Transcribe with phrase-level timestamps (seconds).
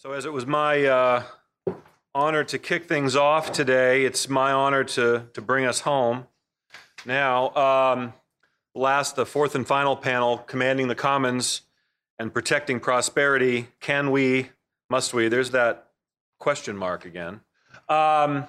[0.00, 1.22] So, as it was my uh,
[2.14, 6.28] honor to kick things off today, it's my honor to, to bring us home.
[7.04, 8.12] Now, um,
[8.76, 11.62] last, the fourth and final panel, Commanding the Commons
[12.16, 13.70] and Protecting Prosperity.
[13.80, 14.50] Can we,
[14.88, 15.26] must we?
[15.26, 15.88] There's that
[16.38, 17.40] question mark again.
[17.88, 18.46] Um,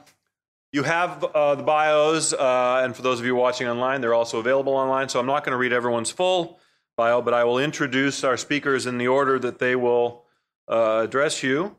[0.72, 4.38] you have uh, the bios, uh, and for those of you watching online, they're also
[4.38, 5.10] available online.
[5.10, 6.60] So I'm not going to read everyone's full
[6.96, 10.26] bio, but I will introduce our speakers in the order that they will
[10.70, 11.76] uh, address you.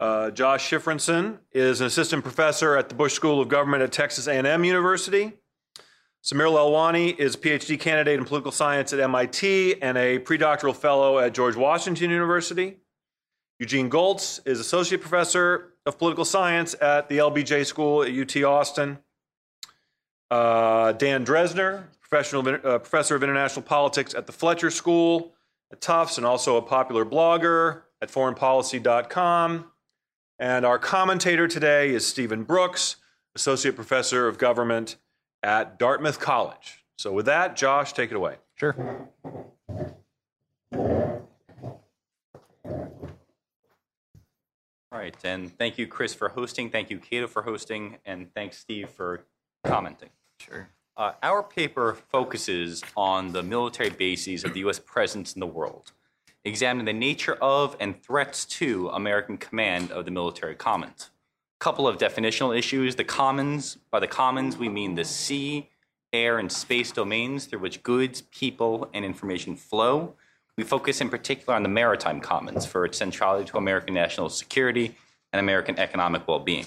[0.00, 4.26] Uh, Josh Shifrinson is an assistant professor at the Bush School of Government at Texas
[4.26, 5.32] A&M University.
[6.24, 11.18] Sameer Lalwani is a PhD candidate in political science at MIT and a predoctoral fellow
[11.18, 12.78] at George Washington University.
[13.58, 18.98] Eugene Gholz is associate professor of political science at the LBJ School at UT Austin.
[20.30, 25.32] Uh, Dan professional, uh, professor of international politics at the Fletcher School
[25.72, 29.70] at Tufts, and also a popular blogger at foreignpolicy.com.
[30.38, 32.96] And our commentator today is Stephen Brooks,
[33.34, 34.96] associate professor of government
[35.42, 36.84] at Dartmouth College.
[36.96, 38.36] So, with that, Josh, take it away.
[38.56, 38.74] Sure.
[44.90, 46.70] All right, and thank you, Chris, for hosting.
[46.70, 49.24] Thank you, Cato, for hosting, and thanks, Steve, for
[49.64, 50.08] commenting.
[50.40, 50.70] Sure.
[50.96, 54.80] Uh, our paper focuses on the military bases of the U.S.
[54.80, 55.92] presence in the world,
[56.48, 61.10] examining the nature of and threats to American command of the military commons.
[61.60, 62.96] A couple of definitional issues.
[62.96, 65.68] The commons, by the commons, we mean the sea,
[66.12, 70.14] air, and space domains through which goods, people, and information flow.
[70.56, 74.96] We focus in particular on the maritime commons for its centrality to American national security
[75.32, 76.66] and American economic well being.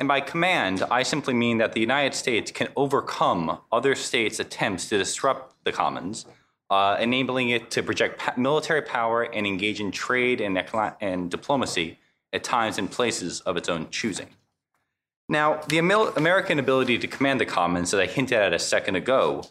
[0.00, 4.88] And by command, I simply mean that the United States can overcome other states' attempts
[4.88, 6.24] to disrupt the commons,
[6.70, 10.62] uh, enabling it to project pa- military power and engage in trade and,
[11.00, 11.98] and diplomacy
[12.32, 14.28] at times and places of its own choosing.
[15.28, 18.96] Now, the Amer- American ability to command the commons, that I hinted at a second
[18.96, 19.44] ago,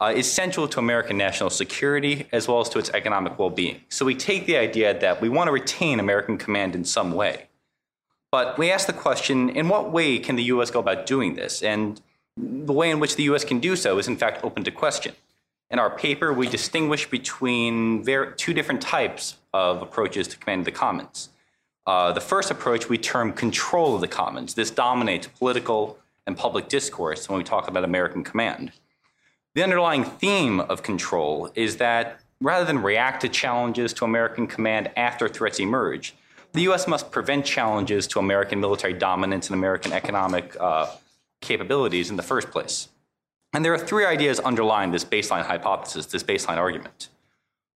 [0.00, 3.82] uh, is central to American national security as well as to its economic well being.
[3.88, 7.48] So we take the idea that we want to retain American command in some way.
[8.30, 11.62] But we ask the question in what way can the US go about doing this?
[11.62, 12.00] And
[12.36, 15.14] the way in which the US can do so is, in fact, open to question.
[15.72, 18.04] In our paper, we distinguish between
[18.36, 21.30] two different types of approaches to commanding the commons.
[21.86, 24.52] Uh, the first approach we term control of the commons.
[24.52, 28.72] This dominates political and public discourse when we talk about American command.
[29.54, 34.90] The underlying theme of control is that rather than react to challenges to American command
[34.94, 36.14] after threats emerge,
[36.52, 36.86] the U.S.
[36.86, 40.86] must prevent challenges to American military dominance and American economic uh,
[41.40, 42.88] capabilities in the first place.
[43.52, 47.08] And there are three ideas underlying this baseline hypothesis, this baseline argument.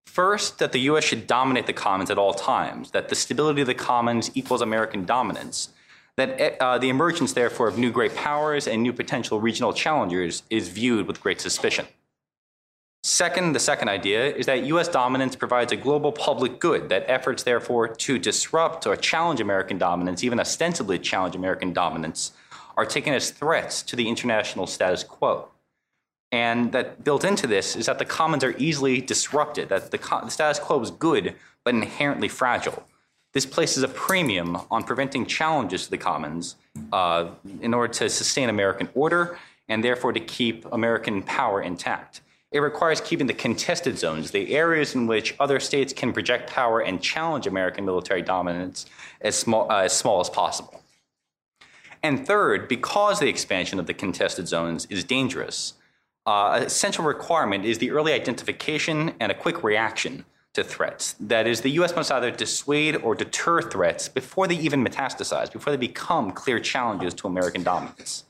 [0.05, 1.03] First, that the U.S.
[1.03, 5.05] should dominate the commons at all times, that the stability of the commons equals American
[5.05, 5.69] dominance,
[6.15, 10.69] that uh, the emergence, therefore, of new great powers and new potential regional challengers is
[10.69, 11.85] viewed with great suspicion.
[13.03, 17.43] Second, the second idea is that US dominance provides a global public good, that efforts,
[17.43, 22.31] therefore, to disrupt or challenge American dominance, even ostensibly challenge American dominance,
[22.75, 25.49] are taken as threats to the international status quo.
[26.31, 30.29] And that built into this is that the commons are easily disrupted, that the, the
[30.29, 32.83] status quo is good but inherently fragile.
[33.33, 36.55] This places a premium on preventing challenges to the commons
[36.91, 37.29] uh,
[37.61, 39.37] in order to sustain American order
[39.69, 42.21] and therefore to keep American power intact.
[42.51, 46.79] It requires keeping the contested zones, the areas in which other states can project power
[46.79, 48.85] and challenge American military dominance,
[49.19, 50.81] as small, uh, as small as possible.
[52.01, 55.73] And third, because the expansion of the contested zones is dangerous,
[56.27, 61.15] uh, essential requirement is the early identification and a quick reaction to threats.
[61.19, 65.71] That is, the US must either dissuade or deter threats before they even metastasize, before
[65.71, 68.25] they become clear challenges to American dominance.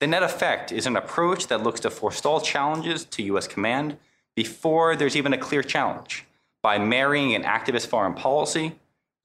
[0.00, 3.98] The net effect is an approach that looks to forestall challenges to US command
[4.34, 6.24] before there's even a clear challenge
[6.62, 8.76] by marrying an activist foreign policy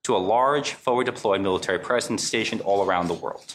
[0.02, 3.54] to a large, forward deployed military presence stationed all around the world.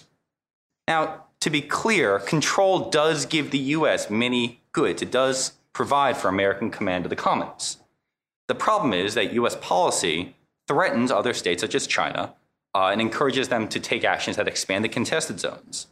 [0.87, 5.01] Now, to be clear, control does give the US many goods.
[5.01, 7.77] It does provide for American command of the commons.
[8.47, 10.35] The problem is that US policy
[10.67, 12.33] threatens other states such as China
[12.75, 15.87] uh, and encourages them to take actions that expand the contested zones,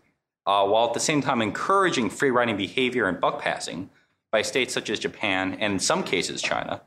[0.46, 3.90] uh, while at the same time encouraging free riding behavior and buck passing
[4.32, 6.82] by states such as Japan and in some cases China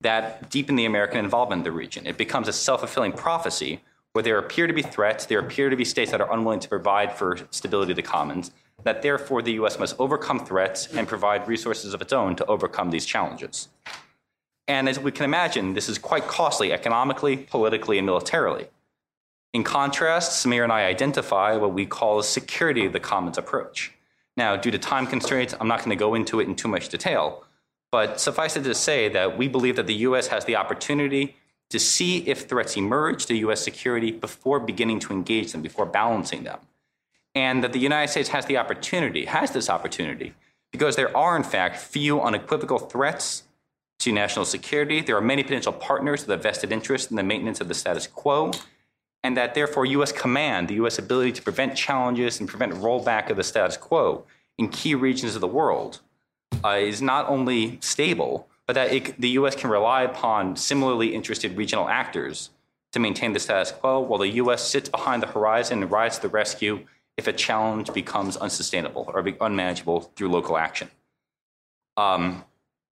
[0.00, 2.06] that deepen the American involvement in the region.
[2.06, 3.80] It becomes a self fulfilling prophecy
[4.16, 6.70] where there appear to be threats, there appear to be states that are unwilling to
[6.70, 8.50] provide for stability of the commons,
[8.82, 12.90] that therefore the US must overcome threats and provide resources of its own to overcome
[12.90, 13.68] these challenges.
[14.66, 18.68] And as we can imagine, this is quite costly economically, politically, and militarily.
[19.52, 23.92] In contrast, Sameer and I identify what we call a security of the commons approach.
[24.34, 26.88] Now, due to time constraints, I'm not going to go into it in too much
[26.88, 27.44] detail,
[27.92, 31.36] but suffice it to say that we believe that the US has the opportunity
[31.70, 36.44] to see if threats emerge to US security before beginning to engage them, before balancing
[36.44, 36.60] them.
[37.34, 40.34] And that the United States has the opportunity, has this opportunity,
[40.72, 43.44] because there are, in fact, few unequivocal threats
[43.98, 45.00] to national security.
[45.00, 48.06] There are many potential partners with a vested interest in the maintenance of the status
[48.06, 48.52] quo,
[49.22, 53.36] and that therefore US command, the US ability to prevent challenges and prevent rollback of
[53.36, 54.24] the status quo
[54.58, 56.00] in key regions of the world
[56.64, 61.56] uh, is not only stable, but that it, the US can rely upon similarly interested
[61.56, 62.50] regional actors
[62.92, 66.22] to maintain the status quo while the US sits behind the horizon and rides to
[66.22, 66.86] the rescue
[67.16, 70.90] if a challenge becomes unsustainable or unmanageable through local action.
[71.96, 72.44] Um,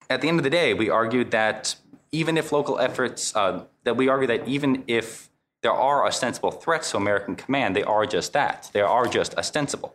[0.09, 1.77] at the end of the day, we argued that
[2.13, 5.31] even if local efforts, uh, that we argue that even if
[5.63, 8.71] there are ostensible threats to American command, they are just that.
[8.73, 9.95] They are just ostensible.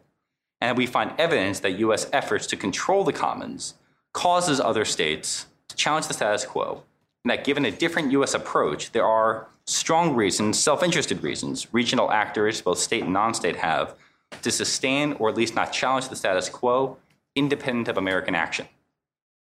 [0.61, 3.75] And we find evidence that US efforts to control the commons
[4.13, 5.45] causes other states
[5.79, 6.83] challenge the status quo,
[7.23, 12.11] and that given a different US approach, there are strong reasons, self interested reasons, regional
[12.11, 13.95] actors, both state and non state, have
[14.41, 16.97] to sustain or at least not challenge the status quo
[17.35, 18.67] independent of American action.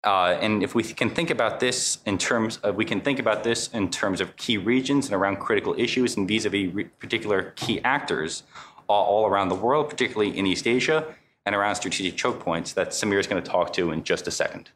[0.04, 3.44] Uh, and if we can think about this in terms of, we can think about
[3.44, 7.82] this in terms of key regions and around critical issues and vis-a-vis re- particular key
[7.84, 8.44] actors
[8.88, 13.20] all around the world, particularly in East Asia and around strategic choke points that Sameer
[13.20, 14.72] is going to talk to in just a second.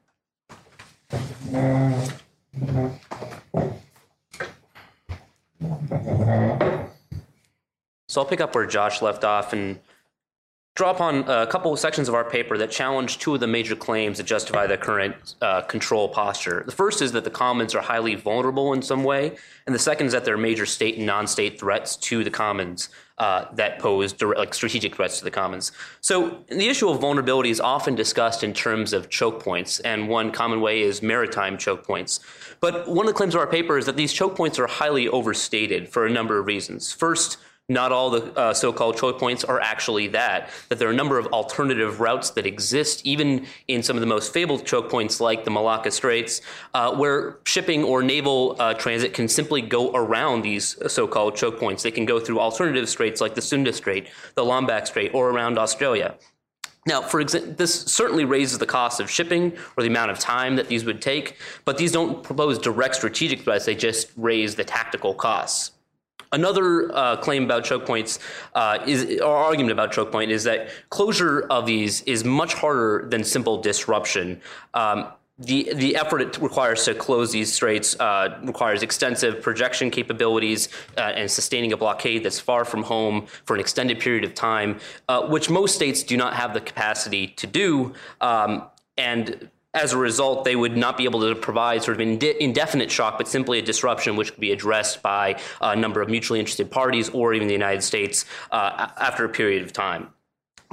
[8.14, 9.80] So I'll pick up where Josh left off and
[10.76, 13.76] draw upon a couple of sections of our paper that challenge two of the major
[13.76, 16.64] claims that justify the current uh, control posture.
[16.66, 19.36] The first is that the commons are highly vulnerable in some way,
[19.68, 22.90] and the second is that there are major state and non-state threats to the commons
[23.20, 25.72] uh, that pose direct, like strategic threats to the commons.
[26.02, 30.32] So the issue of vulnerability is often discussed in terms of choke points, and one
[30.32, 32.20] common way is maritime choke points.
[32.62, 35.08] But one of the claims of our paper is that these choke points are highly
[35.08, 36.92] overstated for a number of reasons.
[36.92, 37.38] First,
[37.70, 40.50] not all the uh, so-called choke points are actually that.
[40.68, 44.08] That there are a number of alternative routes that exist, even in some of the
[44.08, 46.42] most fabled choke points like the Malacca Straits,
[46.74, 51.84] uh, where shipping or naval uh, transit can simply go around these so-called choke points.
[51.84, 55.58] They can go through alternative straits like the Sunda Strait, the Lombok Strait, or around
[55.58, 56.16] Australia.
[56.86, 60.58] Now, for example, this certainly raises the cost of shipping or the amount of time
[60.58, 64.66] that these would take, but these don't propose direct strategic threats, they just raise the
[64.66, 65.73] tactical costs.
[66.34, 68.20] Another uh, claim about choke points
[68.56, 73.08] uh, is, or argument about choke point is that closure of these is much harder
[73.08, 74.42] than simple disruption.
[74.74, 75.08] Um,
[75.40, 81.02] the, the effort it requires to close these straits uh, requires extensive projection capabilities uh,
[81.02, 85.22] and sustaining a blockade that's far from home for an extended period of time, uh,
[85.28, 87.94] which most states do not have the capacity to do.
[88.22, 88.64] Um,
[88.98, 92.92] and as a result, they would not be able to provide sort of inde- indefinite
[92.92, 96.70] shock, but simply a disruption which could be addressed by a number of mutually interested
[96.70, 100.10] parties or even the United States uh, after a period of time.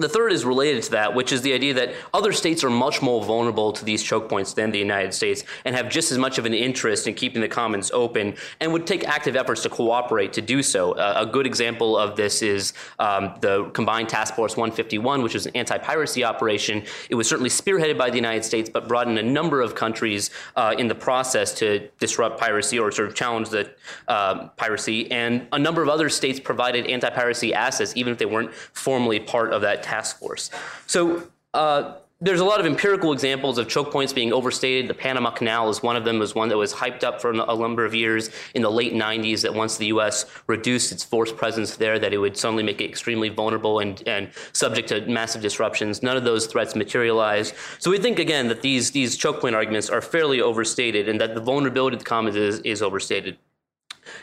[0.00, 3.02] The third is related to that, which is the idea that other states are much
[3.02, 6.38] more vulnerable to these choke points than the United States and have just as much
[6.38, 10.32] of an interest in keeping the commons open and would take active efforts to cooperate
[10.32, 10.92] to do so.
[10.92, 15.44] Uh, a good example of this is um, the Combined Task Force 151, which is
[15.44, 16.82] an anti piracy operation.
[17.10, 20.30] It was certainly spearheaded by the United States, but brought in a number of countries
[20.56, 23.70] uh, in the process to disrupt piracy or sort of challenge the
[24.08, 25.10] uh, piracy.
[25.10, 29.20] And a number of other states provided anti piracy assets, even if they weren't formally
[29.20, 30.50] part of that task force.
[30.86, 34.90] So uh, there's a lot of empirical examples of choke points being overstated.
[34.90, 36.18] The Panama Canal is one of them.
[36.18, 39.40] Was one that was hyped up for a number of years in the late 90s.
[39.40, 40.26] That once the U.S.
[40.46, 44.30] reduced its force presence there, that it would suddenly make it extremely vulnerable and, and
[44.52, 46.02] subject to massive disruptions.
[46.02, 47.54] None of those threats materialized.
[47.78, 51.34] So we think again that these these choke point arguments are fairly overstated, and that
[51.34, 53.38] the vulnerability of the commons is, is overstated.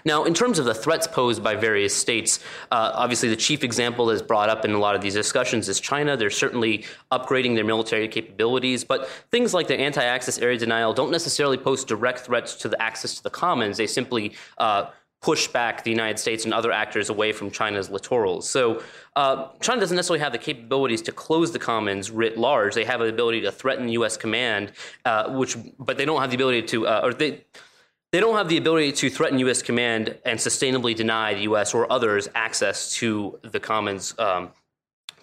[0.06, 2.39] Now, in terms of the threats posed by various states,
[2.72, 5.79] uh, obviously the chief example that's brought up in a lot of these discussions is
[5.79, 6.17] China.
[6.17, 11.12] They're certainly upgrading their military capabilities, but things like the anti access area denial don't
[11.12, 13.77] necessarily pose direct threats to the access to the commons.
[13.77, 14.88] They simply uh,
[15.22, 18.44] push back the United States and other actors away from China's littorals.
[18.44, 18.84] So
[19.15, 22.75] uh, China doesn't necessarily have the capabilities to close the commons writ large.
[22.75, 24.15] They have the ability to threaten U.S.
[24.15, 24.74] command,
[25.06, 27.44] uh, which, but they don't have the ability to, uh, or they
[28.12, 29.62] they don't have the ability to threaten U.S.
[29.62, 31.74] command and sustainably deny the U.S.
[31.74, 34.52] or others access to the commons um,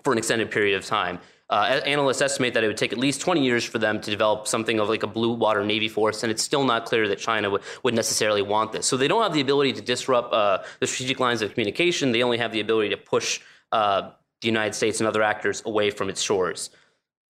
[0.02, 1.18] for an extended period of time.
[1.50, 4.48] Uh, analysts estimate that it would take at least 20 years for them to develop
[4.48, 7.50] something of like a blue water navy force, and it's still not clear that China
[7.50, 8.86] would, would necessarily want this.
[8.86, 12.12] So they don't have the ability to disrupt uh, the strategic lines of communication.
[12.12, 13.40] They only have the ability to push
[13.72, 14.10] uh,
[14.40, 16.70] the United States and other actors away from its shores.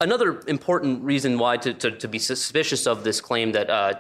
[0.01, 3.95] Another important reason why to, to, to be suspicious of this claim that uh,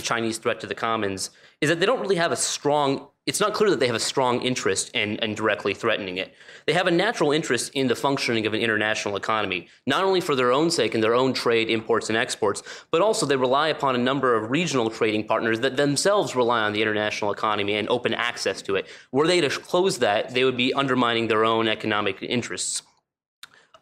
[0.00, 1.30] the Chinese threat to the commons
[1.60, 4.00] is that they don't really have a strong it's not clear that they have a
[4.00, 6.34] strong interest in, in, directly threatening it.
[6.66, 10.34] They have a natural interest in the functioning of an international economy, not only for
[10.34, 13.94] their own sake and their own trade, imports, and exports, but also they rely upon
[13.94, 18.14] a number of regional trading partners that themselves rely on the international economy and open
[18.14, 18.88] access to it.
[19.12, 22.82] Were they to close that, they would be undermining their own economic interests.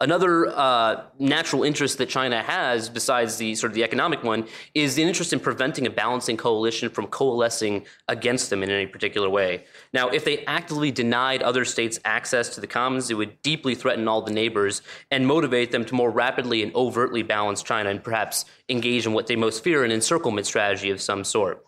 [0.01, 4.95] Another uh, natural interest that China has, besides the sort of the economic one, is
[4.95, 9.65] the interest in preventing a balancing coalition from coalescing against them in any particular way.
[9.91, 14.07] Now, if they actively denied other states access to the commons, it would deeply threaten
[14.07, 18.45] all the neighbors and motivate them to more rapidly and overtly balance China and perhaps
[18.69, 21.65] engage in what they most fear an encirclement strategy of some sort.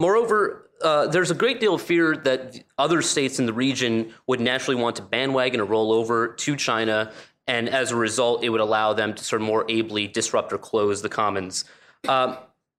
[0.00, 4.40] Moreover, uh, there's a great deal of fear that other states in the region would
[4.40, 7.12] naturally want to bandwagon or roll over to China,
[7.46, 10.58] and as a result, it would allow them to sort of more ably disrupt or
[10.58, 11.64] close the commons.
[12.08, 12.36] Um,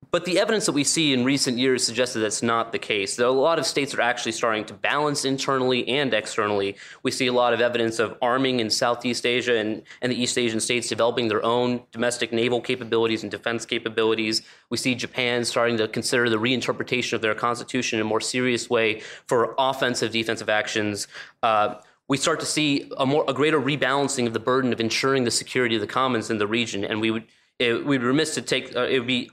[0.09, 3.15] but the evidence that we see in recent years suggests that that's not the case.
[3.15, 6.75] Though a lot of states are actually starting to balance internally and externally.
[7.03, 10.37] We see a lot of evidence of arming in Southeast Asia and, and the East
[10.37, 14.41] Asian states developing their own domestic naval capabilities and defense capabilities.
[14.69, 18.69] We see Japan starting to consider the reinterpretation of their constitution in a more serious
[18.69, 21.07] way for offensive, defensive actions.
[21.41, 21.75] Uh,
[22.09, 25.31] we start to see a more a greater rebalancing of the burden of ensuring the
[25.31, 27.23] security of the commons in the region, and we would
[27.59, 29.31] it, we'd be remiss to take uh, it would be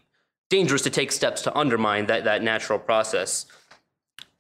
[0.49, 3.47] dangerous to take steps to undermine that, that natural process.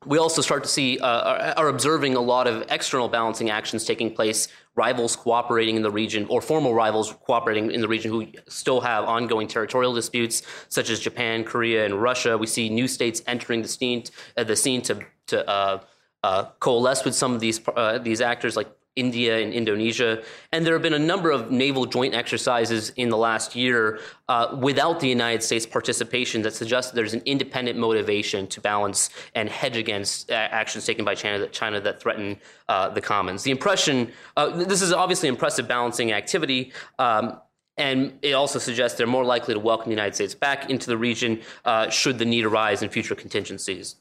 [0.06, 4.14] We also start to see, uh, are observing a lot of external balancing actions taking
[4.14, 8.80] place, rivals cooperating in the region, or formal rivals cooperating in the region who still
[8.80, 12.38] have ongoing territorial disputes, such as Japan, Korea, and Russia.
[12.38, 14.04] We see new states entering the scene,
[14.36, 15.80] uh, the scene to, to uh,
[16.22, 18.68] uh coalesce with some of these, uh, these actors, like
[18.98, 20.22] India and Indonesia.
[20.52, 24.56] And there have been a number of naval joint exercises in the last year uh,
[24.60, 29.76] without the United States participation that suggests there's an independent motivation to balance and hedge
[29.76, 32.36] against uh, actions taken by China that, China that threaten
[32.68, 33.42] uh, the commons.
[33.42, 36.72] The impression, uh, this is obviously impressive balancing activity.
[36.98, 37.40] Um,
[37.78, 40.98] and it also suggests they're more likely to welcome the United States back into the
[40.98, 43.96] region uh, should the need arise in future contingencies.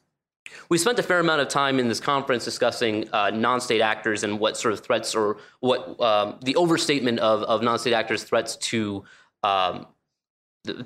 [0.69, 4.39] We spent a fair amount of time in this conference discussing uh, non-state actors and
[4.39, 9.03] what sort of threats or what um, the overstatement of, of non-state actors' threats to
[9.43, 9.87] um,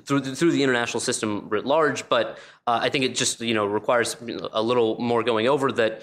[0.04, 2.08] through the, through the international system writ large.
[2.08, 4.16] But uh, I think it just you know requires
[4.52, 6.02] a little more going over that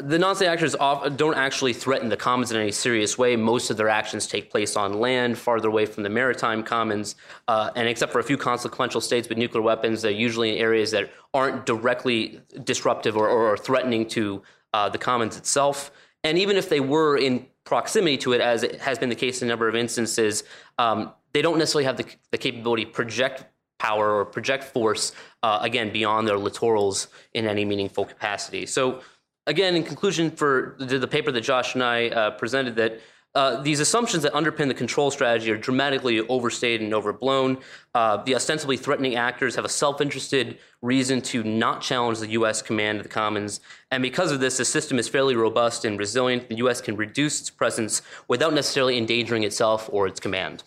[0.00, 0.74] the non-state actors
[1.16, 3.36] don't actually threaten the commons in any serious way.
[3.36, 7.16] Most of their actions take place on land, farther away from the maritime commons,
[7.48, 10.90] uh, and except for a few consequential states with nuclear weapons, they're usually in areas
[10.90, 14.42] that aren't directly disruptive or, or threatening to
[14.74, 15.90] uh, the commons itself.
[16.24, 19.42] And even if they were in proximity to it, as it has been the case
[19.42, 20.44] in a number of instances,
[20.78, 23.44] um, they don't necessarily have the, the, capability to project
[23.78, 25.12] power or project force,
[25.42, 28.66] uh, again, beyond their littorals in any meaningful capacity.
[28.66, 29.02] So
[29.48, 33.00] again, in conclusion for the, the paper that Josh and I uh, presented, that
[33.34, 37.58] uh, these assumptions that underpin the control strategy are dramatically overstated and overblown.
[37.94, 42.62] Uh, the ostensibly threatening actors have a self interested reason to not challenge the U.S.
[42.62, 43.60] command of the Commons.
[43.90, 46.48] And because of this, the system is fairly robust and resilient.
[46.48, 46.80] The U.S.
[46.80, 50.62] can reduce its presence without necessarily endangering itself or its command.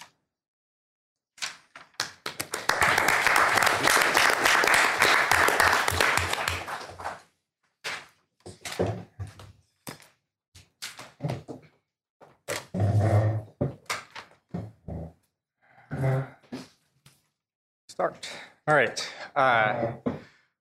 [18.01, 18.29] Start.
[18.67, 19.13] All right.
[19.35, 19.91] Uh,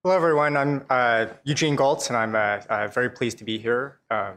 [0.02, 0.58] hello, everyone.
[0.58, 4.34] I'm uh, Eugene Gholz, and I'm uh, very pleased to be here um,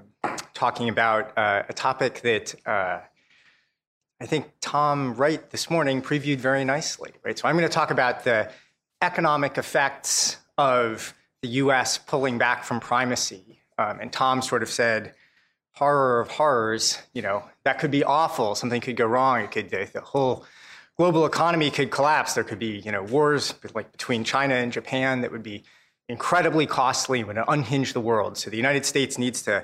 [0.53, 7.11] talking about a topic that I think Tom Wright this morning previewed very nicely.
[7.25, 7.37] Right.
[7.37, 8.49] So I'm going to talk about the
[9.01, 11.97] economic effects of the U.S.
[11.97, 15.13] pulling back from primacy, um, and Tom sort of said
[15.73, 18.55] horror of horrors, you know, that could be awful.
[18.55, 19.41] Something could go wrong.
[19.41, 20.45] It could, the whole
[20.97, 22.33] global economy could collapse.
[22.33, 25.63] There could be, you know, wars like between China and Japan that would be
[26.09, 28.37] incredibly costly, and would unhinge the world.
[28.37, 29.63] So the United States needs to,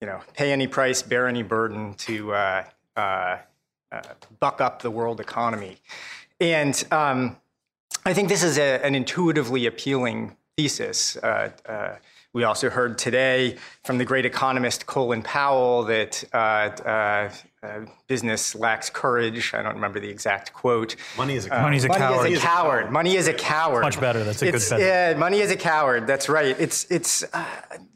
[0.00, 2.64] you know, pay any price, bear any burden to uh,
[2.96, 3.36] uh,
[3.92, 4.02] uh,
[4.38, 5.78] buck up the world economy.
[6.40, 7.36] And um,
[8.06, 11.16] I think this is a, an intuitively appealing thesis.
[11.16, 11.96] Uh, uh,
[12.32, 16.24] We also heard today from the great economist Colin Powell that
[17.62, 19.52] uh, uh, uh, business lacks courage.
[19.54, 20.96] I don't remember the exact quote.
[21.16, 22.30] Money is a Money's a Money coward.
[22.30, 22.90] is a coward.
[22.90, 23.82] Money is a coward.
[23.82, 24.24] Much better.
[24.24, 24.86] That's a good It's- sentence.
[24.88, 26.06] Yeah, money is a coward.
[26.06, 26.56] That's right.
[26.58, 27.44] It's it's uh,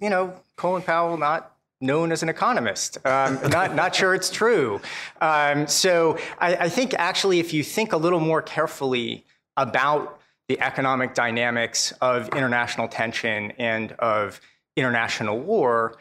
[0.01, 2.99] you know Colin Powell not known as an economist.
[3.07, 4.81] Um, not not sure it's true.
[5.21, 9.25] Um, so I, I think actually if you think a little more carefully
[9.57, 14.41] about the economic dynamics of international tension and of
[14.77, 15.97] international war,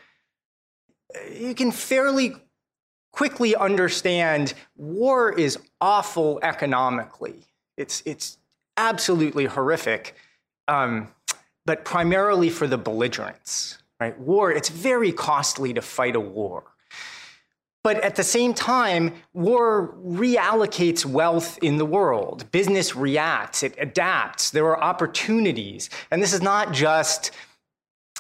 [1.34, 2.36] you can fairly
[3.14, 7.46] quickly understand war is awful economically.
[7.78, 8.38] It's, it's
[8.76, 10.16] absolutely horrific,
[10.68, 11.08] um,
[11.66, 13.78] but primarily for the belligerents.
[14.02, 14.20] Right?
[14.20, 16.66] War, it's very costly to fight a war.
[17.84, 22.50] But at the same time, war reallocates wealth in the world.
[22.52, 25.90] Business reacts, it adapts, there are opportunities.
[26.10, 27.32] And this is not just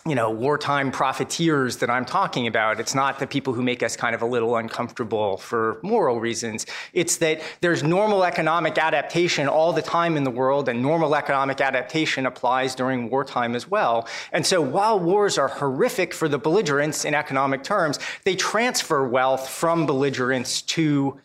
[0.05, 2.79] you know, wartime profiteers that I'm talking about.
[2.79, 6.65] It's not the people who make us kind of a little uncomfortable for moral reasons.
[6.91, 11.61] It's that there's normal economic adaptation all the time in the world, and normal economic
[11.61, 14.07] adaptation applies during wartime as well.
[14.33, 19.47] And so while wars are horrific for the belligerents in economic terms, they transfer wealth
[19.47, 21.21] from belligerents to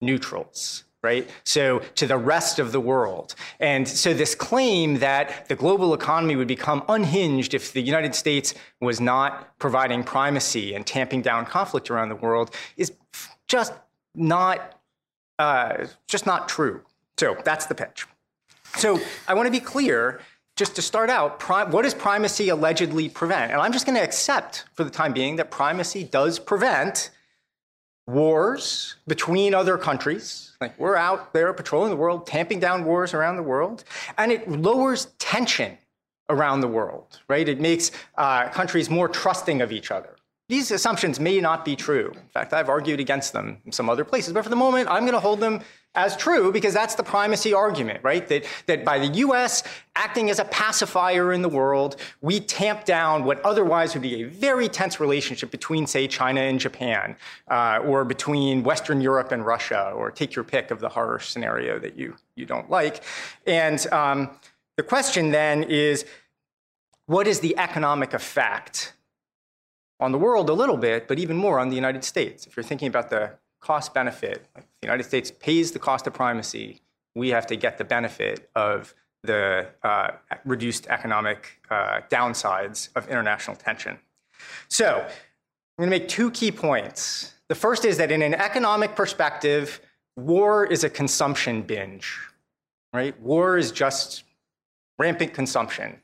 [0.00, 1.24] neutrals right?
[1.44, 1.64] So
[2.00, 3.34] to the rest of the world.
[3.60, 8.48] And so this claim that the global economy would become unhinged if the United States
[8.88, 12.92] was not providing primacy and tamping down conflict around the world is
[13.46, 13.72] just
[14.14, 14.58] not
[15.38, 16.76] uh, just not true.
[17.16, 18.06] So that's the pitch.
[18.76, 20.20] So I want to be clear.
[20.64, 21.30] Just to start out,
[21.72, 23.52] what does primacy allegedly prevent?
[23.52, 27.10] And I'm just going to accept for the time being that primacy does prevent
[28.08, 30.47] wars between other countries.
[30.60, 33.84] Like we're out there patrolling the world, tamping down wars around the world,
[34.16, 35.78] and it lowers tension
[36.28, 37.48] around the world, right?
[37.48, 40.16] It makes uh, countries more trusting of each other.
[40.48, 42.10] These assumptions may not be true.
[42.14, 45.02] In fact, I've argued against them in some other places, but for the moment, I'm
[45.02, 45.60] going to hold them
[45.94, 48.28] as true because that's the primacy argument, right?
[48.28, 49.64] That, that by the US
[49.96, 54.24] acting as a pacifier in the world, we tamp down what otherwise would be a
[54.24, 57.16] very tense relationship between, say, China and Japan,
[57.50, 61.78] uh, or between Western Europe and Russia, or take your pick of the horror scenario
[61.78, 63.02] that you, you don't like.
[63.46, 64.30] And um,
[64.76, 66.04] the question then is
[67.06, 68.92] what is the economic effect
[69.98, 72.46] on the world a little bit, but even more on the United States?
[72.46, 74.46] If you're thinking about the cost benefit.
[74.54, 76.80] Like the United States pays the cost of primacy.
[77.14, 80.12] We have to get the benefit of the uh,
[80.44, 83.98] reduced economic uh, downsides of international tension.
[84.68, 85.04] So,
[85.78, 87.34] I'm going to make two key points.
[87.48, 89.80] The first is that in an economic perspective,
[90.16, 92.18] war is a consumption binge,
[92.92, 93.18] right?
[93.20, 94.24] War is just
[94.98, 96.00] rampant consumption.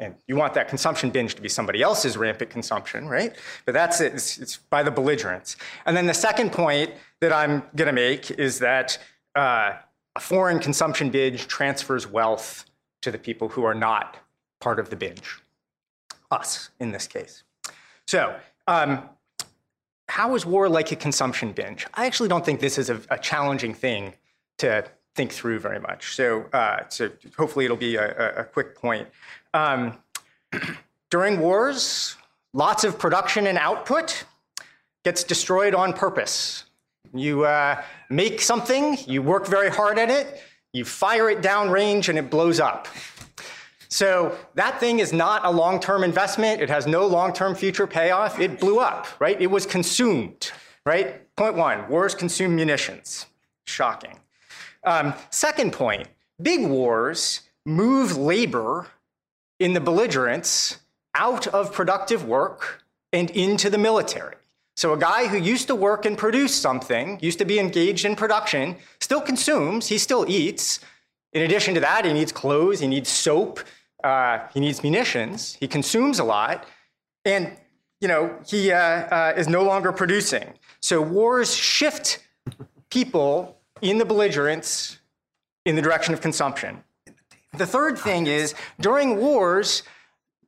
[0.00, 3.34] And you want that consumption binge to be somebody else's rampant consumption, right?
[3.64, 5.56] But that's it, it's, it's by the belligerents.
[5.86, 8.98] And then the second point that I'm gonna make is that
[9.34, 9.72] uh,
[10.14, 12.64] a foreign consumption binge transfers wealth
[13.02, 14.18] to the people who are not
[14.60, 15.40] part of the binge,
[16.30, 17.42] us in this case.
[18.06, 19.08] So, um,
[20.08, 21.86] how is war like a consumption binge?
[21.94, 24.14] I actually don't think this is a, a challenging thing
[24.58, 24.84] to
[25.14, 26.14] think through very much.
[26.14, 29.08] So, uh, so hopefully it'll be a, a quick point.
[29.54, 29.98] Um,
[31.10, 32.16] during wars,
[32.52, 34.24] lots of production and output
[35.04, 36.64] gets destroyed on purpose.
[37.14, 42.18] You uh, make something, you work very hard at it, you fire it downrange, and
[42.18, 42.88] it blows up.
[43.88, 46.60] So that thing is not a long-term investment.
[46.60, 48.38] It has no long-term future payoff.
[48.38, 49.40] It blew up, right?
[49.40, 50.52] It was consumed,
[50.84, 51.34] right?
[51.36, 53.26] Point one, wars consume munitions.
[53.66, 54.20] Shocking.
[54.84, 56.08] Um, second point,
[56.40, 58.86] big wars move labor
[59.58, 60.78] in the belligerents
[61.14, 64.36] out of productive work and into the military.
[64.76, 68.14] So a guy who used to work and produce something, used to be engaged in
[68.14, 70.80] production, still consumes, he still eats.
[71.32, 73.60] In addition to that, he needs clothes, he needs soap,
[74.04, 76.64] uh, he needs munitions, he consumes a lot,
[77.24, 77.56] and
[78.00, 80.54] you know, he uh, uh, is no longer producing.
[80.80, 82.20] So wars shift
[82.90, 84.98] people in the belligerents
[85.64, 86.82] in the direction of consumption.
[87.52, 89.82] The third thing is during wars,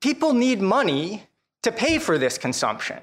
[0.01, 1.25] people need money
[1.63, 2.99] to pay for this consumption,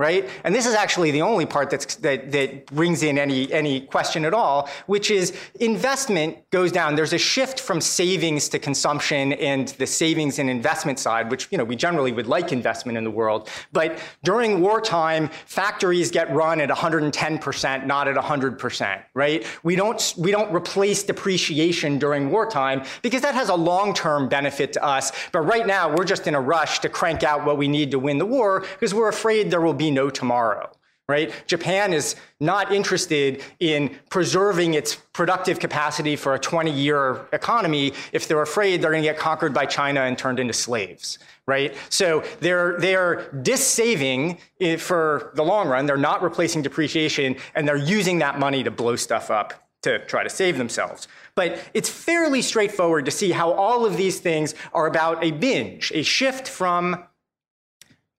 [0.00, 0.30] right?
[0.44, 4.32] And this is actually the only part that, that brings in any, any question at
[4.32, 6.94] all, which is investment goes down.
[6.94, 11.58] There's a shift from savings to consumption and the savings and investment side, which, you
[11.58, 13.50] know, we generally would like investment in the world.
[13.74, 19.46] But during wartime, factories get run at 110%, not at 100%, right?
[19.62, 24.82] We don't, we don't replace depreciation during wartime because that has a long-term benefit to
[24.82, 25.12] us.
[25.30, 27.98] But right now, we're just in a rush to crank out what we need to
[27.98, 30.70] win the war because we're afraid there will be no tomorrow.
[31.08, 31.32] Right?
[31.48, 38.28] Japan is not interested in preserving its productive capacity for a 20 year economy if
[38.28, 41.18] they're afraid they're going to get conquered by China and turned into slaves.
[41.46, 41.74] Right?
[41.88, 44.38] So they're, they're dissaving
[44.78, 45.86] for the long run.
[45.86, 50.22] They're not replacing depreciation and they're using that money to blow stuff up to try
[50.22, 51.08] to save themselves.
[51.34, 55.90] But it's fairly straightforward to see how all of these things are about a binge,
[55.94, 57.04] a shift from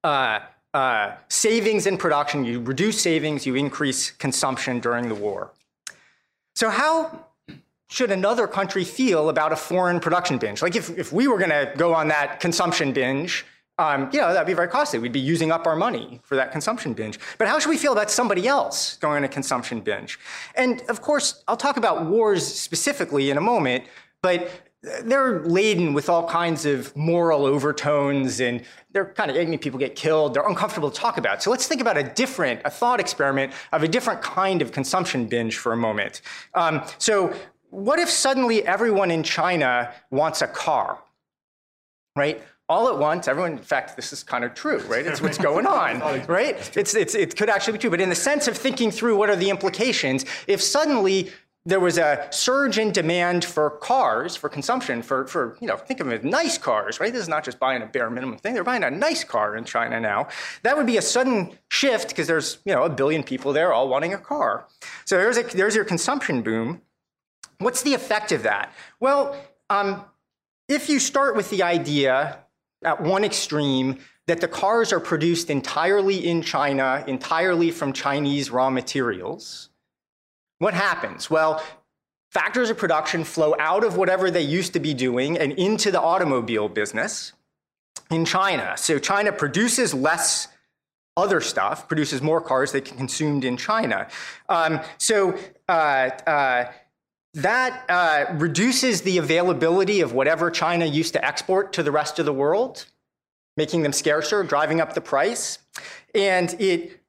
[0.04, 0.40] uh,
[0.74, 2.46] uh, savings in production.
[2.46, 5.52] You reduce savings, you increase consumption during the war.
[6.56, 7.26] So, how
[7.90, 10.62] should another country feel about a foreign production binge?
[10.62, 13.46] Like, if, if we were going to go on that consumption binge,
[13.78, 15.00] um, you know, that'd be very costly.
[15.00, 17.20] We'd be using up our money for that consumption binge.
[17.38, 20.20] But how should we feel about somebody else going on a consumption binge?
[20.56, 23.86] And of course, I'll talk about wars specifically in a moment,
[24.22, 24.52] but
[24.84, 29.96] they're laden with all kinds of moral overtones and they're kind of making people get
[29.96, 30.34] killed.
[30.34, 31.44] They're uncomfortable to talk about.
[31.44, 35.28] So let's think about a different, a thought experiment of a different kind of consumption
[35.28, 36.22] binge for a moment.
[36.56, 37.34] Um, so
[37.70, 40.98] what if suddenly everyone in China wants a car,
[42.16, 42.42] right?
[42.72, 45.06] all at once, everyone, in fact, this is kind of true, right?
[45.06, 46.56] It's what's going on, right?
[46.78, 47.90] It's, it's, it could actually be true.
[47.90, 51.32] But in the sense of thinking through what are the implications, if suddenly
[51.66, 56.00] there was a surge in demand for cars, for consumption, for, for you know, think
[56.00, 57.14] of it as nice cars, right?
[57.14, 58.56] This is not just buying a bare minimum thing.
[58.56, 60.28] They're buying a nice car in China now.
[60.64, 63.90] That would be a sudden shift because there's, you know, a billion people there all
[63.90, 64.66] wanting a car.
[65.06, 66.82] So there's, a, there's your consumption boom.
[67.60, 68.74] What's the effect of that?
[69.00, 69.36] Well,
[69.70, 70.04] um,
[70.68, 72.40] if you start with the idea
[72.84, 78.72] at one extreme that the cars are produced entirely in China, entirely from Chinese raw
[78.72, 79.70] materials,
[80.62, 81.28] what happens?
[81.28, 81.64] Well,
[82.30, 86.00] factors of production flow out of whatever they used to be doing and into the
[86.00, 87.34] automobile business
[88.12, 88.76] in China.
[88.78, 90.50] So China produces less
[91.18, 94.08] other stuff, produces more cars that consumed in China.
[94.50, 95.36] Um, so
[95.68, 96.72] uh, uh,
[97.34, 102.28] that uh, reduces the availability of whatever China used to export to the rest of
[102.28, 102.86] the world,
[103.58, 105.58] making them scarcer, driving up the price.
[106.14, 107.02] And it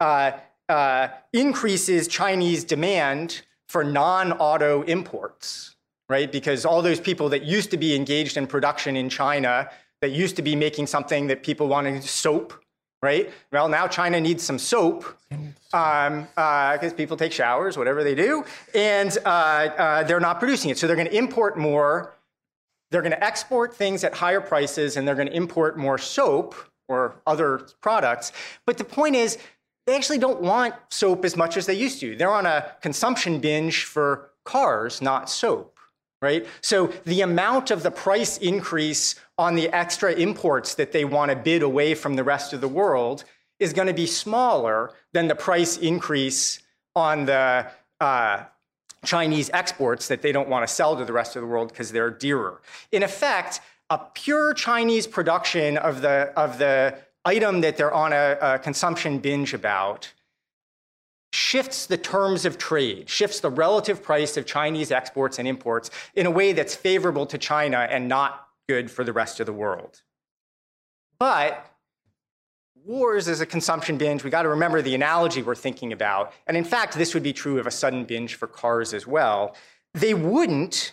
[0.72, 5.76] uh, increases Chinese demand for non-auto imports,
[6.08, 6.32] right?
[6.32, 10.34] Because all those people that used to be engaged in production in China, that used
[10.36, 12.52] to be making something that people wanted, soap,
[13.02, 13.30] right?
[13.52, 18.44] Well, now China needs some soap because um, uh, people take showers, whatever they do,
[18.74, 20.78] and uh, uh, they're not producing it.
[20.78, 22.14] So they're going to import more.
[22.90, 26.54] They're going to export things at higher prices, and they're going to import more soap
[26.88, 28.32] or other products.
[28.66, 29.38] But the point is,
[29.86, 32.16] they actually don't want soap as much as they used to.
[32.16, 35.78] They're on a consumption binge for cars, not soap,
[36.20, 36.46] right?
[36.60, 41.36] So the amount of the price increase on the extra imports that they want to
[41.36, 43.24] bid away from the rest of the world
[43.58, 46.60] is going to be smaller than the price increase
[46.94, 47.66] on the
[48.00, 48.44] uh,
[49.04, 51.90] Chinese exports that they don't want to sell to the rest of the world because
[51.90, 52.60] they're dearer.
[52.92, 58.38] In effect, a pure Chinese production of the, of the item that they're on a,
[58.40, 60.12] a consumption binge about
[61.32, 66.26] shifts the terms of trade, shifts the relative price of Chinese exports and imports in
[66.26, 70.02] a way that's favorable to China and not good for the rest of the world.
[71.18, 71.66] But
[72.84, 74.24] wars is a consumption binge.
[74.24, 76.32] We got to remember the analogy we're thinking about.
[76.46, 79.54] And in fact, this would be true of a sudden binge for cars as well.
[79.94, 80.92] They wouldn't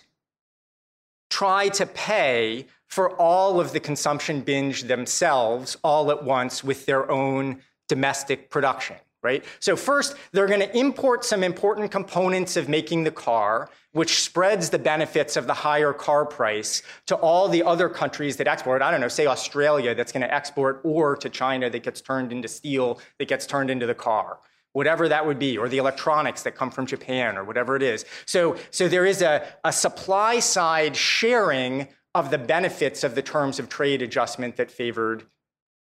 [1.29, 7.09] try to pay for all of the consumption binge themselves all at once with their
[7.09, 9.45] own domestic production, right?
[9.59, 14.71] So first, they're going to import some important components of making the car, which spreads
[14.71, 18.81] the benefits of the higher car price to all the other countries that export.
[18.81, 22.31] I don't know, say Australia that's going to export ore to China that gets turned
[22.31, 24.39] into steel that gets turned into the car
[24.73, 28.05] whatever that would be, or the electronics that come from Japan, or whatever it is.
[28.25, 33.59] So, so there is a, a supply side sharing of the benefits of the terms
[33.59, 35.25] of trade adjustment that favored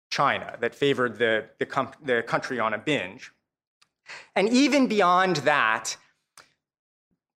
[0.09, 3.31] China, that favored the, the, the country on a binge.
[4.35, 5.97] And even beyond that,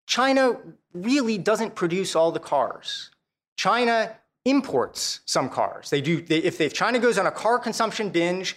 [0.06, 0.58] China
[0.92, 3.10] really doesn't produce all the cars.
[3.56, 5.90] China imports some cars.
[5.90, 8.56] They do, they, if, they, if China goes on a car consumption binge,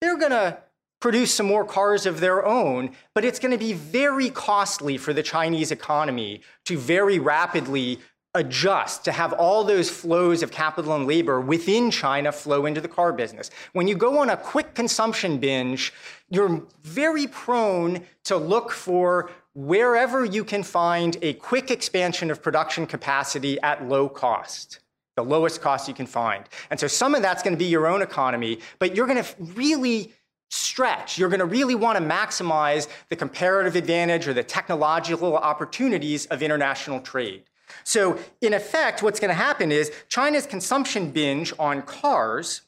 [0.00, 0.58] they're going to
[1.00, 5.12] produce some more cars of their own, but it's going to be very costly for
[5.12, 7.98] the Chinese economy to very rapidly
[8.34, 12.88] adjust to have all those flows of capital and labor within China flow into the
[12.88, 13.50] car business.
[13.72, 15.92] When you go on a quick consumption binge,
[16.30, 22.86] you're very prone to look for wherever you can find a quick expansion of production
[22.86, 24.78] capacity at low cost.
[25.16, 26.44] The lowest cost you can find.
[26.70, 29.34] And so some of that's going to be your own economy, but you're going to
[29.54, 30.10] really
[30.50, 31.18] stretch.
[31.18, 36.42] You're going to really want to maximize the comparative advantage or the technological opportunities of
[36.42, 37.44] international trade.
[37.84, 42.62] So, in effect, what's going to happen is China's consumption binge on cars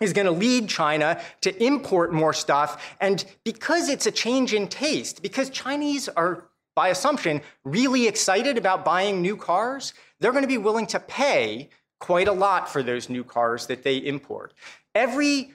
[0.00, 2.96] is going to lead China to import more stuff.
[3.00, 8.84] And because it's a change in taste, because Chinese are, by assumption, really excited about
[8.84, 13.08] buying new cars, they're going to be willing to pay quite a lot for those
[13.08, 14.54] new cars that they import.
[14.94, 15.52] Every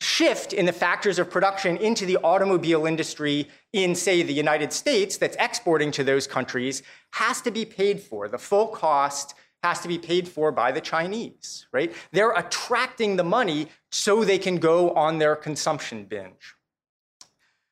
[0.00, 5.16] shift in the factors of production into the automobile industry in, say, the United States
[5.16, 8.28] that's exporting to those countries has to be paid for.
[8.28, 11.94] The full cost has to be paid for by the Chinese, right?
[12.12, 16.54] They're attracting the money so they can go on their consumption binge.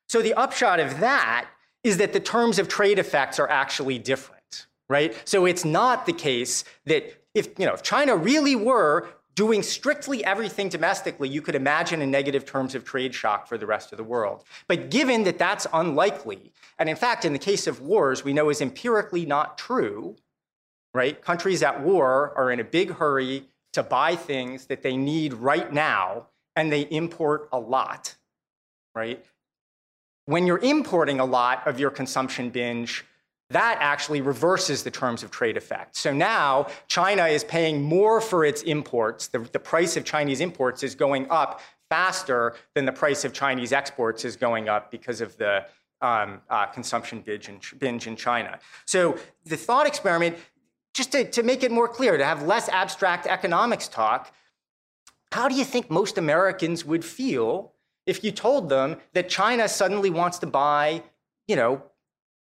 [0.09, 1.49] So the upshot of that
[1.85, 5.15] is that the terms of trade effects are actually different, right?
[5.29, 7.05] So it's not the case that
[7.35, 12.07] if, you know, if China really were doing strictly everything domestically, you could imagine a
[12.07, 14.45] negative terms of trade shock for the rest of the world.
[14.67, 18.51] But given that that's unlikely, and in fact, in the case of wars, we know
[18.51, 20.17] is empirically not true,
[20.95, 21.21] right?
[21.23, 25.73] Countries at war are in a big hurry to buy things that they need right
[25.73, 28.17] now, and they import a lot,
[28.95, 29.25] right?
[30.27, 33.05] When you're importing a lot of your consumption binge,
[33.53, 35.97] that actually reverses the terms of trade effect.
[35.97, 39.29] So now China is paying more for its imports.
[39.29, 43.73] The, the price of Chinese imports is going up faster than the price of Chinese
[43.73, 45.67] exports is going up because of the
[46.01, 48.59] um, uh, consumption binge in, binge in, China.
[48.87, 50.37] So the thought experiment,
[50.95, 54.35] just to, to make it more clear, to have less abstract economics talk,
[55.33, 57.73] how do you think most Americans would feel
[58.07, 61.03] if you told them that China suddenly wants to buy,
[61.47, 61.83] you know,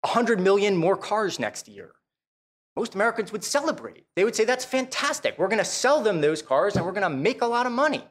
[0.01, 1.91] 100 million more cars next year.
[2.75, 4.05] Most Americans would celebrate.
[4.15, 5.38] They would say, that's fantastic.
[5.38, 7.71] We're going to sell them those cars and we're going to make a lot of
[7.71, 8.03] money,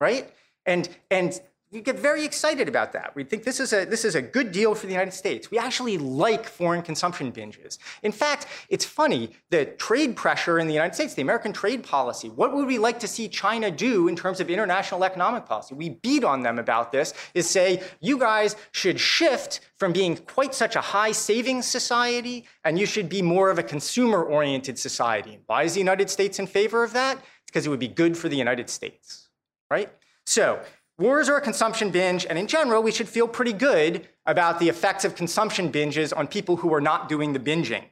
[0.00, 0.32] right?
[0.64, 1.38] And, and
[1.74, 3.14] we get very excited about that.
[3.16, 5.50] We think this is a this is a good deal for the United States.
[5.50, 7.78] We actually like foreign consumption binges.
[8.04, 12.28] In fact, it's funny the trade pressure in the United States, the American trade policy.
[12.28, 15.74] What would we like to see China do in terms of international economic policy?
[15.74, 17.12] We beat on them about this.
[17.34, 22.78] Is say you guys should shift from being quite such a high savings society, and
[22.78, 25.40] you should be more of a consumer-oriented society.
[25.46, 27.16] Why is the United States in favor of that?
[27.18, 29.28] It's because it would be good for the United States,
[29.70, 29.90] right?
[30.24, 30.60] So
[30.98, 34.68] Wars are a consumption binge, and in general, we should feel pretty good about the
[34.68, 37.84] effects of consumption binges on people who are not doing the binging.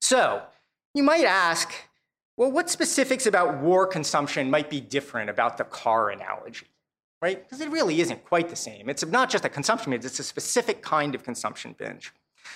[0.00, 0.42] So,
[0.94, 1.72] you might ask,
[2.36, 6.66] well, what specifics about war consumption might be different about the car analogy?
[7.20, 7.42] Right?
[7.42, 8.88] Because it really isn't quite the same.
[8.88, 12.12] It's not just a consumption binge, it's a specific kind of consumption binge.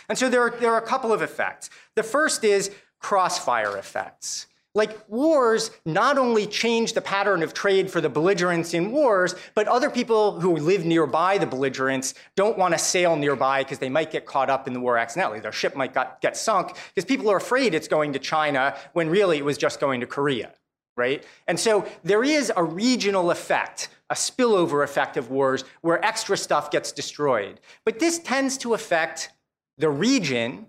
[0.08, 1.68] And so there are, there are a couple of effects.
[1.94, 4.46] The first is crossfire effects.
[4.76, 9.66] Like wars not only change the pattern of trade for the belligerents in wars, but
[9.68, 14.10] other people who live nearby the belligerents don't want to sail nearby because they might
[14.10, 15.40] get caught up in the war accidentally.
[15.40, 19.08] Their ship might got, get sunk because people are afraid it's going to China when
[19.08, 20.52] really it was just going to Korea,
[20.94, 21.24] right?
[21.48, 26.70] And so there is a regional effect, a spillover effect of wars where extra stuff
[26.70, 27.60] gets destroyed.
[27.86, 29.30] But this tends to affect
[29.78, 30.66] the region,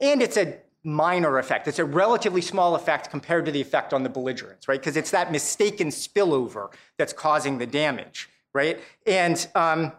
[0.00, 1.68] and it's a minor effect.
[1.68, 4.80] It's a relatively small effect compared to the effect on the belligerents, right?
[4.80, 8.80] Because it's that mistaken spillover that's causing the damage, right?
[9.06, 9.92] And um,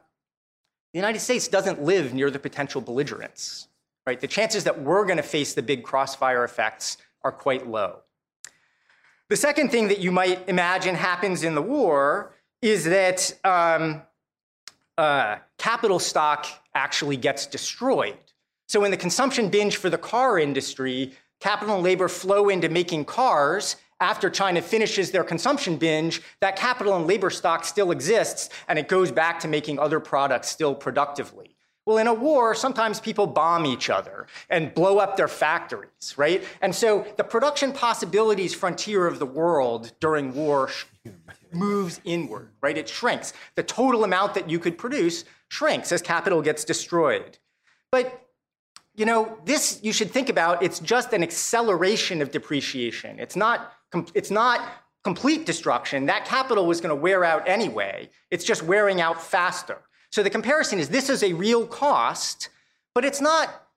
[0.94, 3.68] the United States doesn't live near the potential belligerents,
[4.08, 4.20] right?
[4.20, 8.00] The chances that we're going to face the big crossfire effects are quite low.
[9.30, 14.02] The second thing that you might imagine happens in the war is that um,
[14.98, 18.18] uh, capital stock actually gets destroyed
[18.72, 23.04] so when the consumption binge for the car industry, capital and labor flow into making
[23.04, 28.80] cars after China finishes their consumption binge, that capital and labor stock still exists and
[28.80, 31.54] it goes back to making other products still productively.
[31.86, 36.42] Well, in a war, sometimes people bomb each other and blow up their factories, right?
[36.62, 40.70] And so the production possibilities frontier of the world during war
[41.52, 42.78] moves inward, right?
[42.78, 43.34] It shrinks.
[43.56, 47.38] The total amount that you could produce shrinks as capital gets destroyed.
[47.92, 48.21] But
[48.96, 53.20] you know, this you should think about, it's just an acceleration of depreciation.
[53.20, 53.74] It's not,
[54.14, 54.62] it's not
[55.04, 58.10] complete destruction, that capital was going to wear out anyway.
[58.30, 59.80] It's just wearing out faster.
[60.12, 62.50] So the comparison is this is a real cost,
[62.94, 63.68] but it's not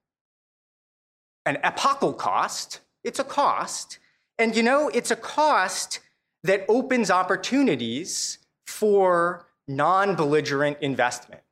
[1.46, 2.80] an epochal cost.
[3.04, 3.98] It's a cost.
[4.38, 6.00] And you know, it's a cost
[6.42, 11.43] that opens opportunities for non belligerent investment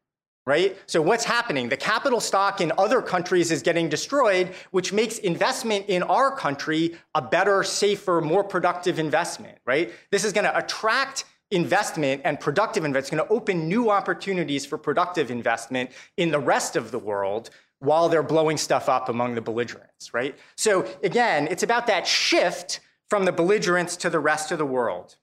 [0.46, 0.76] right?
[0.86, 1.68] So what's happening?
[1.68, 6.96] The capital stock in other countries is getting destroyed, which makes investment in our country
[7.14, 9.92] a better, safer, more productive investment, right?
[10.10, 13.04] This is going to attract investment and productive investment.
[13.04, 17.50] It's going to open new opportunities for productive investment in the rest of the world
[17.78, 20.36] while they're blowing stuff up among the belligerents, right?
[20.56, 25.16] So again, it's about that shift from the belligerents to the rest of the world.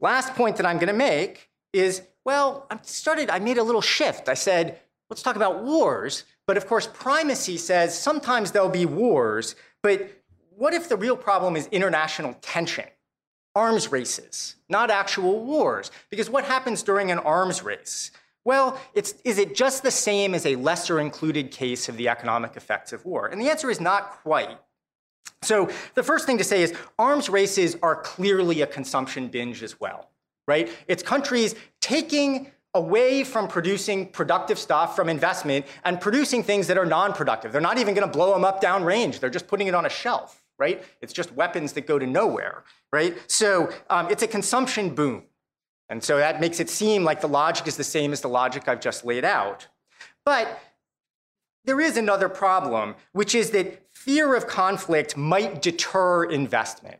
[0.00, 3.82] Last point that I'm going to make is well, I started, I made a little
[3.82, 4.28] shift.
[4.28, 6.24] I said, let's talk about wars.
[6.46, 10.10] But of course, primacy says sometimes there'll be wars, but
[10.56, 12.86] what if the real problem is international tension?
[13.54, 15.90] Arms races, not actual wars.
[16.10, 18.10] Because what happens during an arms race?
[18.44, 22.92] Well, is it just the same as a lesser included case of the economic effects
[22.92, 23.28] of war?
[23.28, 24.58] And the answer is not quite.
[25.42, 29.80] So the first thing to say is arms races are clearly a consumption binge as
[29.80, 30.10] well
[30.46, 30.68] right?
[30.88, 36.84] It's countries taking away from producing productive stuff from investment and producing things that are
[36.84, 37.52] non-productive.
[37.52, 39.20] They're not even going to blow them up downrange.
[39.20, 40.82] They're just putting it on a shelf, right?
[41.00, 43.16] It's just weapons that go to nowhere, right?
[43.28, 45.24] So um, it's a consumption boom.
[45.88, 48.68] And so that makes it seem like the logic is the same as the logic
[48.68, 49.68] I've just laid out.
[50.24, 50.58] But
[51.64, 56.98] there is another problem, which is that fear of conflict might deter investment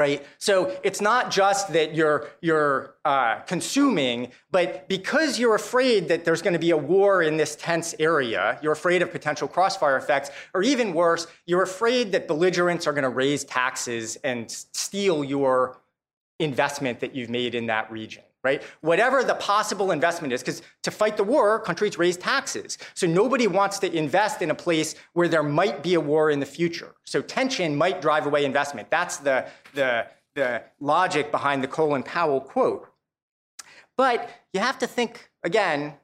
[0.00, 0.24] right?
[0.38, 6.40] So it's not just that you're, you're uh, consuming, but because you're afraid that there's
[6.40, 10.30] going to be a war in this tense area, you're afraid of potential crossfire effects,
[10.54, 15.76] or even worse, you're afraid that belligerents are going to raise taxes and steal your
[16.38, 18.62] investment that you've made in that region right?
[18.80, 22.78] Whatever the possible investment is, because to fight the war, countries raise taxes.
[22.94, 26.40] So nobody wants to invest in a place where there might be a war in
[26.40, 26.94] the future.
[27.04, 28.90] So tension might drive away investment.
[28.90, 32.88] That's the, the, the logic behind the Colin Powell quote.
[33.96, 35.94] But you have to think again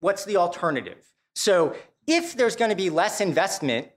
[0.00, 1.04] what's the alternative?
[1.34, 3.88] So if there's going to be less investment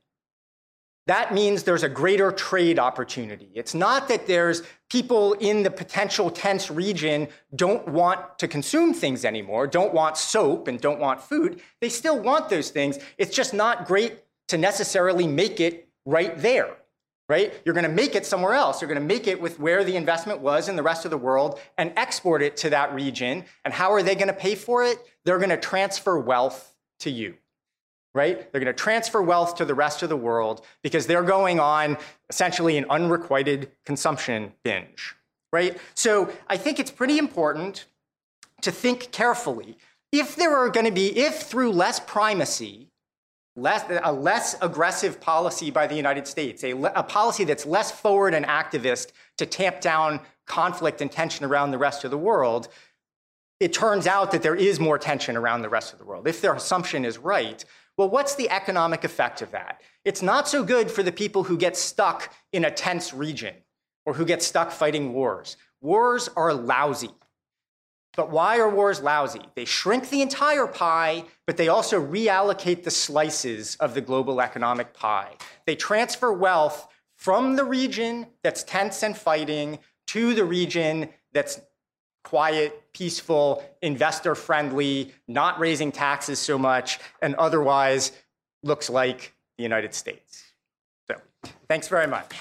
[1.08, 3.50] that means there's a greater trade opportunity.
[3.54, 9.26] It's not that there's people in the potential tense region don't want to consume things
[9.26, 11.62] anymore, don't want soap and don't want food.
[11.82, 13.00] They still want those things.
[13.18, 16.78] It's just not great to necessarily make it right there,
[17.28, 17.54] right?
[17.66, 18.82] You're going to make it somewhere else.
[18.82, 21.18] You're going to make it with where the investment was in the rest of the
[21.18, 23.44] world and export it to that region.
[23.66, 25.00] And how are they going to pay for it?
[25.26, 27.36] They're going to transfer wealth to you
[28.14, 28.52] right?
[28.52, 31.98] They're going to transfer wealth to the rest of the world because they're going on
[32.30, 35.16] essentially an unrequited consumption binge,
[35.52, 35.78] right?
[35.96, 37.86] So I think it's pretty important
[38.62, 39.78] to think carefully.
[40.12, 42.92] If there are going to be, if through less primacy,
[43.56, 48.34] less, a less aggressive policy by the United States, a, a policy that's less forward
[48.34, 52.68] and activist to tamp down conflict and tension around the rest of the world,
[53.60, 56.28] it turns out that there is more tension around the rest of the world.
[56.28, 57.64] If their assumption is right,
[57.98, 59.82] well, what's the economic effect of that?
[60.04, 63.56] It's not so good for the people who get stuck in a tense region
[64.06, 65.58] or who get stuck fighting wars.
[65.82, 67.12] Wars are lousy.
[68.16, 69.42] But why are wars lousy?
[69.56, 74.94] They shrink the entire pie, but they also reallocate the slices of the global economic
[74.94, 75.36] pie.
[75.66, 81.60] They transfer wealth from the region that's tense and fighting to the region that's
[82.24, 88.12] quiet, peaceful, investor friendly, not raising taxes so much, and otherwise
[88.64, 90.44] looks like the United States.
[91.08, 91.16] So,
[91.68, 92.34] thanks very much.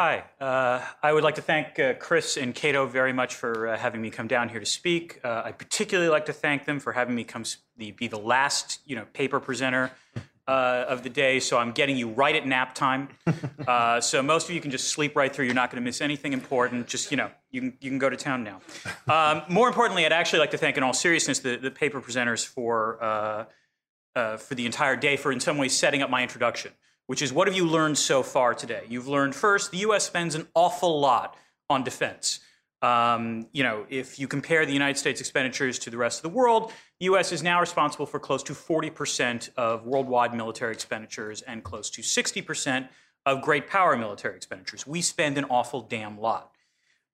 [0.00, 3.76] Hi, uh, I would like to thank uh, Chris and Cato very much for uh,
[3.76, 5.18] having me come down here to speak.
[5.24, 7.42] Uh, I particularly like to thank them for having me come
[7.76, 9.90] the, be the last, you know, paper presenter
[10.46, 11.40] uh, of the day.
[11.40, 13.08] So I'm getting you right at nap time.
[13.66, 15.44] Uh, so most of you can just sleep right through.
[15.44, 16.86] You're not going to miss anything important.
[16.86, 18.60] Just you know, you can you can go to town now.
[19.12, 22.46] Um, more importantly, I'd actually like to thank, in all seriousness, the, the paper presenters
[22.46, 22.96] for
[24.14, 26.72] for the entire day for in some ways setting up my introduction
[27.08, 28.84] which is what have you learned so far today?
[28.88, 31.36] You've learned first, the US spends an awful lot
[31.68, 32.40] on defense.
[32.82, 36.36] Um, you know, if you compare the United States expenditures to the rest of the
[36.36, 41.64] world, the US is now responsible for close to 40% of worldwide military expenditures and
[41.64, 42.88] close to 60%
[43.24, 44.86] of great power military expenditures.
[44.86, 46.52] We spend an awful damn lot.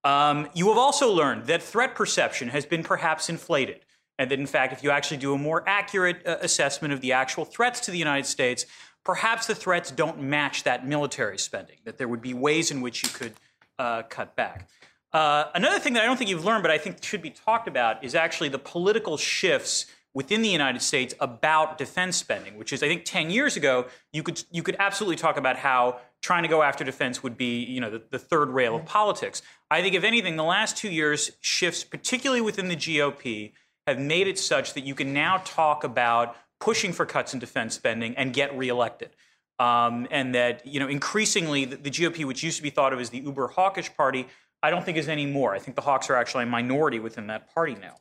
[0.03, 3.81] Um, you have also learned that threat perception has been perhaps inflated,
[4.19, 7.13] and that in fact, if you actually do a more accurate uh, assessment of the
[7.13, 8.67] actual threats to the United States,
[9.05, 13.03] perhaps the threats don't match that military spending, that there would be ways in which
[13.03, 13.35] you could
[13.79, 14.69] uh, cut back.
[15.13, 17.69] Uh, another thing that I don't think you've learned, but I think should be talked
[17.69, 22.83] about, is actually the political shifts within the United States about defense spending, which is,
[22.83, 26.49] I think, 10 years ago, you could, you could absolutely talk about how trying to
[26.49, 29.43] go after defense would be, you know, the, the third rail of politics.
[29.71, 33.53] I think, if anything, the last two years, shifts, particularly within the GOP,
[33.87, 37.75] have made it such that you can now talk about pushing for cuts in defense
[37.75, 39.11] spending and get reelected.
[39.59, 43.01] Um, and that, you know, increasingly, the, the GOP, which used to be thought of
[43.01, 44.27] as the uber hawkish party,
[44.65, 45.55] I don't think is anymore.
[45.55, 47.97] I think the Hawks are actually a minority within that party now.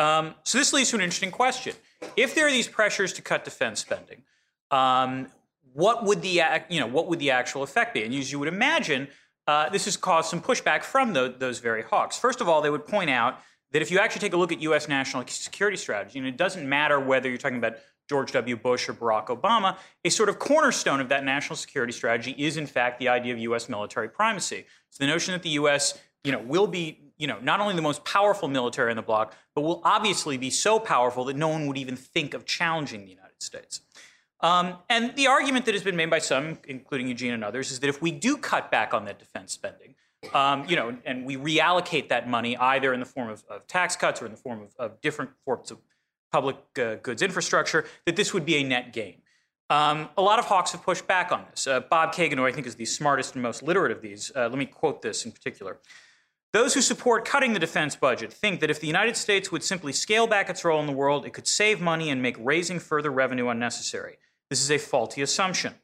[0.00, 1.76] Um, so this leads to an interesting question.
[2.16, 4.24] If there are these pressures to cut defense spending,
[4.72, 5.28] um,
[5.72, 8.02] what would the you know what would the actual effect be?
[8.02, 9.06] And as you would imagine,
[9.46, 12.18] uh, this has caused some pushback from the, those very hawks.
[12.18, 13.38] First of all, they would point out
[13.74, 14.88] that if you actually take a look at U.S.
[14.88, 17.74] national security strategy, and it doesn't matter whether you're talking about
[18.08, 18.56] George W.
[18.56, 22.66] Bush or Barack Obama, a sort of cornerstone of that national security strategy is, in
[22.66, 23.68] fact, the idea of U.S.
[23.68, 24.64] military primacy.
[24.88, 25.98] It's the notion that the U.S.
[26.22, 29.34] you know will be you know, not only the most powerful military in the bloc,
[29.54, 33.10] but will obviously be so powerful that no one would even think of challenging the
[33.10, 33.82] United States.
[34.40, 37.80] Um, and the argument that has been made by some, including Eugene and others, is
[37.80, 39.94] that if we do cut back on that defense spending,
[40.32, 43.96] um, you know, and we reallocate that money either in the form of, of tax
[43.96, 45.78] cuts or in the form of, of different forms of
[46.32, 49.16] public uh, goods infrastructure, that this would be a net gain.
[49.70, 51.66] Um, a lot of hawks have pushed back on this.
[51.66, 54.48] Uh, Bob Kagan, who I think is the smartest and most literate of these, uh,
[54.48, 55.78] let me quote this in particular.
[56.52, 59.92] Those who support cutting the defense budget think that if the United States would simply
[59.92, 63.10] scale back its role in the world, it could save money and make raising further
[63.10, 64.18] revenue unnecessary.
[64.50, 65.74] This is a faulty assumption.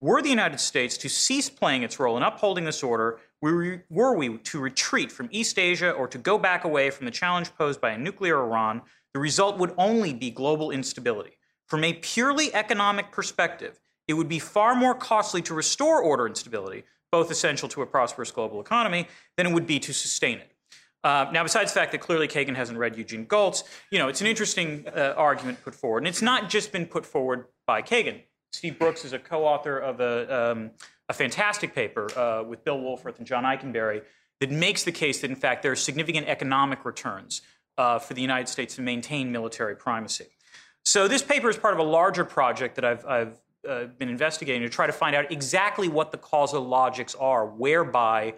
[0.00, 4.38] Were the United States to cease playing its role in upholding this order, were we
[4.38, 7.90] to retreat from East Asia or to go back away from the challenge posed by
[7.90, 8.82] a nuclear Iran,
[9.14, 11.38] the result would only be global instability.
[11.66, 16.36] From a purely economic perspective, it would be far more costly to restore order and
[16.36, 20.52] stability both essential to a prosperous global economy, than it would be to sustain it.
[21.04, 24.20] Uh, now, besides the fact that clearly Kagan hasn't read Eugene Gholz, you know, it's
[24.20, 25.98] an interesting uh, argument put forward.
[25.98, 28.20] And it's not just been put forward by Kagan.
[28.52, 30.70] Steve Brooks is a co-author of a, um,
[31.08, 34.02] a fantastic paper uh, with Bill Wohlforth and John Ikenberry
[34.40, 37.42] that makes the case that, in fact, there are significant economic returns
[37.76, 40.26] uh, for the United States to maintain military primacy.
[40.84, 44.62] So this paper is part of a larger project that I've, I've uh, been investigating
[44.62, 48.34] to try to find out exactly what the causal logics are, whereby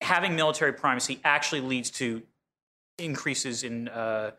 [0.00, 2.22] having military primacy actually leads to
[2.98, 4.32] increases in uh,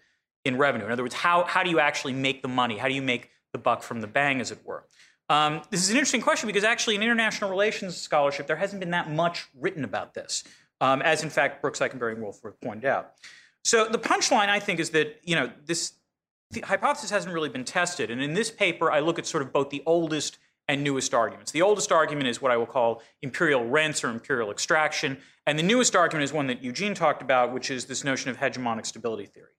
[0.44, 0.86] in revenue.
[0.86, 2.78] In other words, how how do you actually make the money?
[2.78, 4.86] How do you make the buck from the bang, as it were?
[5.30, 8.92] Um, this is an interesting question because actually, in international relations scholarship, there hasn't been
[8.92, 10.44] that much written about this,
[10.82, 13.14] um, as in fact Brooks, Ikenberry, and Wohlforth pointed out.
[13.64, 15.94] So the punchline, I think, is that you know this
[16.52, 18.12] the hypothesis hasn't really been tested.
[18.12, 21.52] And in this paper, I look at sort of both the oldest and newest arguments.
[21.52, 25.18] The oldest argument is what I will call imperial rents or imperial extraction.
[25.46, 28.38] And the newest argument is one that Eugene talked about, which is this notion of
[28.38, 29.52] hegemonic stability theory.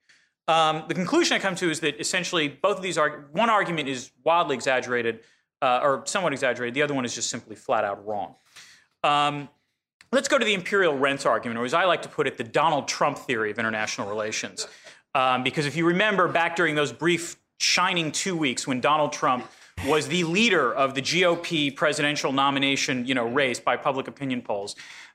[0.48, 3.88] Um, the conclusion I come to is that essentially both of these are one argument
[3.88, 5.20] is wildly exaggerated
[5.62, 6.74] uh, or somewhat exaggerated.
[6.74, 8.34] The other one is just simply flat out wrong.
[9.02, 9.48] Um,
[10.12, 12.44] let's go to the imperial rents argument, or as I like to put it, the
[12.44, 14.66] Donald Trump theory of international relations.
[15.14, 19.46] Um, because if you remember back during those brief shining two weeks when Donald Trump
[19.86, 24.74] was the leader of the GOP presidential nomination, you know, race by public opinion polls.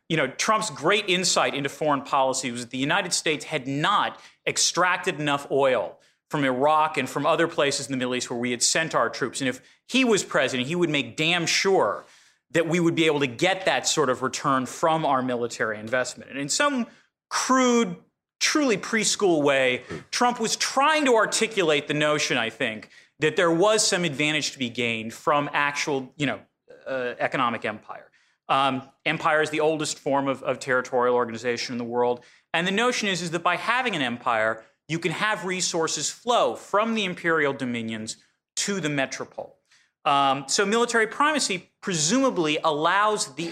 [0.09, 4.19] You know, Trump's great insight into foreign policy was that the United States had not
[4.45, 5.97] extracted enough oil
[6.29, 9.09] from Iraq and from other places in the Middle East where we had sent our
[9.09, 9.41] troops.
[9.41, 9.61] And if
[9.91, 12.05] he was president, he would make damn sure
[12.51, 16.29] that we would be able to get that sort of return from our military investment.
[16.29, 16.87] And in some
[17.29, 17.97] crude,
[18.39, 22.89] truly preschool way, Trump was trying to articulate the notion, I think,
[23.19, 26.39] that there was some advantage to be gained from actual, you know,
[26.87, 28.09] uh, economic empire.
[28.47, 32.23] Um, empire is the oldest form of, of, territorial organization in the world,
[32.53, 36.55] and the notion is, is that by having an empire, you can have resources flow
[36.55, 38.15] from the imperial dominions
[38.55, 39.57] to the metropole.
[40.05, 43.51] Um, so military primacy presumably allows the,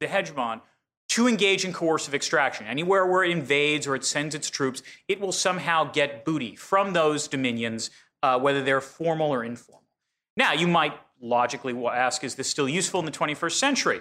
[0.00, 0.60] the hegemon
[1.08, 2.66] to engage in coercive extraction.
[2.66, 6.92] Anywhere where it invades or it sends its troops, it will somehow get booty from
[6.92, 7.90] those dominions,
[8.22, 9.82] uh, whether they're formal or informal.
[10.36, 14.00] Now, you might logically ask, is this still useful in the 21st century?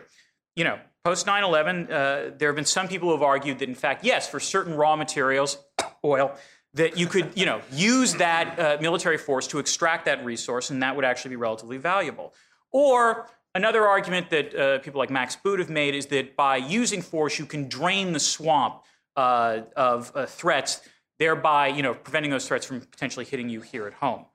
[0.56, 3.70] You know, post 9 11, uh, there have been some people who have argued that,
[3.70, 5.58] in fact, yes, for certain raw materials,
[6.04, 6.36] oil,
[6.76, 10.82] that you could, you know, use that uh, military force to extract that resource, and
[10.84, 12.34] that would actually be relatively valuable.
[12.72, 17.02] Or Another argument that uh, people like Max Boot have made is that by using
[17.02, 18.84] force, you can drain the swamp
[19.16, 20.82] uh, of uh, threats,
[21.20, 24.26] thereby, you know, preventing those threats from potentially hitting you here at home.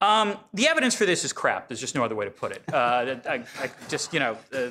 [0.00, 1.68] Um, the evidence for this is crap.
[1.68, 2.62] There's just no other way to put it.
[2.72, 4.70] Uh, I, I just, you know, uh,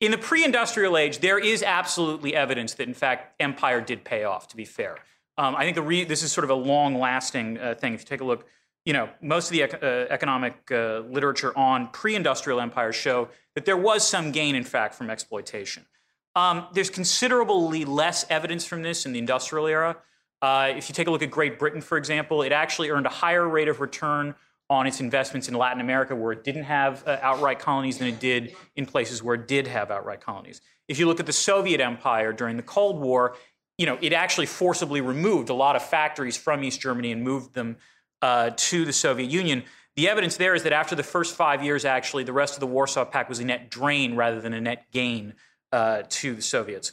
[0.00, 4.48] in the pre-industrial age, there is absolutely evidence that, in fact, empire did pay off.
[4.48, 4.96] To be fair,
[5.38, 7.94] um, I think the re- this is sort of a long-lasting uh, thing.
[7.94, 8.46] If you take a look,
[8.84, 13.64] you know, most of the ec- uh, economic uh, literature on pre-industrial empires show that
[13.64, 15.86] there was some gain, in fact, from exploitation.
[16.34, 19.96] Um, there's considerably less evidence from this in the industrial era.
[20.40, 23.10] Uh, if you take a look at Great Britain, for example, it actually earned a
[23.10, 24.34] higher rate of return
[24.70, 28.20] on its investments in Latin America, where it didn't have uh, outright colonies, than it
[28.20, 30.60] did in places where it did have outright colonies.
[30.86, 33.36] If you look at the Soviet Empire during the Cold War,
[33.78, 37.54] you know, it actually forcibly removed a lot of factories from East Germany and moved
[37.54, 37.76] them
[38.20, 39.62] uh, to the Soviet Union.
[39.96, 42.66] The evidence there is that after the first five years, actually, the rest of the
[42.66, 45.34] Warsaw Pact was a net drain rather than a net gain
[45.72, 46.92] uh, to the Soviets.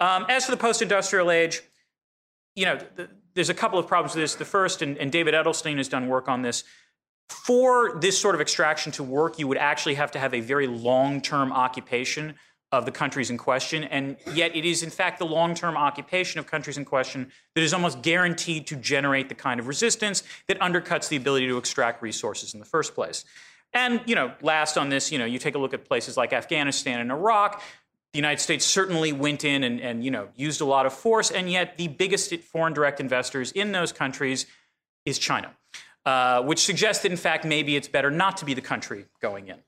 [0.00, 1.62] Um, as for the post-industrial age,
[2.56, 4.34] you know, th- there's a couple of problems with this.
[4.34, 6.64] The first, and, and David Edelstein has done work on this.
[7.28, 10.66] For this sort of extraction to work, you would actually have to have a very
[10.66, 12.34] long-term occupation
[12.72, 16.46] of the countries in question, and yet it is in fact the long-term occupation of
[16.46, 21.08] countries in question that is almost guaranteed to generate the kind of resistance that undercuts
[21.08, 23.24] the ability to extract resources in the first place.
[23.72, 26.32] And you know, last on this, you know, you take a look at places like
[26.32, 27.62] Afghanistan and Iraq.
[28.12, 31.30] The United States certainly went in and, and you know used a lot of force,
[31.30, 34.46] and yet the biggest foreign direct investors in those countries
[35.04, 35.52] is China,
[36.06, 39.48] uh, which suggests that in fact maybe it's better not to be the country going
[39.48, 39.58] in.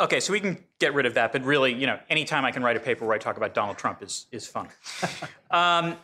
[0.00, 2.62] Okay, so we can get rid of that, but really, you know, anytime I can
[2.62, 4.68] write a paper where I talk about Donald Trump is is fun.
[5.50, 5.96] um,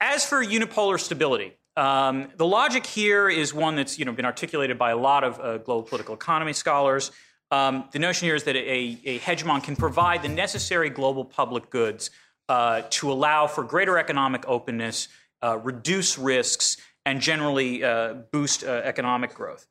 [0.00, 4.78] as for unipolar stability, um, the logic here is one that's you know been articulated
[4.78, 7.10] by a lot of uh, global political economy scholars.
[7.50, 11.70] Um, the notion here is that a, a, hegemon can provide the necessary global public
[11.70, 12.10] goods
[12.48, 15.06] uh, to allow for greater economic openness,
[15.42, 19.66] uh, reduce risks, and generally uh, boost uh, economic growth.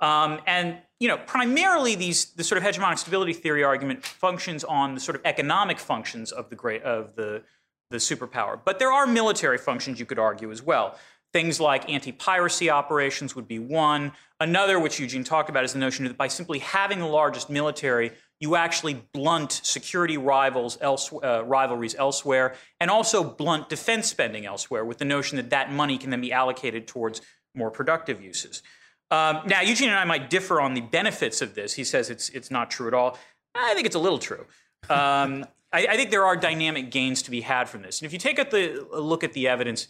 [0.00, 4.94] Um, and you know, primarily these the sort of hegemonic stability theory argument functions on
[4.94, 7.42] the sort of economic functions of the great of the
[7.90, 8.58] the superpower.
[8.62, 10.98] But there are military functions you could argue as well.
[11.32, 14.12] Things like anti-piracy operations would be one.
[14.40, 18.12] Another, which Eugene talked about, is the notion that by simply having the largest military,
[18.40, 24.84] you actually blunt security rivals else, uh, rivalries elsewhere, and also blunt defense spending elsewhere,
[24.84, 27.20] with the notion that that money can then be allocated towards
[27.54, 28.62] more productive uses.
[29.10, 31.74] Um, now, Eugene and I might differ on the benefits of this.
[31.74, 33.18] He says it's it's not true at all.
[33.54, 34.46] I think it's a little true.
[34.90, 38.00] Um, I, I, think there are dynamic gains to be had from this.
[38.00, 39.88] And if you take a, the, a look at the evidence,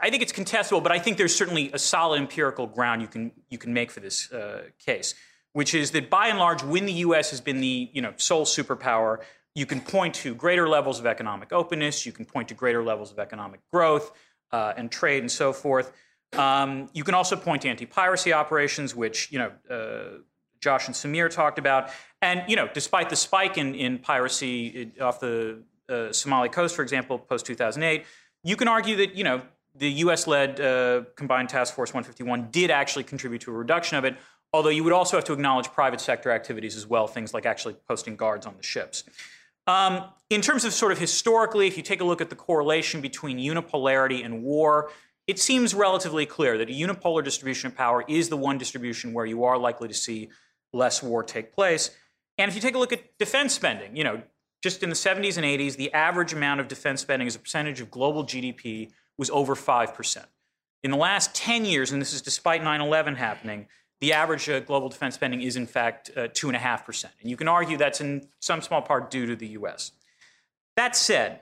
[0.00, 3.32] I think it's contestable, but I think there's certainly a solid empirical ground you can
[3.50, 5.14] you can make for this uh, case,
[5.52, 7.30] which is that by and large, when the U.S.
[7.30, 9.18] has been the you know sole superpower,
[9.54, 13.12] you can point to greater levels of economic openness, you can point to greater levels
[13.12, 14.12] of economic growth
[14.50, 15.92] uh, and trade and so forth.
[16.32, 20.18] Um, you can also point to anti-piracy operations, which you know uh,
[20.60, 25.20] Josh and Sameer talked about, and you know despite the spike in, in piracy off
[25.20, 28.06] the uh, Somali coast, for example, post 2008,
[28.44, 29.42] you can argue that you know
[29.74, 34.16] the U.S.-led uh, Combined Task Force 151 did actually contribute to a reduction of it.
[34.54, 37.74] Although you would also have to acknowledge private sector activities as well, things like actually
[37.88, 39.04] posting guards on the ships.
[39.66, 43.00] Um, in terms of sort of historically, if you take a look at the correlation
[43.00, 44.90] between unipolarity and war,
[45.26, 49.26] it seems relatively clear that a unipolar distribution of power is the one distribution where
[49.26, 50.30] you are likely to see
[50.72, 51.90] less war take place.
[52.38, 54.22] And if you take a look at defense spending, you know,
[54.62, 57.80] just in the 70s and 80s, the average amount of defense spending as a percentage
[57.80, 60.24] of global GDP was over 5%.
[60.82, 63.66] In the last 10 years, and this is despite 9 11 happening,
[64.00, 67.04] the average uh, global defense spending is in fact uh, 2.5%.
[67.20, 69.92] And you can argue that's in some small part due to the US.
[70.76, 71.40] That said,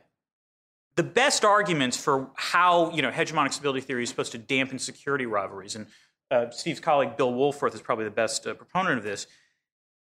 [0.96, 5.26] the best arguments for how you know hegemonic stability theory is supposed to dampen security
[5.26, 5.86] rivalries, and
[6.30, 9.26] uh, Steve's colleague Bill Wohlforth is probably the best uh, proponent of this,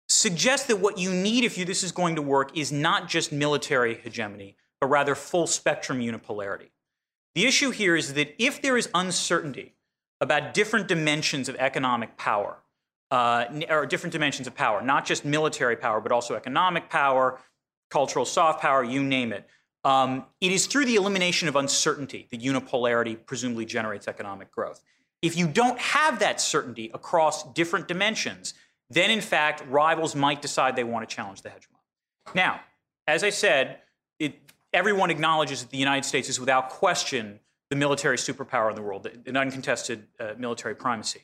[0.08, 3.32] suggest that what you need if you, this is going to work is not just
[3.32, 6.70] military hegemony, but rather full spectrum unipolarity.
[7.34, 9.74] The issue here is that if there is uncertainty
[10.20, 12.58] about different dimensions of economic power,
[13.10, 17.38] uh, or different dimensions of power, not just military power, but also economic power,
[17.90, 19.48] cultural soft power, you name it,
[19.84, 24.82] um, it is through the elimination of uncertainty that unipolarity presumably generates economic growth.
[25.22, 28.54] If you don't have that certainty across different dimensions,
[28.88, 32.34] then in fact, rivals might decide they want to challenge the hegemon.
[32.34, 32.60] Now,
[33.06, 33.78] as I said,
[34.18, 34.38] it,
[34.72, 39.08] everyone acknowledges that the United States is without question the military superpower in the world,
[39.26, 41.20] an uncontested uh, military primacy.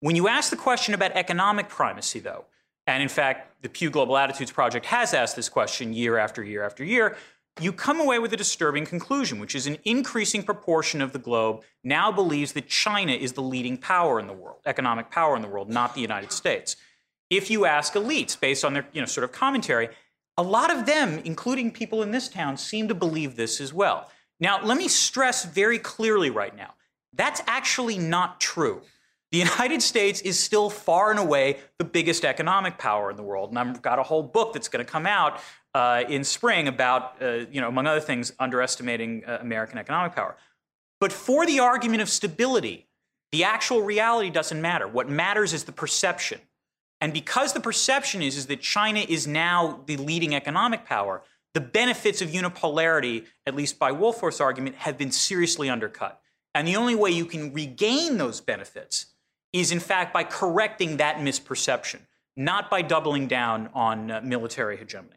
[0.00, 2.44] When you ask the question about economic primacy, though,
[2.86, 6.62] and in fact, the Pew Global Attitudes Project has asked this question year after year
[6.62, 7.16] after year,
[7.60, 11.62] you come away with a disturbing conclusion, which is an increasing proportion of the globe
[11.82, 15.48] now believes that China is the leading power in the world, economic power in the
[15.48, 16.76] world, not the United States.
[17.30, 19.88] If you ask elites based on their you know, sort of commentary,
[20.36, 24.10] a lot of them, including people in this town, seem to believe this as well.
[24.38, 26.74] Now, let me stress very clearly right now
[27.16, 28.82] that's actually not true.
[29.32, 33.50] The United States is still far and away the biggest economic power in the world.
[33.50, 35.40] And I've got a whole book that's going to come out
[35.76, 40.34] uh, in spring about, uh, you know, among other things, underestimating uh, American economic power.
[41.00, 42.86] But for the argument of stability,
[43.30, 44.88] the actual reality doesn't matter.
[44.88, 46.40] What matters is the perception.
[47.02, 51.22] And because the perception is, is that China is now the leading economic power,
[51.52, 56.22] the benefits of unipolarity, at least by Wohlforth's argument, have been seriously undercut.
[56.54, 59.12] And the only way you can regain those benefits
[59.52, 62.00] is, in fact, by correcting that misperception,
[62.34, 65.16] not by doubling down on uh, military hegemony.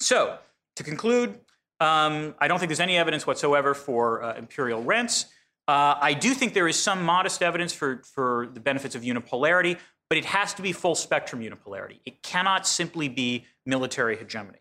[0.00, 0.38] So,
[0.76, 1.40] to conclude,
[1.80, 5.26] um, I don't think there's any evidence whatsoever for uh, imperial rents.
[5.66, 9.78] Uh, I do think there is some modest evidence for, for the benefits of unipolarity,
[10.08, 12.00] but it has to be full spectrum unipolarity.
[12.06, 14.58] It cannot simply be military hegemony.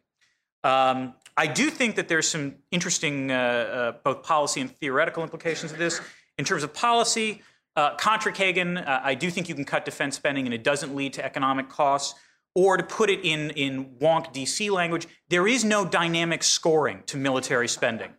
[0.63, 5.71] Um, I do think that there's some interesting uh, uh, both policy and theoretical implications
[5.71, 6.01] of this.
[6.37, 7.41] In terms of policy,
[7.75, 10.95] uh, contra Kagan, uh, I do think you can cut defense spending and it doesn't
[10.95, 12.19] lead to economic costs.
[12.57, 17.15] Or to put it in, in wonk DC language, there is no dynamic scoring to
[17.15, 18.15] military spending.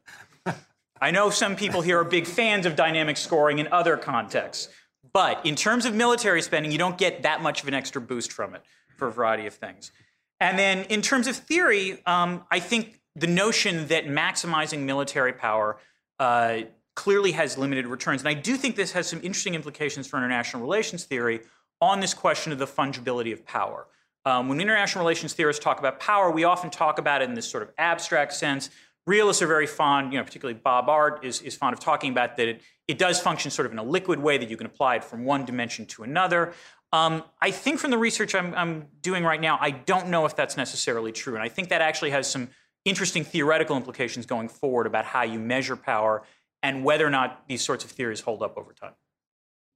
[1.01, 4.69] I know some people here are big fans of dynamic scoring in other contexts,
[5.13, 8.31] but in terms of military spending, you don't get that much of an extra boost
[8.31, 8.63] from it
[8.97, 9.91] for a variety of things.
[10.39, 15.79] And then in terms of theory, um, I think the notion that maximizing military power
[16.21, 16.61] uh,
[16.95, 18.21] clearly has limited returns.
[18.21, 21.41] And I do think this has some interesting implications for international relations theory
[21.81, 23.89] on this question of the fungibility of power.
[24.29, 27.49] Um, when international relations theorists talk about power, we often talk about it in this
[27.49, 28.69] sort of abstract sense.
[29.07, 32.37] Realists are very fond, you know, particularly Bob Art is, is fond of talking about
[32.37, 34.97] that it, it does function sort of in a liquid way that you can apply
[34.97, 36.53] it from one dimension to another.
[36.93, 40.37] Um, I think from the research I'm, I'm doing right now, I don't know if
[40.37, 41.35] that's necessarily true.
[41.35, 42.51] And I think that actually has some
[42.85, 46.23] interesting theoretical implications going forward about how you measure power
[46.63, 48.93] and whether or not these sorts of theories hold up over time.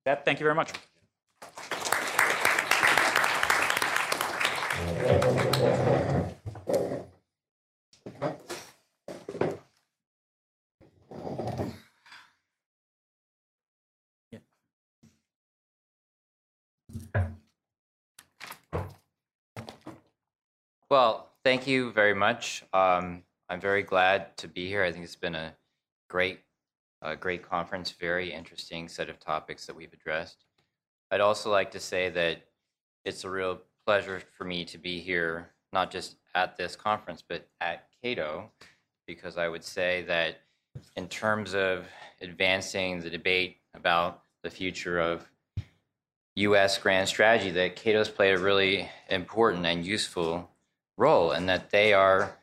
[0.05, 0.73] That, thank you very much.
[20.93, 22.65] Well, thank you very much.
[22.75, 24.85] Um, I'm very glad to be here.
[24.85, 25.55] I think it's been a
[26.11, 26.41] great,
[27.01, 30.45] a great conference, very interesting set of topics that we've addressed.
[31.11, 32.43] I'd also like to say that
[33.07, 37.47] it's a real pleasure for me to be here, not just at this conference, but
[37.61, 38.51] at Cato,
[39.07, 40.41] because I would say that
[40.97, 41.87] in terms of
[42.21, 45.29] advancing the debate about the future of
[46.37, 46.79] U.S.
[46.79, 50.51] grand strategy, that Cato's played a really important and useful
[50.97, 52.37] role, and that they are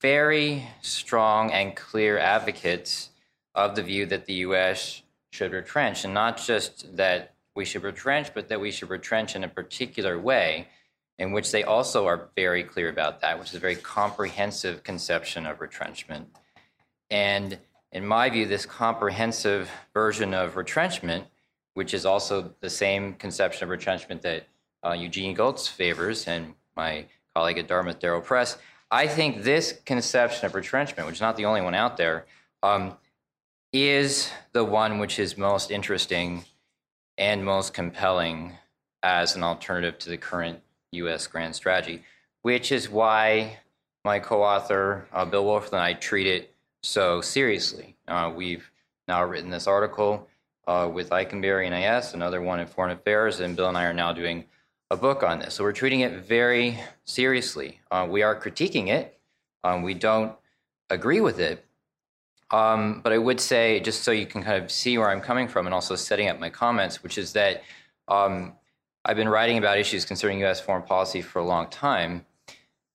[0.00, 3.10] very strong and clear advocates
[3.54, 5.02] of the view that the U.S.
[5.30, 9.44] should retrench, and not just that we should retrench, but that we should retrench in
[9.44, 10.68] a particular way,
[11.18, 15.46] in which they also are very clear about that, which is a very comprehensive conception
[15.46, 16.28] of retrenchment.
[17.10, 17.58] And
[17.92, 21.26] in my view, this comprehensive version of retrenchment,
[21.74, 24.46] which is also the same conception of retrenchment that
[24.84, 28.56] uh, Eugene Gholz favors and my colleague at Dartmouth, Daryl Press,
[28.90, 32.26] I think this conception of retrenchment, which is not the only one out there,
[32.62, 32.96] um,
[33.72, 36.44] is the one which is most interesting
[37.18, 38.54] and most compelling
[39.02, 40.60] as an alternative to the current
[40.92, 41.26] U.S.
[41.26, 42.02] grand strategy,
[42.42, 43.58] which is why
[44.04, 47.96] my co-author uh, Bill Wolf and I treat it so seriously.
[48.08, 48.70] Uh, we've
[49.08, 50.28] now written this article
[50.66, 53.92] uh, with Ikenberry and IS, another one in Foreign Affairs, and Bill and I are
[53.92, 54.44] now doing
[54.90, 55.54] a book on this.
[55.54, 57.80] So we're treating it very seriously.
[57.90, 59.18] Uh, we are critiquing it.
[59.64, 60.34] Um, we don't
[60.90, 61.64] agree with it,
[62.52, 65.48] um, but I would say, just so you can kind of see where I'm coming
[65.48, 67.62] from and also setting up my comments, which is that
[68.08, 68.52] um,
[69.04, 70.60] I've been writing about issues concerning U.S.
[70.60, 72.26] foreign policy for a long time,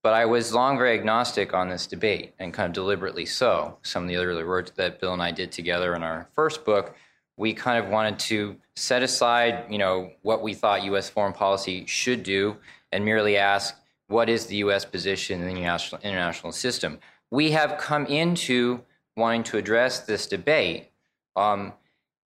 [0.04, 3.78] but I was long very agnostic on this debate and kind of deliberately so.
[3.82, 6.96] Some of the other work that Bill and I did together in our first book,
[7.36, 11.10] we kind of wanted to set aside, you know, what we thought U.S.
[11.10, 12.58] foreign policy should do
[12.92, 13.76] and merely ask,
[14.08, 14.86] what is the U.S.
[14.86, 17.00] position in the international system?
[17.32, 18.84] We have come into
[19.18, 20.92] wanting to address this debate,
[21.36, 21.74] um,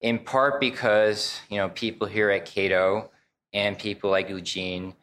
[0.02, 3.10] in part because you know people here at Cato
[3.54, 4.94] and people like Eugene,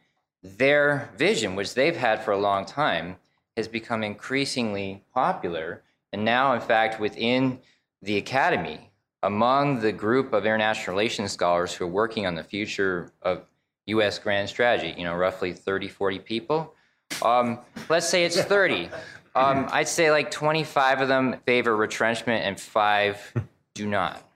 [0.43, 3.15] their vision, which they've had for a long time,
[3.55, 5.83] has become increasingly popular.
[6.11, 7.59] And now, in fact, within
[8.01, 8.91] the academy,
[9.23, 13.45] among the group of international relations scholars who are working on the future of
[13.87, 16.73] US grand strategy, you know, roughly 30, 40 people,
[17.21, 17.59] um,
[17.89, 18.89] let's say it's 30.
[19.35, 23.33] Um, I'd say like 25 of them favor retrenchment and five
[23.75, 24.27] do not.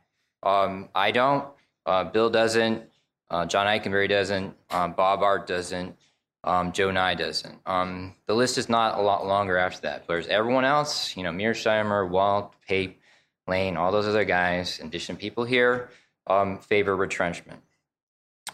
[0.44, 1.46] Um, I don't.
[1.86, 2.84] Uh, Bill doesn't.
[3.32, 4.56] Uh, John Ikenberry doesn't.
[4.70, 5.96] Um, Bob Art doesn't.
[6.44, 7.60] Um, Joe Nye doesn't.
[7.66, 10.08] Um, the list is not a lot longer after that.
[10.08, 13.02] There's everyone else, you know, Mearsheimer, Walt, Pape,
[13.48, 15.90] Layne, all those other guys, in addition people here,
[16.28, 17.62] um, favor retrenchment.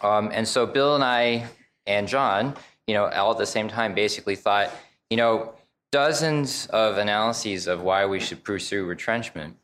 [0.02, 1.46] Um, and so Bill and I
[1.86, 4.70] and John, you know, all at the same time basically thought,
[5.10, 5.54] you know,
[5.92, 9.56] dozens of analyses of why we should pursue retrenchment.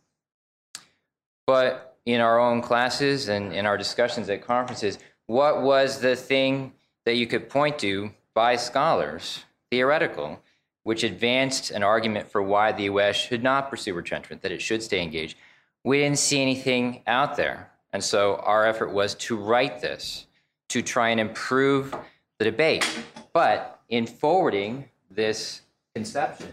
[1.47, 6.73] But in our own classes and in our discussions at conferences, what was the thing
[7.05, 10.41] that you could point to by scholars, theoretical,
[10.85, 14.83] which advanced an argument for why the US should not pursue retrenchment, that it should
[14.83, 15.37] stay engaged?
[15.85, 17.71] We didn't see anything out there.
[17.93, 20.27] And so our effort was to write this,
[20.69, 21.95] to try and improve
[22.39, 22.89] the debate.
[23.33, 25.62] But in forwarding this
[25.95, 26.53] conception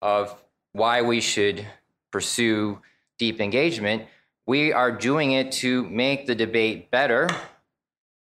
[0.00, 0.34] of
[0.72, 1.66] why we should
[2.10, 2.80] pursue
[3.18, 4.04] deep engagement,
[4.46, 7.28] we are doing it to make the debate better.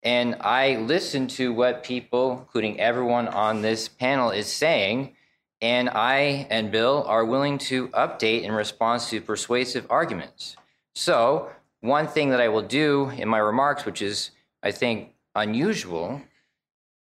[0.04, 5.16] And I listen to what people, including everyone on this panel, is saying.
[5.62, 10.56] And I and Bill are willing to update in response to persuasive arguments.
[10.94, 11.50] So,
[11.82, 14.32] one thing that I will do in my remarks, which is,
[14.64, 16.22] I think, unusual,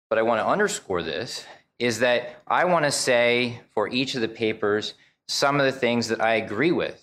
[0.09, 1.45] but I want to underscore this,
[1.79, 4.95] is that I want to say for each of the papers
[5.29, 7.03] some of the things that I agree with.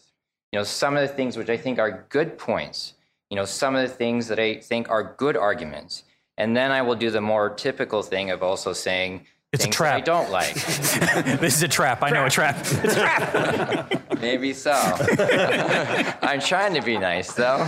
[0.52, 2.94] You know, some of the things which I think are good points.
[3.30, 6.04] You know, some of the things that I think are good arguments.
[6.38, 9.78] And then I will do the more typical thing of also saying It's a things
[9.78, 10.54] that I don't like.
[11.40, 12.04] this is a trap.
[12.04, 12.58] I know a trap.
[12.84, 14.20] It's a trap.
[14.22, 14.72] Maybe so.
[16.22, 17.68] I'm trying to be nice, though.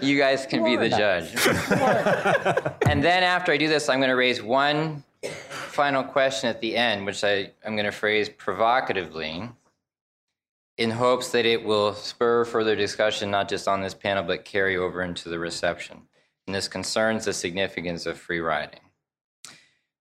[0.00, 1.34] you guys can be the judge.
[2.86, 6.76] and then after I do this, I'm going to raise one final question at the
[6.76, 9.48] end, which I, I'm going to phrase provocatively
[10.78, 14.76] in hopes that it will spur further discussion, not just on this panel, but carry
[14.76, 16.02] over into the reception.
[16.46, 18.80] And this concerns the significance of free riding.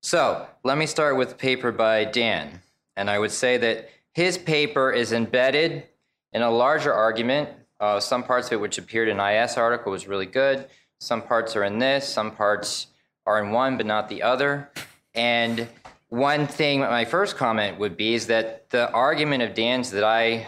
[0.01, 2.61] So let me start with a paper by Dan.
[2.95, 5.87] And I would say that his paper is embedded
[6.31, 7.49] in a larger argument.
[7.79, 10.67] Uh, some parts of it, which appeared in IS article, was really good.
[10.99, 12.07] Some parts are in this.
[12.07, 12.87] Some parts
[13.25, 14.69] are in one, but not the other.
[15.15, 15.67] And
[16.09, 20.47] one thing, my first comment would be, is that the argument of Dan's that I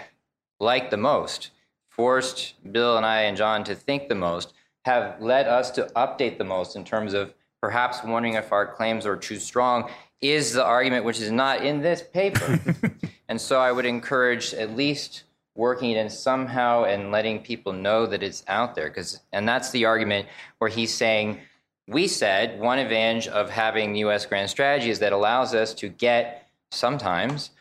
[0.60, 1.52] like the most,
[1.90, 4.54] forced Bill and I and John to think the most,
[4.86, 9.06] have led us to update the most in terms of perhaps wondering if our claims
[9.06, 9.90] are too strong,
[10.22, 12.60] is the argument which is not in this paper.
[13.28, 15.24] and so I would encourage at least
[15.56, 18.90] working it in somehow and letting people know that it's out there.
[18.90, 20.28] Because and that's the argument
[20.60, 21.40] where he's saying,
[21.88, 26.50] we said one advantage of having US grand strategy is that allows us to get
[26.70, 27.52] sometimes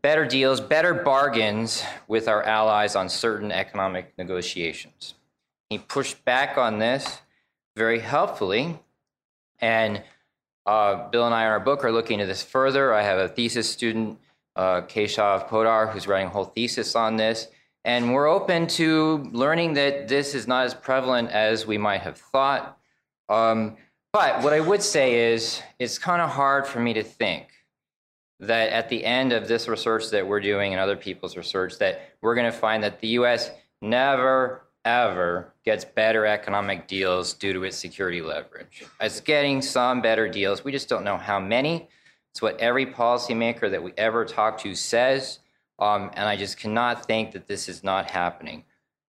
[0.00, 5.14] better deals, better bargains with our allies on certain economic negotiations.
[5.68, 7.20] He pushed back on this
[7.76, 8.78] very helpfully,
[9.58, 10.02] and
[10.64, 12.94] uh, Bill and I in our book are looking at this further.
[12.94, 14.18] I have a thesis student,
[14.54, 17.48] uh, Keshav Podar, who's writing a whole thesis on this.
[17.84, 22.18] And we're open to learning that this is not as prevalent as we might have
[22.18, 22.78] thought.
[23.28, 23.76] Um,
[24.12, 27.48] but what I would say is, it's kind of hard for me to think
[28.40, 32.12] that at the end of this research that we're doing and other people's research, that
[32.20, 33.50] we're going to find that the U.S.
[33.82, 38.84] never ever gets better economic deals due to its security leverage.
[39.00, 40.64] It's getting some better deals.
[40.64, 41.88] We just don't know how many.
[42.32, 45.40] It's what every policymaker that we ever talk to says.
[45.80, 48.64] Um, and I just cannot think that this is not happening.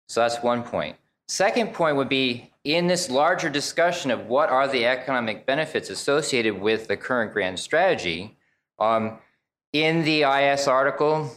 [0.09, 0.97] So that's one point.
[1.29, 6.59] Second point would be in this larger discussion of what are the economic benefits associated
[6.59, 8.37] with the current grand strategy.
[8.79, 9.19] Um,
[9.73, 11.31] in the IS article,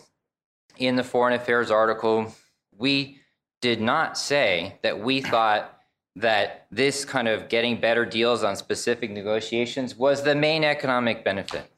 [0.77, 2.35] in the Foreign Affairs article,
[2.77, 3.21] we
[3.61, 5.79] did not say that we thought
[6.17, 11.71] that this kind of getting better deals on specific negotiations was the main economic benefit.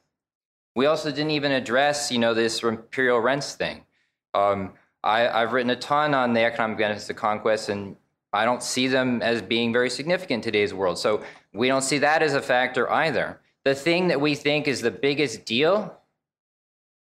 [0.75, 3.83] We also didn't even address, you know, this imperial rents thing.
[4.33, 4.73] Um,
[5.03, 7.95] I, I've written a ton on the economic benefits of conquest, and
[8.37, 10.97] I don't see them as being very significant in today's world.
[10.97, 11.23] So
[11.53, 13.39] we don't see that as a factor either.
[13.65, 15.97] The thing that we think is the biggest deal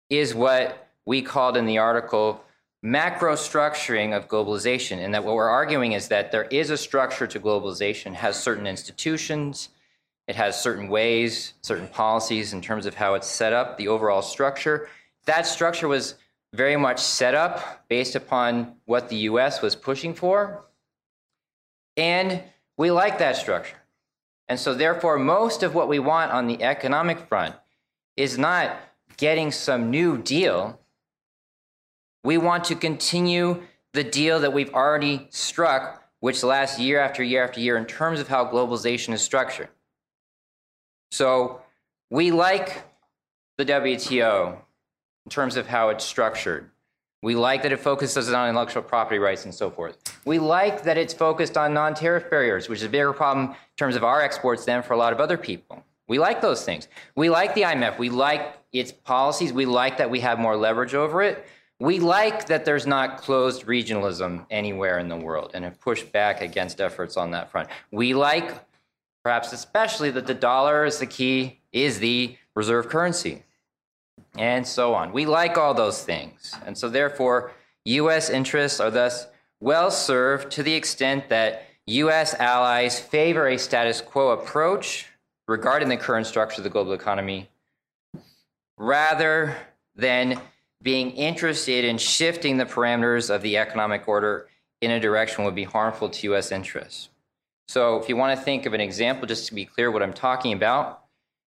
[0.09, 2.43] is what we called in the article
[2.82, 4.99] macro structuring of globalization.
[4.99, 8.41] And that what we're arguing is that there is a structure to globalization, it has
[8.41, 9.70] certain institutions,
[10.26, 14.22] It has certain ways, certain policies in terms of how it's set up, the overall
[14.22, 14.89] structure.
[15.26, 16.14] That structure was
[16.55, 20.64] very much set up based upon what the US was pushing for.
[21.97, 22.42] And
[22.76, 23.76] we like that structure.
[24.49, 27.55] And so, therefore, most of what we want on the economic front
[28.16, 28.76] is not
[29.16, 30.80] getting some new deal.
[32.22, 37.45] We want to continue the deal that we've already struck, which lasts year after year
[37.45, 39.68] after year in terms of how globalization is structured.
[41.11, 41.62] So,
[42.11, 42.82] we like
[43.57, 44.59] the WTO
[45.24, 46.70] in terms of how it's structured.
[47.25, 49.97] We like that it focuses on intellectual property rights and so forth.
[50.27, 53.57] We like that it's focused on non tariff barriers, which is a bigger problem in
[53.79, 55.83] terms of our exports than for a lot of other people.
[56.07, 56.87] We like those things.
[57.16, 57.97] We like the IMF.
[57.97, 59.55] We like its policies.
[59.55, 61.47] We like that we have more leverage over it.
[61.81, 66.43] We like that there's not closed regionalism anywhere in the world and have pushed back
[66.43, 67.70] against efforts on that front.
[67.91, 68.53] We like,
[69.22, 73.45] perhaps especially, that the dollar is the key, is the reserve currency
[74.37, 75.12] and so on.
[75.12, 76.55] We like all those things.
[76.66, 77.53] And so, therefore,
[77.85, 78.30] U.S.
[78.30, 79.26] interests are thus
[79.61, 82.35] well served to the extent that U.S.
[82.35, 85.07] allies favor a status quo approach
[85.47, 87.49] regarding the current structure of the global economy
[88.78, 89.57] rather
[89.95, 90.41] than
[90.82, 94.49] being interested in shifting the parameters of the economic order
[94.80, 96.51] in a direction would be harmful to U.S.
[96.51, 97.09] interests.
[97.68, 100.12] So, if you want to think of an example, just to be clear what I'm
[100.12, 101.05] talking about,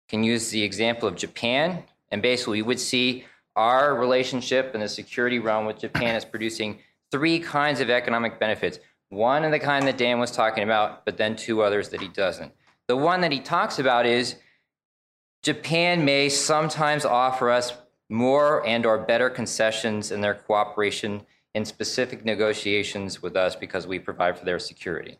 [0.09, 3.25] can use the example of Japan and basically, we would see
[3.57, 6.79] our relationship in the security realm with Japan is producing
[7.11, 8.79] three kinds of economic benefits.
[9.09, 12.09] One of the kind that Dan was talking about, but then two others that he
[12.09, 12.53] doesn't.
[12.87, 14.37] The one that he talks about is
[15.43, 17.73] Japan may sometimes offer us
[18.09, 21.23] more and or better concessions in their cooperation
[21.55, 25.19] in specific negotiations with us because we provide for their security.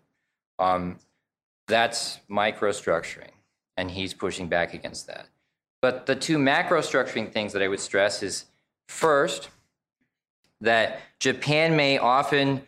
[0.59, 0.99] Um,
[1.69, 3.33] that's microstructuring,
[3.77, 5.29] and he's pushing back against that.
[5.83, 8.47] But the two macro structuring things that I would stress is
[8.89, 9.51] first,
[10.61, 12.63] that Japan may often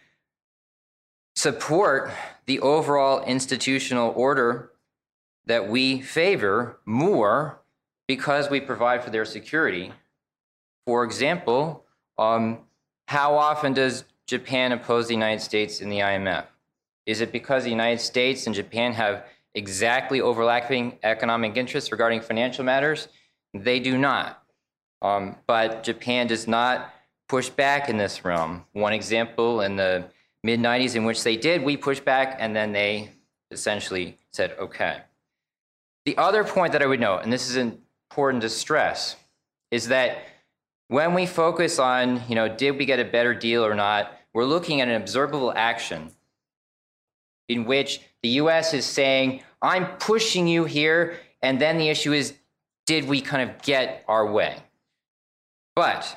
[1.36, 2.10] support
[2.46, 4.72] the overall institutional order
[5.46, 7.60] that we favor more
[8.08, 9.92] because we provide for their security.
[10.86, 11.84] For example,
[12.18, 12.58] um,
[13.06, 16.46] how often does Japan oppose the United States in the IMF?
[17.06, 22.64] Is it because the United States and Japan have exactly overlapping economic interests regarding financial
[22.64, 23.08] matters?
[23.52, 24.42] They do not.
[25.02, 26.92] Um, but Japan does not
[27.28, 28.64] push back in this realm.
[28.72, 30.04] One example in the
[30.42, 33.10] mid 90s in which they did, we pushed back and then they
[33.50, 34.98] essentially said, okay.
[36.04, 39.16] The other point that I would note, and this is important to stress,
[39.70, 40.18] is that
[40.88, 44.44] when we focus on, you know, did we get a better deal or not, we're
[44.44, 46.10] looking at an observable action
[47.48, 51.18] in which the US is saying, I'm pushing you here.
[51.42, 52.32] And then the issue is,
[52.86, 54.56] did we kind of get our way?
[55.76, 56.16] But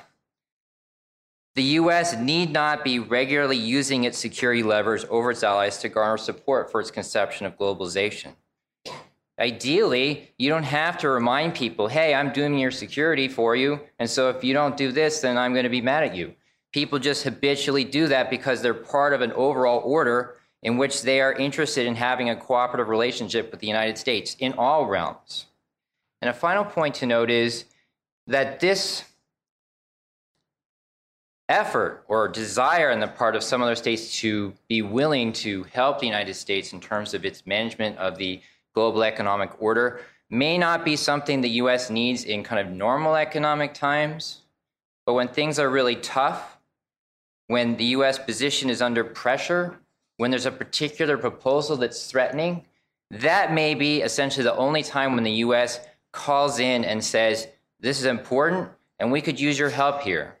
[1.54, 6.16] the US need not be regularly using its security levers over its allies to garner
[6.16, 8.32] support for its conception of globalization.
[9.38, 14.08] Ideally, you don't have to remind people, hey, I'm doing your security for you, and
[14.08, 16.34] so if you don't do this, then I'm going to be mad at you.
[16.72, 21.20] People just habitually do that because they're part of an overall order in which they
[21.20, 25.46] are interested in having a cooperative relationship with the United States in all realms.
[26.20, 27.64] And a final point to note is
[28.26, 29.04] that this
[31.48, 35.98] effort or desire on the part of some other states to be willing to help
[35.98, 38.40] the United States in terms of its management of the
[38.74, 43.72] global economic order may not be something the US needs in kind of normal economic
[43.72, 44.42] times,
[45.06, 46.58] but when things are really tough,
[47.46, 49.78] when the US position is under pressure,
[50.18, 52.64] when there's a particular proposal that's threatening,
[53.10, 55.80] that may be essentially the only time when the US
[56.12, 57.48] calls in and says,
[57.80, 60.36] This is important and we could use your help here.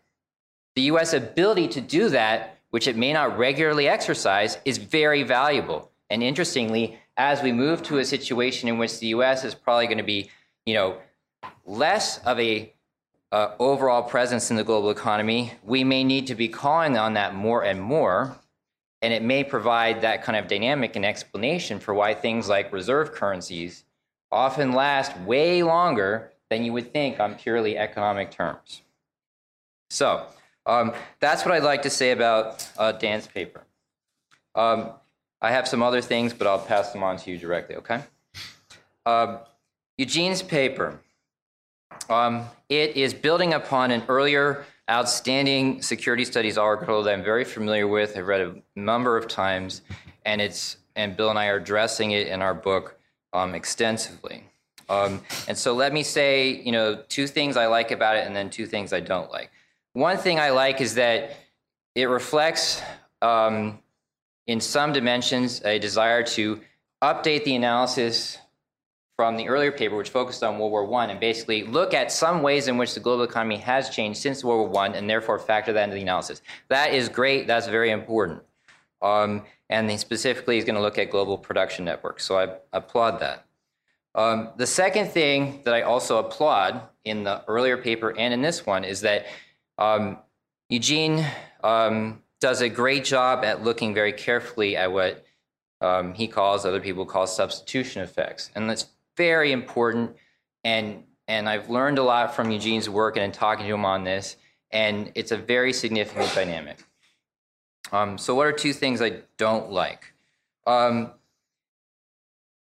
[0.74, 5.90] The US ability to do that, which it may not regularly exercise, is very valuable.
[6.10, 9.98] And interestingly, as we move to a situation in which the US is probably going
[9.98, 10.30] to be,
[10.66, 10.98] you know,
[11.64, 12.72] less of a
[13.30, 17.34] uh, overall presence in the global economy, we may need to be calling on that
[17.34, 18.36] more and more
[19.02, 23.12] and it may provide that kind of dynamic and explanation for why things like reserve
[23.12, 23.84] currencies
[24.30, 28.82] often last way longer than you would think on purely economic terms.
[29.90, 30.26] So
[30.66, 33.62] um, that's what I'd like to say about uh, Dan's paper.
[34.54, 34.90] Um,
[35.40, 38.02] I have some other things, but I'll pass them on to you directly, okay?
[39.06, 39.38] Uh,
[39.96, 41.00] Eugene's paper.
[42.10, 47.86] Um, it is building upon an earlier outstanding security studies article that I'm very familiar
[47.86, 48.16] with.
[48.16, 49.82] I've read a number of times,
[50.24, 52.98] and it's and Bill and I are addressing it in our book
[53.32, 54.44] um, extensively.
[54.88, 58.34] Um, and so let me say, you know, two things I like about it and
[58.34, 59.50] then two things I don't like.
[59.92, 61.36] One thing I like is that
[61.94, 62.82] it reflects,
[63.20, 63.80] um,
[64.46, 66.60] in some dimensions, a desire to
[67.02, 68.38] update the analysis
[69.18, 72.40] from the earlier paper, which focused on World War I, and basically look at some
[72.40, 75.72] ways in which the global economy has changed since World War I, and therefore factor
[75.72, 76.40] that into the analysis.
[76.68, 77.48] That is great.
[77.48, 78.44] That's very important.
[79.02, 82.24] Um, and specifically is going to look at global production networks.
[82.24, 83.44] So I applaud that.
[84.14, 88.66] Um, the second thing that I also applaud in the earlier paper and in this
[88.66, 89.26] one is that
[89.78, 90.18] um,
[90.68, 91.26] Eugene
[91.64, 95.24] um, does a great job at looking very carefully at what
[95.80, 98.50] um, he calls, other people call substitution effects.
[98.54, 98.86] And that's
[99.18, 100.16] very important.
[100.64, 104.04] And, and I've learned a lot from Eugene's work and in talking to him on
[104.04, 104.36] this.
[104.70, 106.78] And it's a very significant dynamic.
[107.92, 110.12] Um, so, what are two things I don't like?
[110.66, 111.12] Um,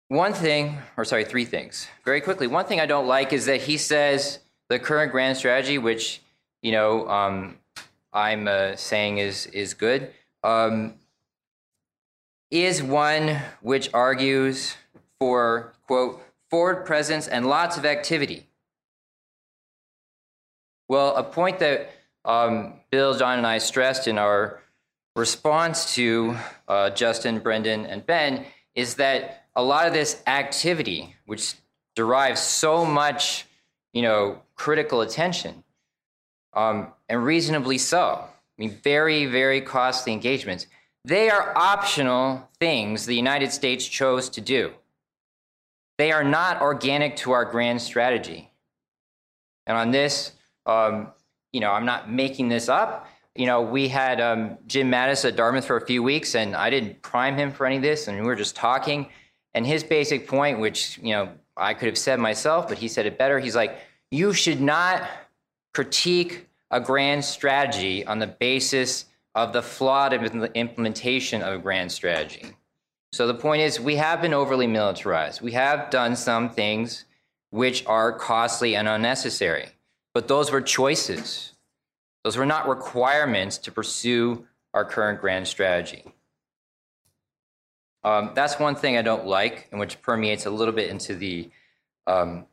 [0.09, 1.87] one thing, or sorry, three things.
[2.05, 5.79] Very quickly, one thing I don't like is that he says the current grand strategy,
[5.79, 6.23] which
[6.63, 7.59] you know um,
[8.13, 10.11] I'm uh, saying is is good,
[10.43, 10.95] um,
[12.51, 14.77] is one which argues
[15.19, 16.23] for quote
[16.53, 18.47] forward presence and lots of activity.
[20.87, 21.91] Well, a point that
[22.27, 24.61] um, Bill, John, and I stressed in our
[25.17, 26.37] response to
[26.69, 28.45] uh, Justin, Brendan, and Ben
[28.75, 31.55] is that a lot of this activity, which
[31.97, 33.47] derives so much,
[33.95, 35.65] you know, critical attention,
[36.53, 38.25] um, and reasonably so.
[38.27, 38.29] I
[38.59, 40.67] mean, very, very costly engagements.
[41.07, 44.75] They are optional things the United States chose to do.
[45.99, 48.51] They are not organic to our grand strategy.
[49.67, 50.33] And on this,
[50.67, 51.13] um,
[51.53, 55.37] you know, I'm not making this up you know, we had um, Jim Mattis at
[55.37, 58.19] Dartmouth for a few weeks, and I didn't prime him for any of this, and
[58.19, 59.09] we were just talking.
[59.55, 63.07] And his basic point, which you know I could have said myself, but he said
[63.07, 63.39] it better.
[63.39, 63.79] He's like,
[64.11, 65.09] you should not
[65.73, 72.53] critique a grand strategy on the basis of the flawed implementation of a grand strategy.
[73.13, 75.43] So the point is, we have been overly militarized.
[75.43, 77.05] We have done some things
[77.51, 79.69] which are costly and unnecessary,
[80.15, 81.53] but those were choices.
[82.25, 86.05] Those were not requirements to pursue our current grand strategy.
[88.03, 91.51] Um, that's one thing I don't like, and which permeates a little bit into the
[92.07, 92.47] um,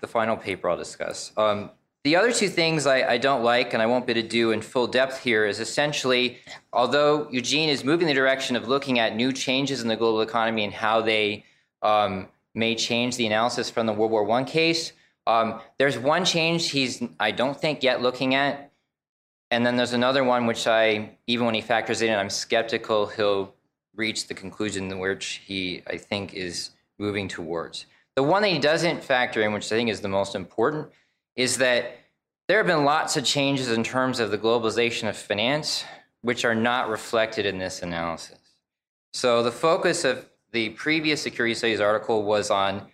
[0.00, 1.32] the final paper I'll discuss.
[1.36, 1.70] Um,
[2.04, 4.62] the other two things I, I, don't like, and I won't be to do in
[4.62, 6.38] full depth here, is essentially,
[6.72, 10.64] although Eugene is moving the direction of looking at new changes in the global economy
[10.64, 11.44] and how they
[11.82, 14.92] um, may change the analysis from the World War I case,
[15.26, 18.72] um, there's one change he's, I don't think, yet looking at,
[19.50, 23.54] and then there's another one which I, even when he factors in, I'm skeptical he'll
[23.94, 27.84] reach the conclusion which he, I think, is moving towards.
[28.16, 30.88] The one that he doesn't factor in, which I think is the most important,
[31.36, 31.98] is that
[32.48, 35.84] there have been lots of changes in terms of the globalization of finance,
[36.22, 38.38] which are not reflected in this analysis.
[39.12, 42.86] So the focus of the previous security studies article was on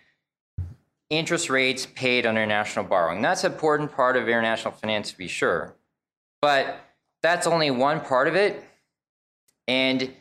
[1.09, 3.21] interest rates paid on international borrowing.
[3.21, 5.75] That's an important part of international finance to be sure.
[6.41, 6.79] But
[7.21, 8.63] that's only one part of it.
[9.67, 10.13] And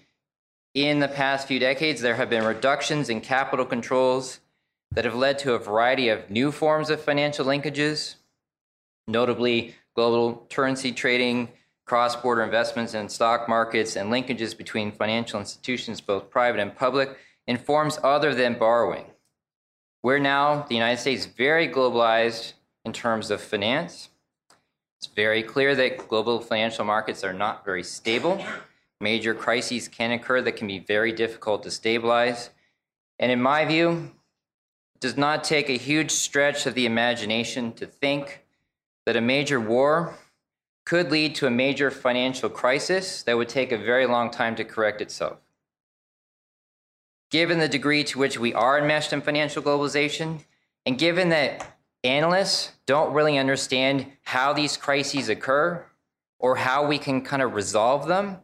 [0.74, 4.40] in the past few decades, there have been reductions in capital controls
[4.96, 8.16] that have led to a variety of new forms of financial linkages,
[9.06, 11.50] notably global currency trading,
[11.84, 17.16] cross border investments in stock markets, and linkages between financial institutions, both private and public,
[17.46, 19.04] in forms other than borrowing.
[20.02, 22.54] We're now, the United States, very globalized
[22.86, 24.08] in terms of finance.
[24.98, 28.42] It's very clear that global financial markets are not very stable.
[29.02, 32.48] Major crises can occur that can be very difficult to stabilize.
[33.18, 34.12] And in my view,
[35.00, 38.44] does not take a huge stretch of the imagination to think
[39.04, 40.14] that a major war
[40.84, 44.64] could lead to a major financial crisis that would take a very long time to
[44.64, 45.38] correct itself.
[47.30, 50.44] Given the degree to which we are enmeshed in financial globalization,
[50.84, 55.84] and given that analysts don't really understand how these crises occur
[56.38, 58.38] or how we can kind of resolve them.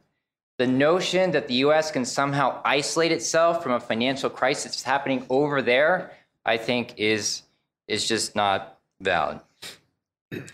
[0.59, 5.63] The notion that the US can somehow isolate itself from a financial crisis happening over
[5.63, 6.13] there,
[6.45, 7.43] I think is,
[7.89, 9.41] is just not valid.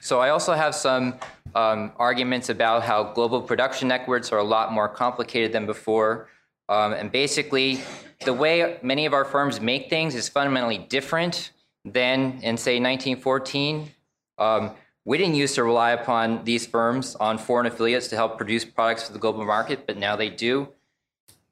[0.01, 1.15] So I also have some
[1.55, 6.29] um, arguments about how global production networks are a lot more complicated than before.
[6.69, 7.81] Um, and basically,
[8.25, 11.53] the way many of our firms make things is fundamentally different
[11.85, 13.91] than in say 1914,
[14.39, 14.73] um,
[15.05, 19.07] we didn't used to rely upon these firms on foreign affiliates to help produce products
[19.07, 20.69] for the global market, but now they do.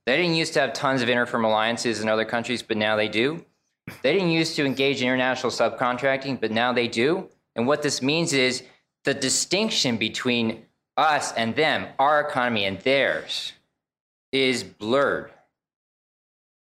[0.04, 3.08] They didn't used to have tons of interfirm alliances in other countries, but now they
[3.08, 3.44] do.
[4.02, 7.28] They didn't used to engage in international subcontracting, but now they do.
[7.54, 8.64] And what this means is
[9.04, 10.64] the distinction between
[10.96, 13.52] us and them, our economy and theirs,
[14.32, 15.30] is blurred.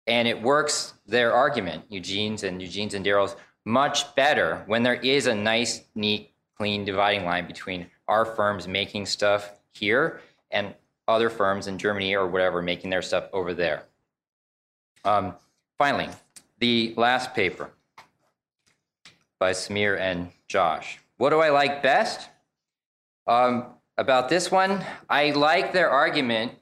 [0.06, 5.26] And it works their argument, Eugene's and Eugene's and Daryl's, much better when there is
[5.26, 10.20] a nice, neat, clean dividing line between our firms making stuff here
[10.52, 10.74] and
[11.08, 13.82] other firms in Germany or whatever making their stuff over there.
[15.04, 15.34] Um,
[15.78, 16.08] finally,
[16.58, 17.70] the last paper
[19.38, 20.98] by Sameer and Josh.
[21.18, 22.28] What do I like best?
[23.26, 23.66] Um,
[23.98, 26.52] about this one, I like their argument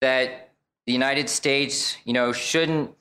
[0.00, 0.52] that
[0.86, 2.94] the United States, you know, shouldn't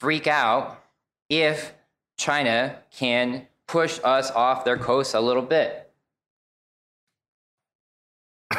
[0.00, 0.82] freak out
[1.28, 1.74] if
[2.16, 5.90] China can push us off their coast a little bit.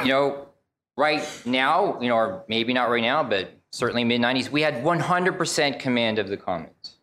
[0.03, 0.47] You know,
[0.97, 4.83] right now, you know, or maybe not right now, but certainly mid 90s, we had
[4.83, 6.97] 100% command of the commons.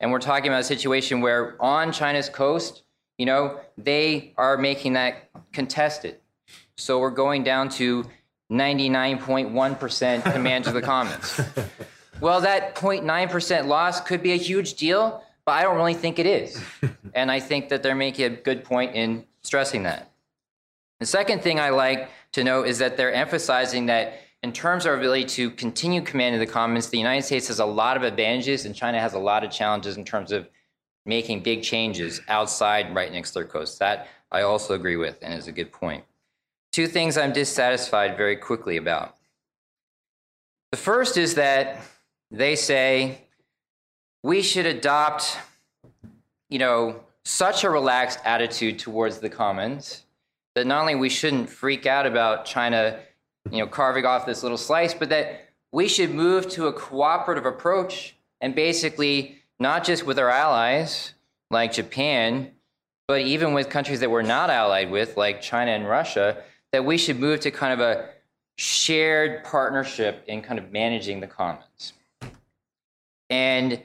[0.00, 2.82] And we're talking about a situation where on China's coast,
[3.18, 6.18] you know, they are making that contested.
[6.76, 8.04] So we're going down to
[8.52, 11.40] 99.1% command of the commons.
[12.20, 16.26] Well, that 0.9% loss could be a huge deal, but I don't really think it
[16.26, 16.62] is.
[17.14, 20.10] and I think that they're making a good point in stressing that.
[20.98, 24.92] The second thing I like to note is that they're emphasizing that in terms of
[24.92, 28.64] our ability to continue commanding the commons, the United States has a lot of advantages
[28.64, 30.48] and China has a lot of challenges in terms of
[31.04, 33.80] making big changes outside right next to their coast.
[33.80, 36.04] That I also agree with and is a good point.
[36.70, 39.16] Two things I'm dissatisfied very quickly about.
[40.70, 41.80] The first is that
[42.30, 43.22] they say
[44.22, 45.38] we should adopt,
[46.48, 50.04] you know, such a relaxed attitude towards the commons
[50.54, 53.00] that not only we shouldn't freak out about China,
[53.50, 57.46] you know, carving off this little slice, but that we should move to a cooperative
[57.46, 61.14] approach and basically not just with our allies
[61.50, 62.50] like Japan,
[63.08, 66.42] but even with countries that we're not allied with, like China and Russia,
[66.72, 68.10] that we should move to kind of a
[68.58, 71.92] shared partnership in kind of managing the commons.
[73.30, 73.82] And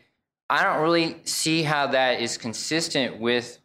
[0.50, 3.60] I don't really see how that is consistent with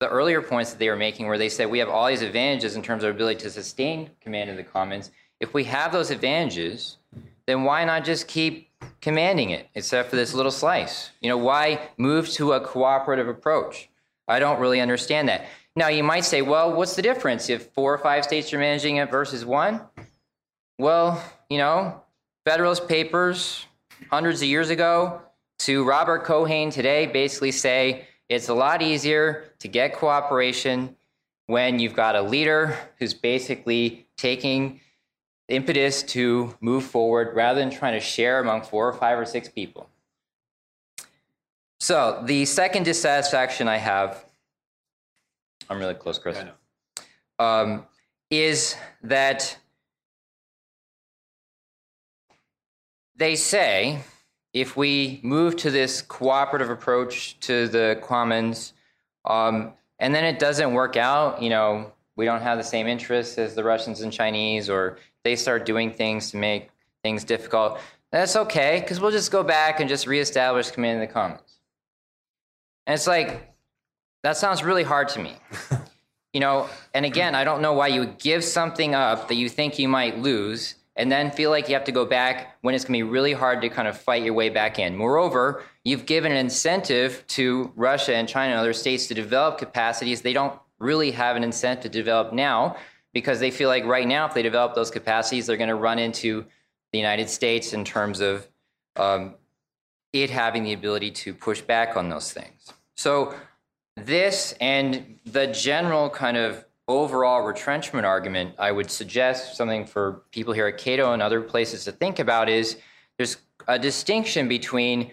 [0.00, 2.76] the earlier points that they were making, where they said we have all these advantages
[2.76, 5.10] in terms of ability to sustain command of the commons.
[5.40, 6.98] If we have those advantages,
[7.46, 8.70] then why not just keep
[9.00, 11.10] commanding it, except for this little slice?
[11.20, 13.88] You know, why move to a cooperative approach?
[14.28, 15.46] I don't really understand that.
[15.74, 18.96] Now, you might say, well, what's the difference if four or five states are managing
[18.96, 19.80] it versus one?
[20.78, 22.02] Well, you know,
[22.44, 23.66] Federalist Papers
[24.10, 25.22] hundreds of years ago
[25.60, 30.96] to Robert Keohane today basically say it's a lot easier to get cooperation
[31.46, 34.80] when you've got a leader who's basically taking
[35.50, 39.48] impetus to move forward rather than trying to share among four or five or six
[39.48, 39.88] people.
[41.78, 44.24] So, the second dissatisfaction I have,
[45.68, 46.38] I'm really close, Chris,
[47.38, 47.86] um,
[48.30, 49.58] is that
[53.16, 54.00] they say
[54.52, 58.72] if we move to this cooperative approach to the commons,
[59.24, 63.38] um, and then it doesn't work out, you know, we don't have the same interests
[63.38, 66.68] as the Russians and Chinese, or they start doing things to make
[67.02, 67.80] things difficult,
[68.12, 71.60] that's okay, because we'll just go back and just reestablish command in the commons.
[72.86, 73.54] And it's like,
[74.22, 75.34] that sounds really hard to me.
[76.34, 79.48] you know, and again, I don't know why you would give something up that you
[79.48, 82.84] think you might lose and then feel like you have to go back when it's
[82.84, 84.94] going to be really hard to kind of fight your way back in.
[84.94, 90.20] Moreover, you've given an incentive to Russia and China and other states to develop capacities
[90.20, 92.76] they don't really have an incentive to develop now
[93.12, 95.98] because they feel like right now, if they develop those capacities, they're going to run
[95.98, 96.44] into
[96.92, 98.48] the United States in terms of
[98.96, 99.34] um,
[100.12, 102.72] it having the ability to push back on those things.
[102.96, 103.34] So,
[103.96, 110.52] this and the general kind of overall retrenchment argument, I would suggest something for people
[110.54, 112.78] here at Cato and other places to think about is
[113.18, 113.36] there's
[113.68, 115.10] a distinction between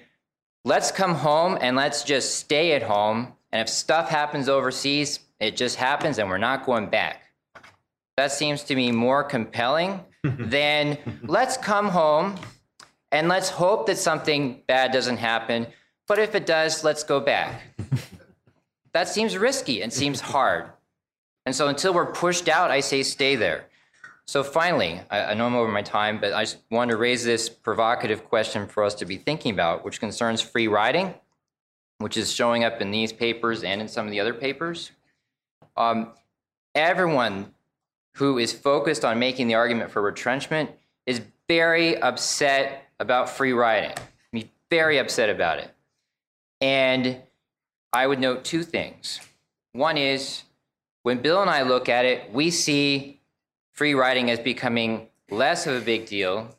[0.64, 3.34] let's come home and let's just stay at home.
[3.52, 7.24] And if stuff happens overseas, it just happens and we're not going back.
[8.16, 12.36] That seems to me more compelling than let's come home
[13.12, 15.68] and let's hope that something bad doesn't happen.
[16.08, 17.62] But if it does, let's go back.
[18.94, 20.70] that seems risky and seems hard.
[21.46, 23.68] And so until we're pushed out, I say stay there.
[24.26, 27.24] So finally, I, I know I'm over my time, but I just want to raise
[27.24, 31.14] this provocative question for us to be thinking about, which concerns free riding,
[32.00, 34.92] which is showing up in these papers and in some of the other papers.
[35.78, 36.12] Um,
[36.76, 37.54] everyone
[38.16, 40.72] who is focused on making the argument for retrenchment
[41.06, 43.92] is very upset about free riding.
[43.92, 44.02] I
[44.34, 45.72] mean, very upset about it.
[46.60, 47.22] And
[47.94, 49.20] I would note two things.
[49.74, 50.44] One is
[51.04, 53.22] when Bill and I look at it, we see
[53.72, 56.56] free riding as becoming less of a big deal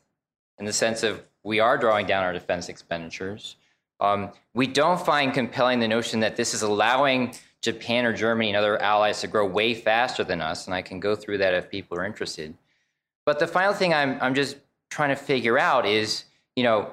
[0.58, 3.56] in the sense of we are drawing down our defense expenditures.
[4.00, 8.56] Um, we don't find compelling the notion that this is allowing Japan or Germany and
[8.56, 11.70] other allies to grow way faster than us, and I can go through that if
[11.70, 12.54] people are interested.
[13.26, 14.56] But the final thing I'm, I'm just
[14.90, 16.24] trying to figure out is,
[16.56, 16.90] you know,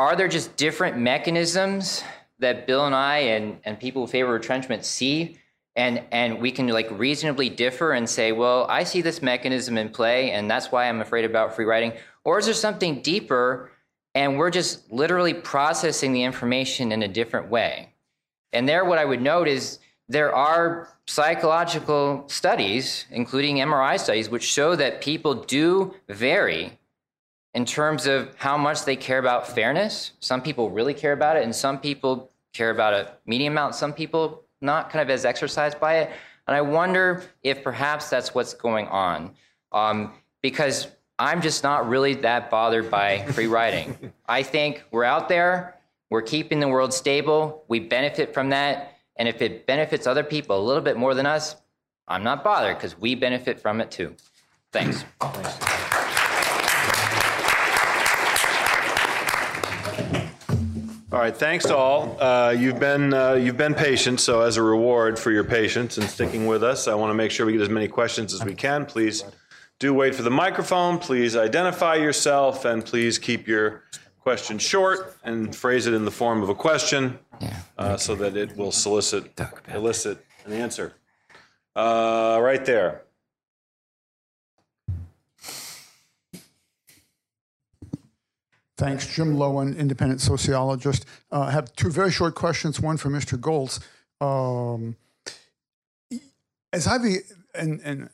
[0.00, 2.04] are there just different mechanisms
[2.38, 5.38] that Bill and I and, and people who favor retrenchment see?
[5.74, 9.90] And, and we can like reasonably differ and say, well, I see this mechanism in
[9.90, 11.92] play, and that's why I'm afraid about free riding.
[12.24, 13.70] Or is there something deeper,
[14.14, 17.92] and we're just literally processing the information in a different way?
[18.52, 19.78] And there, what I would note is
[20.08, 26.78] there are psychological studies, including MRI studies, which show that people do vary
[27.54, 30.12] in terms of how much they care about fairness.
[30.20, 33.74] Some people really care about it, and some people care about a medium amount.
[33.74, 36.10] Some people not kind of as exercised by it.
[36.46, 39.34] And I wonder if perhaps that's what's going on.
[39.72, 44.12] Um, because I'm just not really that bothered by free riding.
[44.28, 45.76] I think we're out there,
[46.10, 48.97] we're keeping the world stable, we benefit from that.
[49.18, 51.56] And if it benefits other people a little bit more than us,
[52.06, 54.14] I'm not bothered because we benefit from it too.
[54.72, 55.04] Thanks.
[61.10, 62.20] All right, thanks all.
[62.22, 66.08] Uh, You've been, uh, you've been patient, so as a reward for your patience and
[66.08, 68.54] sticking with us, I want to make sure we get as many questions as we
[68.54, 68.84] can.
[68.84, 69.24] Please
[69.78, 73.82] do wait for the microphone, please identify yourself, and please keep your
[74.20, 77.18] question short and phrase it in the form of a question
[77.78, 79.40] uh, so that it will solicit,
[79.72, 80.94] elicit an answer.
[81.76, 83.02] Uh, Right there.
[88.78, 89.12] Thanks.
[89.12, 91.04] Jim Lowen, independent sociologist.
[91.32, 93.36] Uh, I have two very short questions, one for Mr.
[93.36, 93.80] Gholz.
[94.24, 94.96] Um,
[96.72, 97.02] as I've
[97.56, 98.08] and, and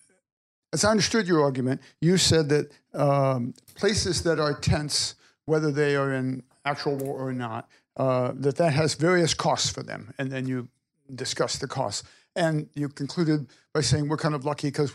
[0.72, 5.16] as I understood your argument, you said that um, places that are tense,
[5.46, 9.82] whether they are in actual war or not, uh, that that has various costs for
[9.82, 10.68] them, and then you
[11.14, 12.08] discuss the costs.
[12.36, 14.92] And you concluded by saying we're kind of lucky because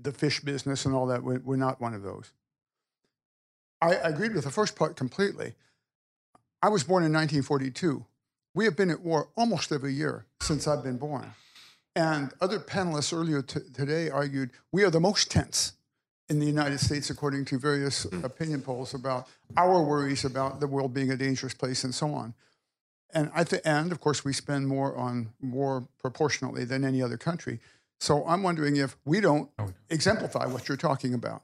[0.00, 2.32] the fish business and all that, we're, we're not one of those.
[3.80, 5.54] I agreed with the first part completely.
[6.62, 8.04] I was born in 1942.
[8.54, 11.32] We have been at war almost every year since I've been born.
[11.96, 15.72] And other panelists earlier t- today argued we are the most tense
[16.32, 20.94] in the United States, according to various opinion polls about our worries about the world
[20.94, 22.32] being a dangerous place and so on.
[23.12, 27.18] And at the end, of course we spend more on war proportionately than any other
[27.18, 27.60] country.
[28.00, 29.50] So I'm wondering if we don't
[29.90, 31.42] exemplify what you're talking about.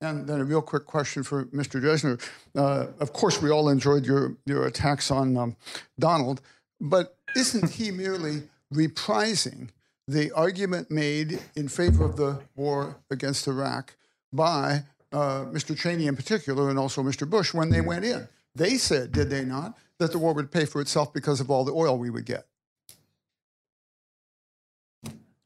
[0.00, 1.78] And then a real quick question for Mr.
[1.78, 2.18] Drezner.
[2.56, 5.56] Uh, of course, we all enjoyed your, your attacks on um,
[5.98, 6.40] Donald,
[6.80, 9.68] but isn't he merely reprising
[10.06, 13.94] the argument made in favor of the war against Iraq
[14.32, 14.82] by
[15.12, 15.76] uh, Mr.
[15.76, 17.28] Cheney in particular and also Mr.
[17.28, 18.28] Bush when they went in?
[18.54, 21.64] They said, did they not, that the war would pay for itself because of all
[21.64, 22.46] the oil we would get.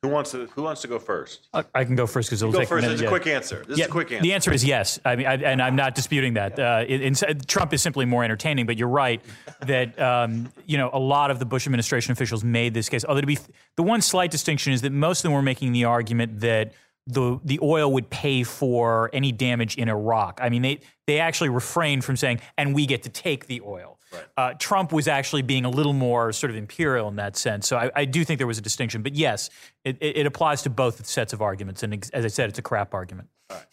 [0.03, 1.47] Who wants to, who wants to go first?
[1.55, 2.95] I I can go first because it'll Go take first, a minute.
[2.95, 3.65] it's a quick answer.
[3.69, 4.23] This is a quick answer.
[4.23, 4.99] The answer is yes.
[5.05, 6.59] I mean, I, and I'm not disputing that.
[6.59, 7.15] Uh, in, in-
[7.47, 9.21] Trump is simply more entertaining, but you're right
[9.61, 13.05] that um, you know a lot of the Bush administration officials made this case.
[13.05, 13.39] Although to be
[13.77, 16.73] the one slight distinction is that most of them were making the argument that
[17.07, 20.39] the the oil would pay for any damage in Iraq.
[20.43, 23.99] I mean, they they actually refrained from saying, "and we get to take the oil."
[24.37, 27.67] Uh, Trump was actually being a little more sort of imperial in that sense.
[27.67, 29.03] So I, I do think there was a distinction.
[29.03, 29.49] But yes,
[29.85, 31.83] it, it, it applies to both sets of arguments.
[31.83, 33.29] And as I said, it's a crap argument.
[33.51, 33.67] All right,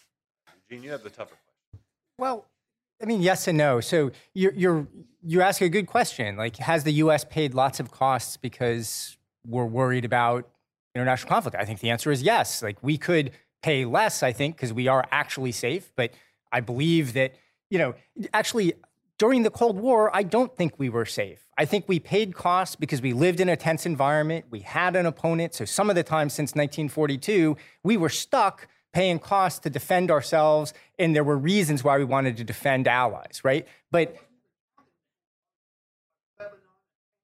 [0.69, 1.85] Gene, you have the tougher question.
[2.17, 2.45] Well,
[3.01, 3.81] I mean, yes and no.
[3.81, 4.87] So you're, you're
[5.21, 6.37] you ask a good question.
[6.37, 7.25] Like, has the U.S.
[7.25, 10.49] paid lots of costs because we're worried about
[10.95, 11.57] international conflict?
[11.57, 12.61] I think the answer is yes.
[12.61, 15.91] Like, we could pay less, I think, because we are actually safe.
[15.95, 16.11] But
[16.51, 17.33] I believe that
[17.69, 17.95] you know,
[18.33, 18.73] actually.
[19.17, 21.45] During the Cold War, I don't think we were safe.
[21.57, 24.45] I think we paid costs because we lived in a tense environment.
[24.49, 25.53] We had an opponent.
[25.53, 30.73] So, some of the time since 1942, we were stuck paying costs to defend ourselves,
[30.97, 33.67] and there were reasons why we wanted to defend allies, right?
[33.91, 34.15] But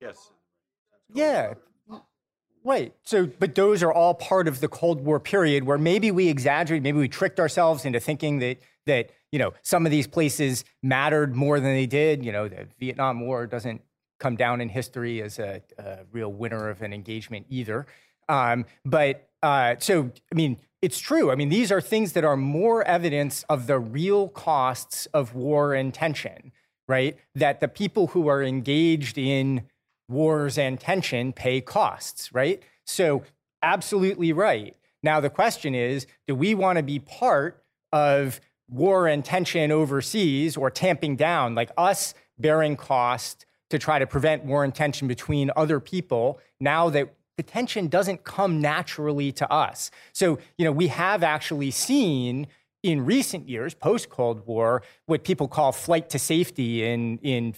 [0.01, 0.31] Yes.
[1.13, 1.53] yeah,
[2.65, 2.93] right.
[3.03, 6.83] So, but those are all part of the Cold War period where maybe we exaggerated,
[6.83, 11.35] maybe we tricked ourselves into thinking that that you know some of these places mattered
[11.35, 12.25] more than they did.
[12.25, 13.81] You know, the Vietnam War doesn't
[14.19, 17.85] come down in history as a, a real winner of an engagement either.
[18.27, 21.31] Um, but uh, so, I mean, it's true.
[21.31, 25.73] I mean, these are things that are more evidence of the real costs of war
[25.73, 26.51] and tension,
[26.87, 27.17] right?
[27.33, 29.63] That the people who are engaged in
[30.07, 32.61] wars and tension pay costs, right?
[32.85, 33.23] So,
[33.61, 34.75] absolutely right.
[35.01, 40.57] Now, the question is do we want to be part of war and tension overseas
[40.57, 45.51] or tamping down, like us bearing cost to try to prevent war and tension between
[45.55, 49.91] other people now that the tension doesn't come naturally to us.
[50.13, 52.47] So, you know, we have actually seen
[52.81, 57.55] in recent years, post Cold War, what people call flight to safety in, in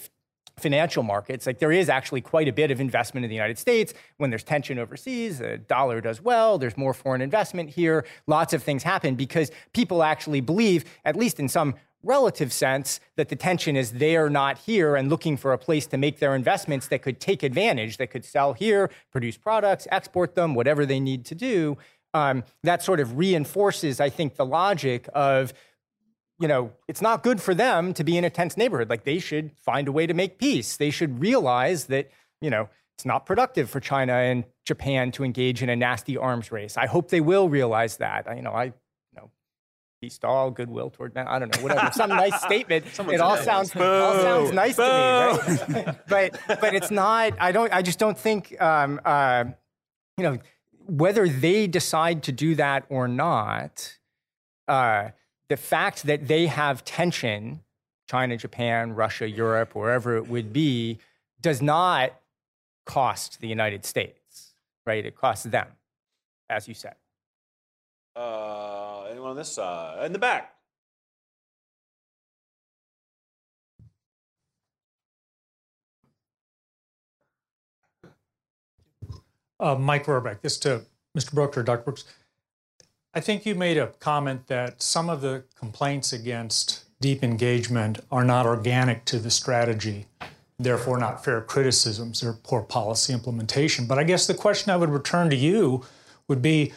[0.59, 1.45] financial markets.
[1.45, 3.93] Like there is actually quite a bit of investment in the United States.
[4.17, 8.05] When there's tension overseas, the dollar does well, there's more foreign investment here.
[8.25, 13.29] Lots of things happen because people actually believe, at least in some relative sense that
[13.29, 16.87] the tension is they're not here and looking for a place to make their investments
[16.87, 21.25] that could take advantage, that could sell here, produce products, export them, whatever they need
[21.25, 21.77] to do.
[22.13, 25.53] Um, that sort of reinforces, I think, the logic of,
[26.39, 28.89] you know, it's not good for them to be in a tense neighborhood.
[28.89, 30.77] Like they should find a way to make peace.
[30.77, 32.11] They should realize that,
[32.41, 36.51] you know, it's not productive for China and Japan to engage in a nasty arms
[36.51, 36.77] race.
[36.77, 38.27] I hope they will realize that.
[38.27, 38.73] I, you know, I
[39.13, 39.29] you
[40.01, 41.27] peace to all, goodwill toward man.
[41.27, 41.91] I don't know, whatever.
[41.91, 42.85] Some nice statement.
[42.99, 44.81] it all sounds all sounds nice to
[45.67, 45.97] me, right?
[46.07, 47.33] but but it's not.
[47.39, 47.71] I don't.
[47.73, 48.59] I just don't think.
[48.61, 49.45] Um, uh,
[50.17, 50.37] you know,
[50.87, 53.97] whether they decide to do that or not,
[54.67, 55.09] uh,
[55.49, 57.61] the fact that they have tension,
[58.09, 60.99] China, Japan, Russia, Europe, wherever it would be,
[61.41, 62.13] does not
[62.85, 64.53] cost the United States,
[64.85, 65.05] right?
[65.05, 65.67] It costs them,
[66.49, 66.95] as you said.
[68.15, 70.05] Uh, anyone on this side?
[70.05, 70.53] In the back.
[79.59, 80.85] Uh, Mike Verbeck, this to
[81.17, 81.33] Mr.
[81.33, 81.83] Brooks or Dr.
[81.83, 82.05] Brooks.
[83.17, 88.23] I think you made a comment that some of the complaints against deep engagement are
[88.23, 90.05] not organic to the strategy,
[90.59, 93.87] therefore not fair criticisms or poor policy implementation.
[93.87, 95.83] But I guess the question I would return to you
[96.27, 96.73] would be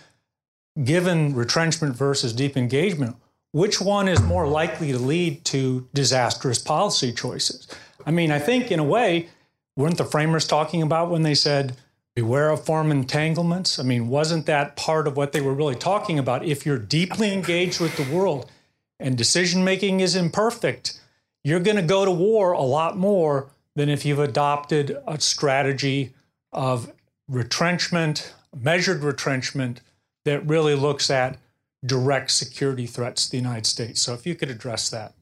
[0.82, 3.16] given retrenchment versus deep engagement,
[3.52, 7.68] which one is more likely to lead to disastrous policy choices?
[8.06, 9.28] I mean, I think in a way,
[9.76, 11.76] weren't the framers talking about when they said,
[12.14, 13.78] beware of form entanglements?
[13.78, 16.44] I mean, wasn't that part of what they were really talking about?
[16.44, 18.50] If you're deeply engaged with the world
[18.98, 21.00] and decision making is imperfect,
[21.44, 26.12] you're going to go to war a lot more than if you've adopted a strategy
[26.52, 26.92] of
[27.28, 29.80] retrenchment, measured retrenchment,
[30.24, 31.38] that really looks at
[31.84, 34.02] direct security threats to the United States.
[34.02, 35.14] So if you could address that.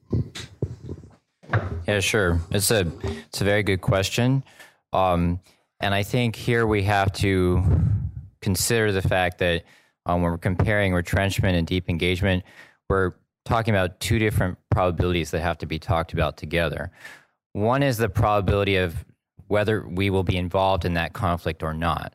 [1.87, 2.39] Yeah, sure.
[2.51, 4.43] It's a it's a very good question,
[4.93, 5.39] um,
[5.79, 7.63] and I think here we have to
[8.41, 9.63] consider the fact that
[10.05, 12.43] um, when we're comparing retrenchment and deep engagement,
[12.89, 13.13] we're
[13.45, 16.91] talking about two different probabilities that have to be talked about together.
[17.53, 19.05] One is the probability of
[19.47, 22.13] whether we will be involved in that conflict or not.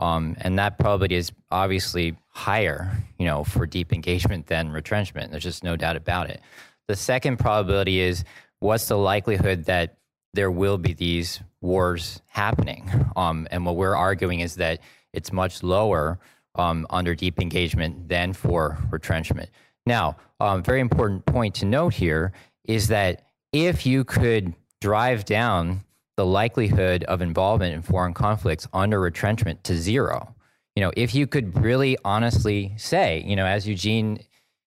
[0.00, 5.30] Um, and that probability is obviously higher, you know, for deep engagement than retrenchment.
[5.30, 6.40] There's just no doubt about it.
[6.88, 8.24] The second probability is
[8.58, 9.96] what's the likelihood that
[10.34, 12.90] there will be these wars happening?
[13.16, 14.80] Um, and what we're arguing is that
[15.12, 16.18] it's much lower
[16.56, 19.50] um, under deep engagement than for retrenchment.
[19.86, 22.32] Now, um, very important point to note here
[22.64, 25.84] is that if you could drive down
[26.16, 30.34] the likelihood of involvement in foreign conflicts under retrenchment to zero.
[30.76, 34.20] You know, if you could really honestly say, you know, as Eugene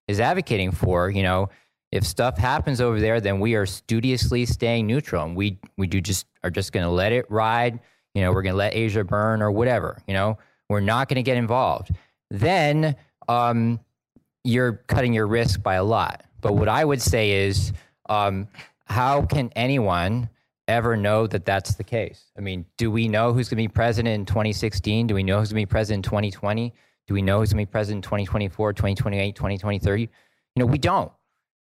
[0.07, 1.49] is advocating for, you know,
[1.98, 5.99] if stuff happens over there, then we are studiously staying neutral and we we do
[5.99, 7.80] just are just going to let it ride.
[8.14, 9.98] You know, we're going to let Asia burn or whatever.
[10.07, 10.38] You know,
[10.69, 11.91] we're not going to get involved.
[12.30, 12.95] Then
[13.28, 13.80] um,
[14.44, 16.24] you're cutting your risk by a lot.
[16.40, 17.74] But what I would say is,
[18.10, 18.48] um,
[18.86, 20.30] how can anyone
[20.68, 22.26] ever know that that's the case?
[22.38, 25.07] I mean, do we know who's going to be president in 2016?
[25.07, 26.74] Do we know who's going to be president in 2020?
[27.07, 30.02] Do we know who's going to be president in 2024, 2028, 2023?
[30.02, 30.10] You
[30.56, 31.11] know, we don't.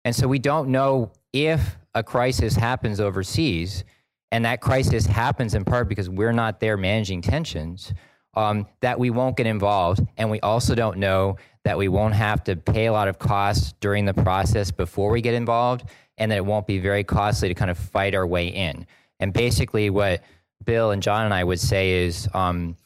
[0.07, 3.83] And so we don't know if a crisis happens overseas,
[4.31, 7.91] and that crisis happens in part because we're not there managing tensions,
[8.33, 9.99] um, that we won't get involved.
[10.15, 11.35] And we also don't know
[11.65, 15.19] that we won't have to pay a lot of costs during the process before we
[15.19, 15.83] get involved,
[16.17, 18.87] and that it won't be very costly to kind of fight our way in.
[19.19, 20.23] And basically, what
[20.63, 22.77] Bill and John and I would say is um,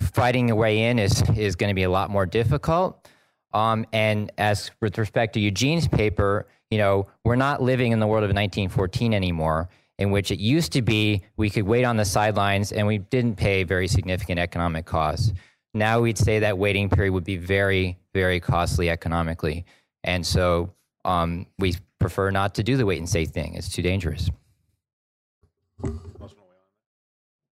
[0.00, 3.06] fighting a way in is is going to be a lot more difficult.
[3.52, 8.06] Um, and as with respect to Eugene's paper, you know, we're not living in the
[8.06, 9.68] world of 1914 anymore,
[9.98, 13.36] in which it used to be we could wait on the sidelines and we didn't
[13.36, 15.34] pay very significant economic costs.
[15.74, 19.66] now we'd say that waiting period would be very, very costly economically.
[20.02, 20.72] And so
[21.04, 23.52] um, we prefer not to do the wait and say thing.
[23.54, 24.30] It's too dangerous.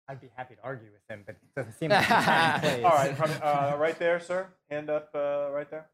[0.08, 2.60] I'd be happy to argue with him, but it doesn't seem like he's not in
[2.60, 2.84] place.
[2.84, 4.46] All right, from, uh, right there, sir.
[4.70, 5.88] Hand up, uh, right there.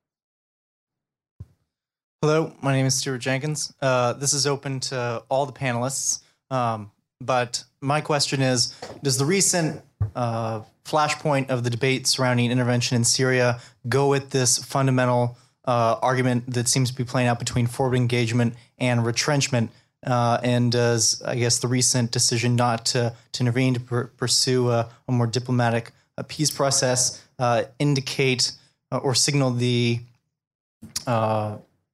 [2.26, 3.74] Hello, my name is Stuart Jenkins.
[3.82, 6.20] Uh, this is open to all the panelists.
[6.50, 6.90] Um,
[7.20, 9.82] but my question is Does the recent
[10.16, 13.60] uh, flashpoint of the debate surrounding intervention in Syria
[13.90, 15.36] go with this fundamental
[15.66, 19.70] uh, argument that seems to be playing out between forward engagement and retrenchment?
[20.02, 24.88] Uh, and does, I guess, the recent decision not to, to intervene to pursue a,
[25.06, 28.52] a, more diplomatic uh, peace process uh, indicate
[28.90, 30.00] or signal the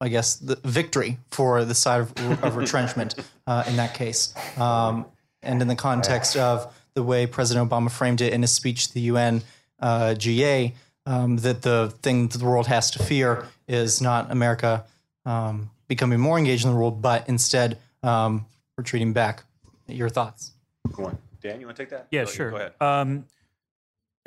[0.01, 3.15] I guess, the victory for the side of, of retrenchment
[3.47, 4.35] uh, in that case.
[4.59, 5.07] Um,
[5.43, 8.95] and in the context of the way President Obama framed it in his speech to
[8.95, 9.43] the UN
[9.79, 10.75] uh, GA,
[11.07, 14.85] um, that the thing that the world has to fear is not America
[15.27, 18.47] um, becoming more engaged in the world, but instead um,
[18.77, 19.45] retreating back.
[19.87, 20.53] Your thoughts?
[20.93, 21.19] Go on.
[21.43, 22.07] Dan, you want to take that?
[22.11, 22.51] Yeah, Go- sure.
[22.51, 22.73] Go ahead.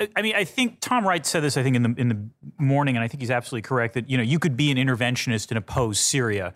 [0.00, 1.56] I- I mean, I think Tom Wright said this.
[1.56, 4.16] I think in the in the morning, and I think he's absolutely correct that you
[4.16, 6.52] know you could be an interventionist and oppose Syria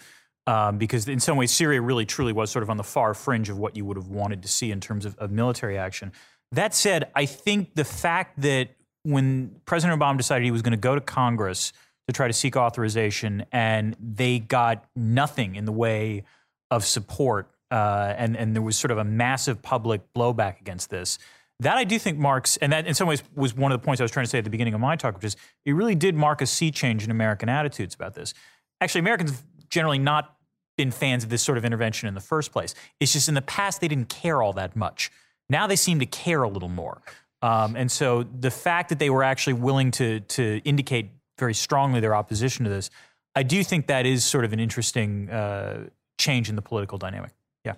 [0.46, 3.48] um, because in some ways Syria really truly was sort of on the far fringe
[3.48, 6.12] of what you would have wanted to see in terms of, of military action.
[6.52, 8.70] That said, I think the fact that
[9.02, 11.72] when President Obama decided he was going to go to Congress
[12.08, 16.24] to try to seek authorization, and they got nothing in the way
[16.70, 21.18] of support, uh, and and there was sort of a massive public blowback against this.
[21.60, 24.00] That I do think marks, and that in some ways was one of the points
[24.00, 25.96] I was trying to say at the beginning of my talk, which is it really
[25.96, 28.32] did mark a sea change in American attitudes about this.
[28.80, 30.36] Actually, Americans generally not
[30.76, 32.74] been fans of this sort of intervention in the first place.
[33.00, 35.10] It's just in the past they didn't care all that much.
[35.50, 37.02] Now they seem to care a little more.
[37.42, 42.00] Um, and so the fact that they were actually willing to to indicate very strongly
[42.00, 42.90] their opposition to this,
[43.34, 47.32] I do think that is sort of an interesting uh, change in the political dynamic.
[47.64, 47.74] Yeah.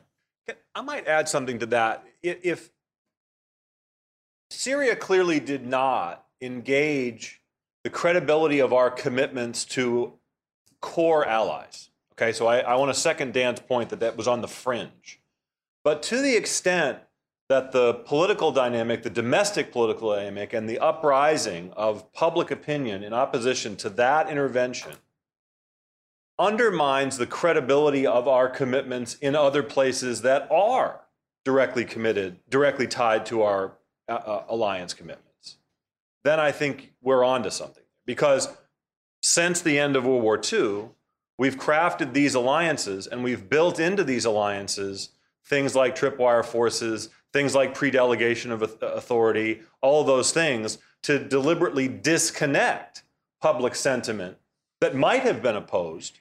[0.74, 2.05] I might add something to that.
[2.23, 2.70] If
[4.51, 7.41] Syria clearly did not engage
[7.85, 10.15] the credibility of our commitments to
[10.81, 11.91] core allies.
[12.15, 15.21] Okay, so I, I want to second Dan's point that that was on the fringe.
[15.83, 16.99] But to the extent
[17.49, 23.13] that the political dynamic, the domestic political dynamic, and the uprising of public opinion in
[23.13, 24.93] opposition to that intervention
[26.39, 31.01] undermines the credibility of our commitments in other places that are
[31.45, 33.73] directly committed, directly tied to our
[34.11, 35.57] uh, uh, alliance commitments,
[36.24, 37.85] then I think we're onto something.
[38.07, 38.49] Because
[39.23, 40.89] since the end of World War II,
[41.39, 45.11] we've crafted these alliances and we've built into these alliances
[45.45, 51.89] things like tripwire forces, things like pre-delegation of authority, all of those things to deliberately
[51.89, 53.03] disconnect
[53.41, 54.37] public sentiment
[54.81, 56.19] that might have been opposed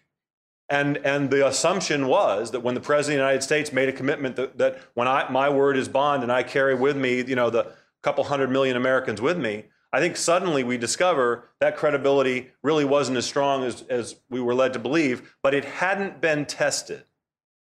[0.69, 3.91] and, and the assumption was that when the president of the United States made a
[3.91, 7.35] commitment that, that when I, my word is bond and I carry with me, you
[7.35, 7.71] know, the
[8.01, 13.17] couple hundred million Americans with me, I think suddenly we discover that credibility really wasn't
[13.17, 17.05] as strong as, as we were led to believe, but it hadn't been tested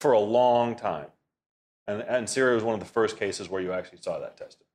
[0.00, 1.06] for a long time.
[1.86, 4.66] And, and Syria was one of the first cases where you actually saw that tested.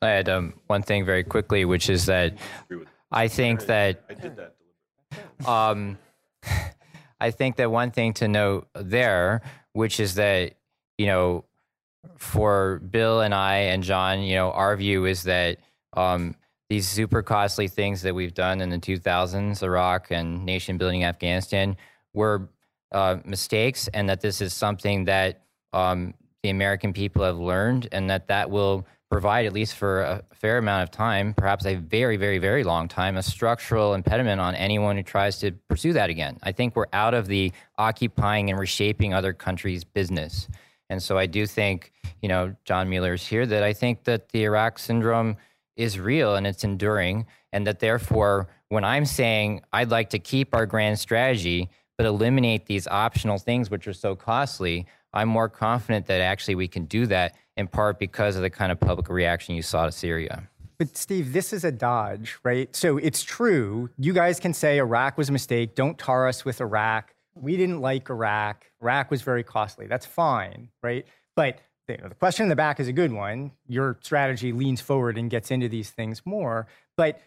[0.00, 2.34] I had um, one thing very quickly, which is that
[3.10, 4.54] I think that I did that.
[5.48, 5.98] um,
[7.20, 9.42] I think that one thing to note there,
[9.72, 10.54] which is that,
[10.96, 11.44] you know,
[12.16, 15.58] for Bill and I and John, you know, our view is that
[15.94, 16.34] um,
[16.68, 21.76] these super costly things that we've done in the 2000s, Iraq and nation building Afghanistan,
[22.12, 22.48] were
[22.92, 25.42] uh, mistakes, and that this is something that
[25.72, 30.22] um, the American people have learned, and that that will provide, at least for a
[30.34, 34.54] fair amount of time, perhaps a very, very, very long time, a structural impediment on
[34.54, 36.38] anyone who tries to pursue that again.
[36.42, 40.48] I think we're out of the occupying and reshaping other countries' business.
[40.90, 41.92] And so I do think,
[42.22, 45.36] you know, John Mueller's here, that I think that the Iraq syndrome
[45.76, 47.26] is real and it's enduring.
[47.52, 52.66] And that therefore, when I'm saying I'd like to keep our grand strategy, but eliminate
[52.66, 57.06] these optional things which are so costly, I'm more confident that actually we can do
[57.06, 60.48] that in part because of the kind of public reaction you saw to Syria.
[60.78, 62.74] But Steve, this is a dodge, right?
[62.74, 63.90] So it's true.
[63.98, 65.74] You guys can say Iraq was a mistake.
[65.74, 67.14] Don't tar us with Iraq.
[67.34, 68.67] We didn't like Iraq.
[68.80, 69.86] Iraq was very costly.
[69.86, 71.06] That's fine, right?
[71.34, 73.52] But the, the question in the back is a good one.
[73.66, 76.66] Your strategy leans forward and gets into these things more.
[76.96, 77.20] But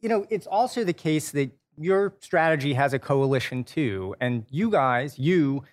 [0.00, 4.70] you know, it's also the case that your strategy has a coalition too, and you
[4.70, 5.64] guys, you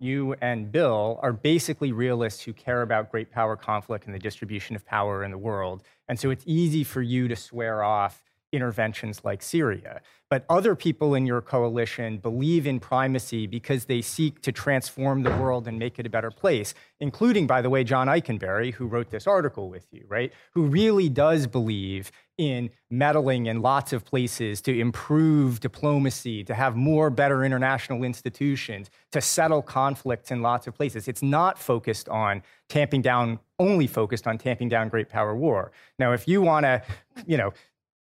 [0.00, 4.76] you and Bill are basically realists who care about great power conflict and the distribution
[4.76, 5.82] of power in the world.
[6.08, 8.22] And so it's easy for you to swear off
[8.52, 10.00] interventions like Syria.
[10.30, 15.30] But other people in your coalition believe in primacy because they seek to transform the
[15.30, 19.10] world and make it a better place, including, by the way, John Ikenberry, who wrote
[19.10, 20.32] this article with you, right?
[20.52, 26.76] Who really does believe in meddling in lots of places to improve diplomacy, to have
[26.76, 31.08] more better international institutions, to settle conflicts in lots of places.
[31.08, 35.72] It's not focused on tamping down, only focused on tamping down great power war.
[35.98, 36.82] Now, if you want to,
[37.26, 37.52] you know,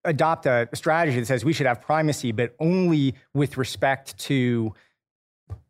[0.06, 4.74] adopt a strategy that says we should have primacy, but only with respect to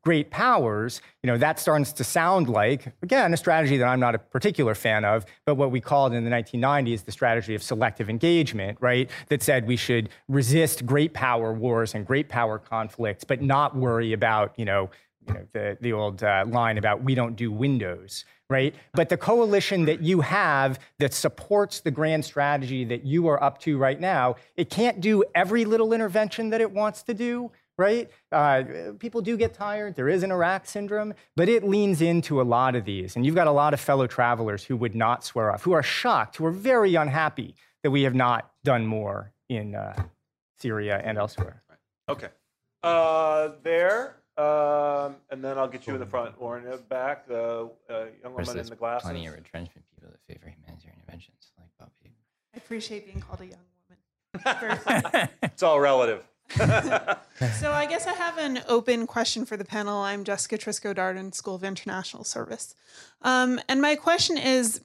[0.01, 4.15] great powers, you know, that starts to sound like, again, a strategy that I'm not
[4.15, 8.09] a particular fan of, but what we called in the 1990s the strategy of selective
[8.09, 9.09] engagement, right?
[9.27, 14.13] That said we should resist great power wars and great power conflicts, but not worry
[14.13, 14.89] about, you know,
[15.27, 18.73] you know the, the old uh, line about we don't do windows right?
[18.93, 23.59] But the coalition that you have that supports the grand strategy that you are up
[23.59, 28.09] to right now, it can't do every little intervention that it wants to do, right?
[28.31, 28.63] Uh,
[28.97, 29.95] people do get tired.
[29.95, 33.15] There is an Iraq syndrome, but it leans into a lot of these.
[33.15, 35.83] And you've got a lot of fellow travelers who would not swear off, who are
[35.83, 39.93] shocked, who are very unhappy that we have not done more in uh,
[40.57, 41.63] Syria and elsewhere.
[42.09, 42.29] Okay.
[42.81, 44.18] Uh, there.
[44.39, 48.33] Um, and then I'll get you in the front, Lauren, uh, back, the uh, young
[48.33, 49.03] woman in the glasses.
[49.03, 53.47] plenty of retrenchment people that favor humanitarian interventions, like Bob I appreciate being called a
[53.47, 53.59] young
[55.03, 55.29] woman.
[55.43, 56.23] It's all relative.
[56.55, 59.99] so I guess I have an open question for the panel.
[59.99, 62.75] I'm Jessica Trisco Darden, School of International Service.
[63.21, 64.81] Um, and my question is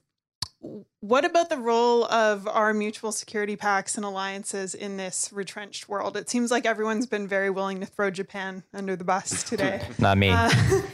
[0.99, 6.17] what about the role of our mutual security pacts and alliances in this retrenched world?
[6.17, 9.81] It seems like everyone's been very willing to throw Japan under the bus today.
[9.99, 10.29] Not me.
[10.29, 10.49] Uh,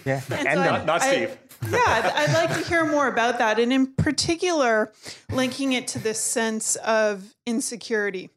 [0.06, 0.76] Yeah, and and so them.
[0.76, 1.38] I- Not Steve.
[1.70, 4.92] yeah, I'd, I'd like to hear more about that, and in particular,
[5.32, 8.30] linking it to this sense of insecurity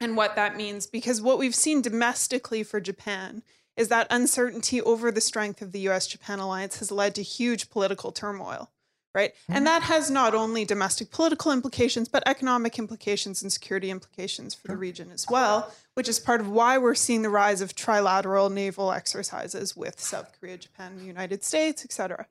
[0.00, 0.86] and what that means.
[0.86, 3.42] Because what we've seen domestically for Japan
[3.76, 7.70] is that uncertainty over the strength of the US Japan alliance has led to huge
[7.70, 8.70] political turmoil.
[9.14, 9.32] Right.
[9.48, 14.66] And that has not only domestic political implications, but economic implications and security implications for
[14.66, 18.50] the region as well, which is part of why we're seeing the rise of trilateral
[18.52, 22.26] naval exercises with South Korea, Japan, the United States, et cetera.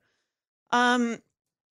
[0.72, 1.22] Um,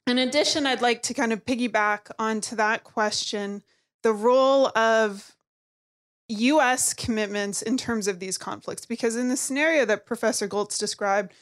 [0.07, 3.61] in addition, I'd like to kind of piggyback onto that question
[4.01, 5.35] the role of
[6.27, 11.33] US commitments in terms of these conflicts, because in the scenario that Professor Gholz described,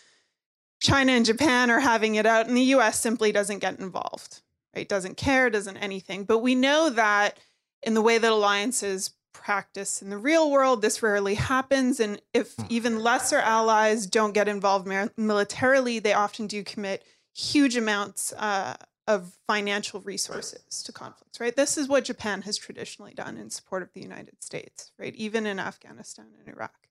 [0.82, 4.42] China and Japan are having it out, and the US simply doesn't get involved,
[4.76, 4.90] right?
[4.90, 6.26] Doesn't care, doesn't anything.
[6.26, 7.38] But we know that
[7.84, 12.00] in the way that alliances practice in the real world, this rarely happens.
[12.00, 14.88] And if even lesser allies don't get involved
[15.18, 17.04] militarily, they often do commit
[17.34, 18.76] huge amounts uh,
[19.08, 21.56] of financial resources to conflicts, right?
[21.56, 25.16] This is what Japan has traditionally done in support of the United States, right?
[25.16, 26.88] Even in Afghanistan and Iraq.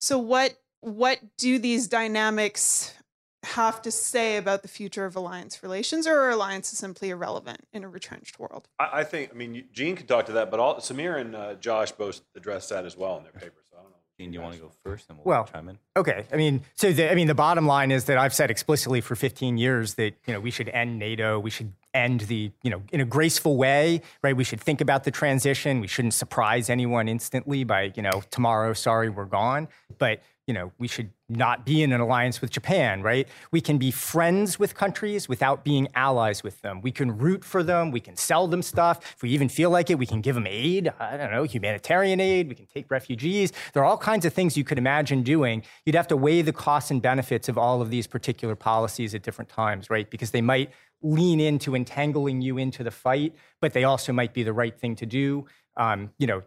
[0.00, 2.94] So what what do these dynamics
[3.42, 7.84] have to say about the future of alliance relations, or are alliances simply irrelevant in
[7.84, 8.68] a retrenched world?
[8.78, 11.54] I, I think, I mean, Gene could talk to that, but all, Sameer and uh,
[11.54, 13.64] Josh both addressed that as well in their papers.
[13.70, 13.96] So I don't know.
[14.18, 15.78] Gene, do you want to go first, and we'll Well, chime in?
[15.96, 19.00] Okay, I mean, so the, I mean, the bottom line is that I've said explicitly
[19.00, 21.40] for 15 years that you know we should end NATO.
[21.40, 24.36] We should end the you know in a graceful way, right?
[24.36, 25.80] We should think about the transition.
[25.80, 28.72] We shouldn't surprise anyone instantly by you know tomorrow.
[28.72, 29.66] Sorry, we're gone.
[29.98, 33.26] But you know we should not be in an alliance with Japan, right?
[33.50, 36.82] We can be friends with countries without being allies with them.
[36.82, 37.90] We can root for them.
[37.90, 39.14] We can sell them stuff.
[39.16, 40.92] If we even feel like it, we can give them aid.
[41.00, 42.48] I don't know, humanitarian aid.
[42.48, 43.52] We can take refugees.
[43.72, 45.62] There are all kinds of things you could imagine doing.
[45.86, 49.22] You'd have to weigh the costs and benefits of all of these particular policies at
[49.22, 50.08] different times, right?
[50.10, 50.70] Because they might
[51.02, 54.96] lean into entangling you into the fight, but they also might be the right thing
[54.96, 55.46] to do.
[55.76, 56.42] Um, you know,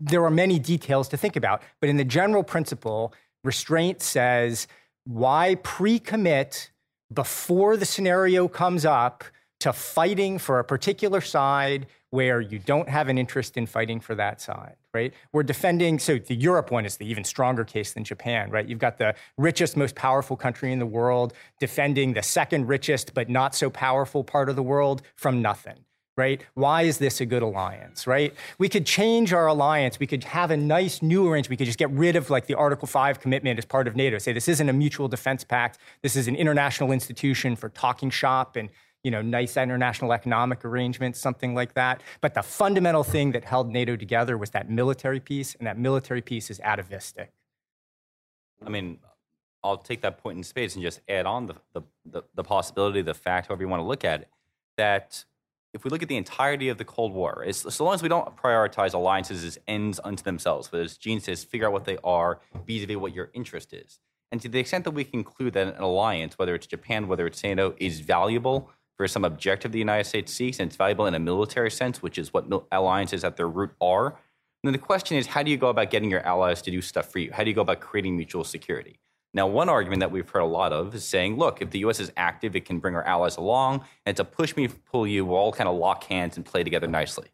[0.00, 3.12] there are many details to think about, but in the general principle,
[3.44, 4.66] restraint says
[5.04, 6.70] why pre commit
[7.12, 9.24] before the scenario comes up
[9.60, 14.14] to fighting for a particular side where you don't have an interest in fighting for
[14.14, 15.12] that side, right?
[15.32, 18.66] We're defending, so the Europe one is the even stronger case than Japan, right?
[18.66, 23.28] You've got the richest, most powerful country in the world defending the second richest, but
[23.28, 25.78] not so powerful part of the world from nothing
[26.16, 26.42] right?
[26.54, 28.34] Why is this a good alliance, right?
[28.58, 29.98] We could change our alliance.
[30.00, 31.50] We could have a nice new arrangement.
[31.50, 34.18] We could just get rid of like the Article 5 commitment as part of NATO.
[34.18, 35.78] Say this isn't a mutual defense pact.
[36.02, 38.70] This is an international institution for talking shop and
[39.06, 42.02] you know, nice international economic arrangements, something like that.
[42.20, 46.20] But the fundamental thing that held NATO together was that military piece, and that military
[46.20, 47.30] piece is atavistic.
[48.64, 48.98] I mean,
[49.62, 53.00] I'll take that point in space and just add on the, the, the, the possibility,
[53.00, 54.28] the fact, however you want to look at it,
[54.76, 55.24] that
[55.76, 58.36] if we look at the entirety of the Cold War, so long as we don't
[58.36, 62.40] prioritize alliances as ends unto themselves, but as Gene says, figure out what they are
[62.66, 64.00] vis-a-vis what your interest is.
[64.32, 67.42] And to the extent that we conclude that an alliance, whether it's Japan, whether it's
[67.44, 71.18] NATO, is valuable for some objective the United States seeks, and it's valuable in a
[71.18, 74.16] military sense, which is what alliances at their root are,
[74.64, 77.12] then the question is, how do you go about getting your allies to do stuff
[77.12, 77.30] for you?
[77.32, 78.98] How do you go about creating mutual security?
[79.36, 82.00] Now, one argument that we've heard a lot of is saying, look, if the U.S.
[82.00, 85.36] is active, it can bring our allies along, and a push me, pull you, we'll
[85.36, 87.26] all kind of lock hands and play together nicely.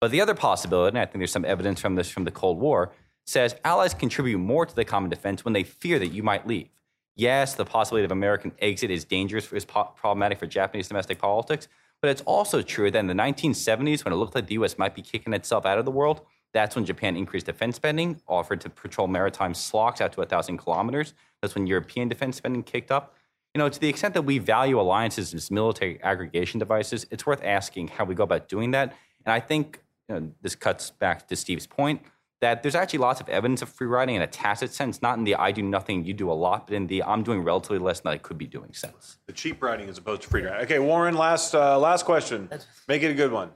[0.00, 2.58] But the other possibility, and I think there's some evidence from this from the Cold
[2.58, 2.90] War,
[3.24, 6.70] says allies contribute more to the common defense when they fear that you might leave.
[7.14, 11.68] Yes, the possibility of American exit is dangerous, is po- problematic for Japanese domestic politics,
[12.02, 14.76] but it's also true that in the 1970s, when it looked like the U.S.
[14.76, 16.22] might be kicking itself out of the world,
[16.54, 21.12] that's when Japan increased defense spending, offered to patrol maritime SLOCs out to 1,000 kilometers.
[21.44, 23.14] That's when European defense spending kicked up.
[23.54, 27.44] You know, to the extent that we value alliances as military aggregation devices, it's worth
[27.44, 28.96] asking how we go about doing that.
[29.24, 32.02] And I think you know, this cuts back to Steve's point
[32.40, 35.24] that there's actually lots of evidence of free riding in a tacit sense, not in
[35.24, 38.00] the I do nothing, you do a lot, but in the I'm doing relatively less
[38.00, 39.18] than I could be doing sense.
[39.26, 40.62] The cheap riding as opposed to free riding.
[40.64, 42.50] Okay, Warren, last uh, last question.
[42.88, 43.50] Make it a good one.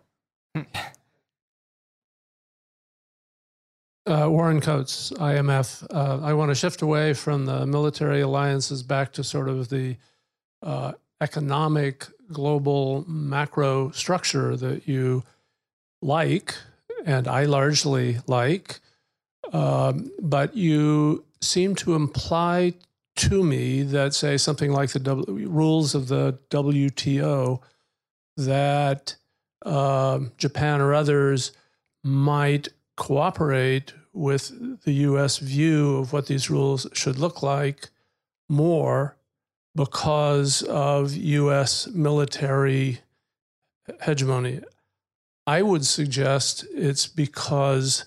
[4.08, 5.86] Uh, Warren Coats, IMF.
[5.94, 9.96] Uh, I want to shift away from the military alliances back to sort of the
[10.62, 15.24] uh, economic global macro structure that you
[16.00, 16.54] like,
[17.04, 18.80] and I largely like.
[19.52, 22.72] Um, but you seem to imply
[23.16, 27.60] to me that, say, something like the w- rules of the WTO,
[28.38, 29.16] that
[29.66, 31.50] um Japan or others
[32.04, 37.88] might cooperate with the US view of what these rules should look like
[38.48, 39.16] more
[39.74, 43.00] because of US military
[44.02, 44.60] hegemony.
[45.46, 48.04] I would suggest it's because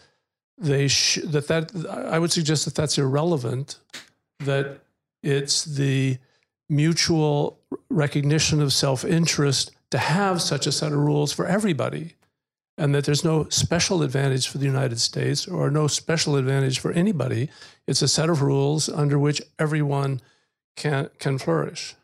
[0.57, 3.77] they sh- that that I would suggest that that's irrelevant
[4.39, 4.79] that
[5.23, 6.17] it's the
[6.69, 7.59] mutual
[7.89, 12.15] recognition of self-interest to have such a set of rules for everybody
[12.81, 16.91] and that there's no special advantage for the United States or no special advantage for
[16.93, 17.47] anybody.
[17.85, 20.19] It's a set of rules under which everyone
[20.75, 21.95] can can flourish.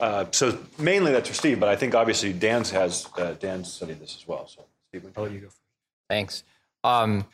[0.00, 4.00] Uh, so mainly that's for Steve, but I think obviously Dan's has uh, Dan's studied
[4.00, 4.48] this as well.
[4.48, 5.48] So Steve, I'll let you go.
[6.08, 6.42] Thanks.
[6.82, 7.26] Um,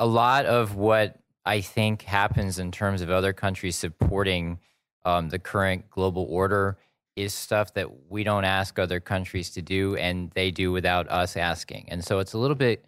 [0.00, 4.58] a lot of what I think happens in terms of other countries supporting
[5.04, 6.78] um, the current global order
[7.16, 11.36] is stuff that we don't ask other countries to do, and they do without us
[11.36, 11.86] asking.
[11.88, 12.84] And so it's a little bit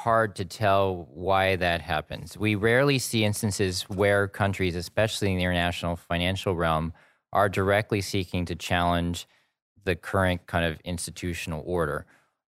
[0.00, 2.36] hard to tell why that happens.
[2.36, 6.92] We rarely see instances where countries, especially in the international financial realm,
[7.32, 9.26] are directly seeking to challenge
[9.84, 12.06] the current kind of institutional order.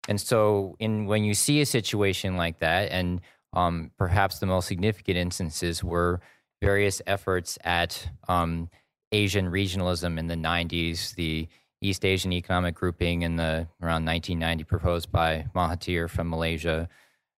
[0.08, 3.20] And so, in when you see a situation like that, and
[3.52, 6.20] um, perhaps the most significant instances were
[6.62, 8.68] various efforts at um,
[9.12, 11.48] Asian regionalism in the 90s, the
[11.80, 16.88] East Asian Economic Grouping in the around 1990 proposed by Mahathir from Malaysia,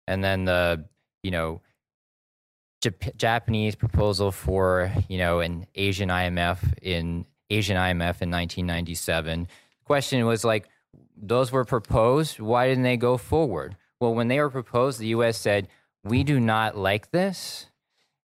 [0.06, 0.84] and then the
[1.22, 1.60] you know
[2.82, 9.43] Jap- Japanese proposal for you know an Asian IMF in Asian IMF in 1997.
[9.43, 10.68] The question was like
[11.16, 12.38] those were proposed.
[12.38, 13.76] Why didn't they go forward?
[14.01, 15.38] Well, when they were proposed, the U.S.
[15.38, 15.68] said
[16.05, 17.70] we do not like this,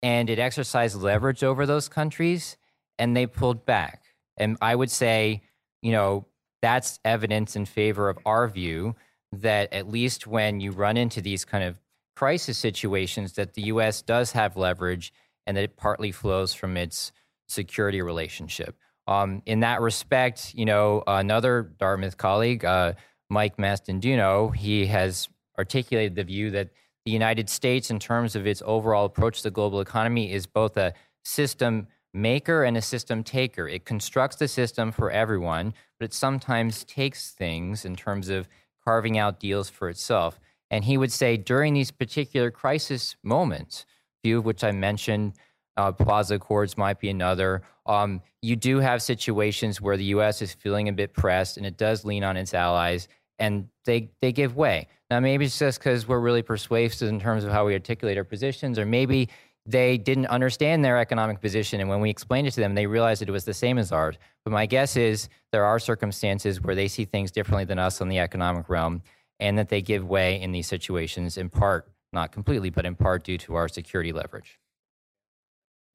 [0.01, 2.57] and it exercised leverage over those countries,
[2.99, 4.03] and they pulled back.
[4.38, 5.41] And I would say,
[5.81, 6.27] you know,
[6.61, 8.95] that's evidence in favor of our view
[9.31, 11.80] that at least when you run into these kind of
[12.15, 14.01] crisis situations, that the U.S.
[14.01, 15.13] does have leverage,
[15.47, 17.11] and that it partly flows from its
[17.47, 18.76] security relationship.
[19.07, 22.93] Um, in that respect, you know, another Dartmouth colleague, uh,
[23.30, 26.69] Mike Mastanduno, he has articulated the view that
[27.05, 30.77] the United States, in terms of its overall approach to the global economy, is both
[30.77, 30.93] a
[31.23, 33.68] system maker and a system taker.
[33.68, 38.48] It constructs the system for everyone, but it sometimes takes things in terms of
[38.84, 40.40] carving out deals for itself.
[40.72, 43.86] And he would say during these particular crisis moments,
[44.23, 45.34] few of which I mentioned,
[45.77, 47.61] uh, Plaza Accords might be another.
[47.86, 50.41] Um, you do have situations where the U.S.
[50.41, 53.07] is feeling a bit pressed, and it does lean on its allies,
[53.40, 54.88] and they they give way.
[55.10, 58.23] Now, maybe it's just because we're really persuasive in terms of how we articulate our
[58.23, 59.30] positions, or maybe
[59.69, 63.21] they didn't understand their economic position, and when we explained it to them, they realized
[63.21, 64.15] it was the same as ours.
[64.43, 68.09] But my guess is there are circumstances where they see things differently than us in
[68.09, 69.03] the economic realm,
[69.39, 73.23] and that they give way in these situations in part, not completely, but in part
[73.23, 74.59] due to our security leverage.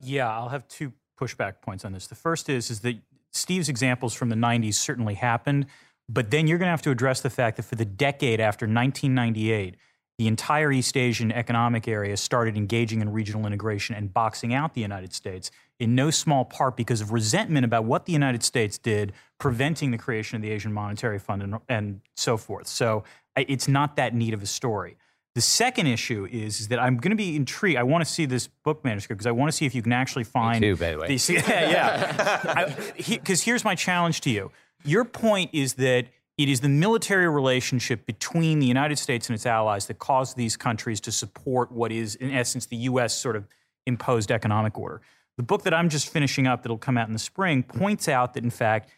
[0.01, 2.07] Yeah, I'll have two pushback points on this.
[2.07, 2.97] The first is is that
[3.33, 5.67] Steve's examples from the 90s certainly happened,
[6.09, 8.67] but then you're going to have to address the fact that for the decade after
[8.67, 9.77] 1998,
[10.19, 14.81] the entire East Asian economic area started engaging in regional integration and boxing out the
[14.81, 15.51] United States
[15.81, 19.99] in no small part because of resentment about what the United States did, preventing the
[19.99, 22.69] creation of the Asian Monetary Fund and, and so forth.
[22.69, 23.03] So
[23.37, 24.97] it's not that neat of a story.
[25.35, 27.77] The second issue is, is that I'm going to be intrigued.
[27.77, 29.93] I want to see this book manuscript because I want to see if you can
[29.93, 30.63] actually find.
[30.63, 31.09] too, by the way.
[31.09, 32.75] these- yeah, yeah.
[33.09, 34.53] Because here's my challenge to you.
[34.85, 39.47] Your point is that it is the military relationship between the United States and its
[39.47, 43.15] allies that caused these countries to support what is, in essence, the U.S.
[43.17, 43.47] sort of
[43.87, 45.01] imposed economic order.
[45.37, 48.35] The book that I'm just finishing up, that'll come out in the spring, points out
[48.35, 48.91] that, in fact,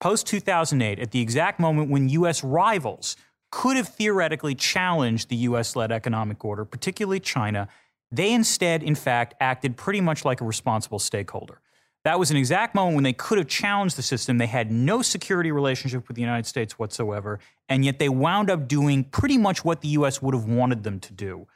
[0.00, 2.42] post 2008, at the exact moment when U.S.
[2.42, 3.16] rivals
[3.50, 5.76] could have theoretically challenged the U.S.
[5.76, 7.68] led economic order, particularly China,
[8.10, 11.60] they instead, in fact, acted pretty much like a responsible stakeholder.
[12.04, 14.38] That was an exact moment when they could have challenged the system.
[14.38, 18.66] They had no security relationship with the United States whatsoever, and yet they wound up
[18.68, 20.22] doing pretty much what the U.S.
[20.22, 21.46] would have wanted them to do,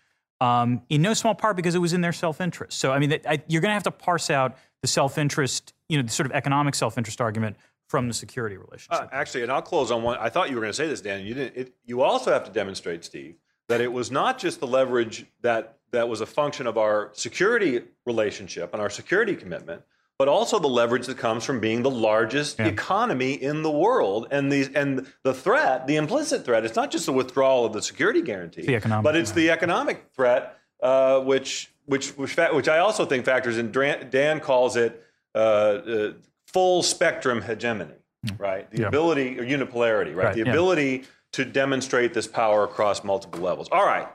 [0.43, 2.79] um, in no small part because it was in their self-interest.
[2.79, 6.03] So, I mean, I, you're going to have to parse out the self-interest, you know,
[6.03, 7.57] the sort of economic self-interest argument
[7.89, 9.05] from the security relationship.
[9.05, 10.19] Uh, actually, and I'll close on one.
[10.19, 11.25] I thought you were going to say this, Dan.
[11.25, 11.57] You didn't.
[11.57, 13.37] It, you also have to demonstrate, Steve,
[13.69, 17.83] that it was not just the leverage that that was a function of our security
[18.05, 19.83] relationship and our security commitment,
[20.19, 24.29] but also the leverage that comes from being the largest economy in the world.
[24.31, 27.83] And the and the threat, the implicit threat, it's not just the withdrawal of the
[27.83, 32.79] security guarantee, the economic but it's the economic threat, uh, which which which which I
[32.79, 33.73] also think factors in.
[33.73, 35.03] Dan, calls it
[35.35, 36.13] uh, uh,
[36.47, 37.95] full spectrum hegemony,
[38.39, 38.71] right?
[38.71, 38.83] The.
[38.83, 38.89] Yeah.
[38.89, 40.27] ability or unipolarity, right?
[40.27, 40.51] Right, The yeah.
[40.51, 43.69] ability to demonstrate this power across multiple levels.
[43.73, 44.07] All right.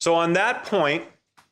[0.00, 1.04] So on that point,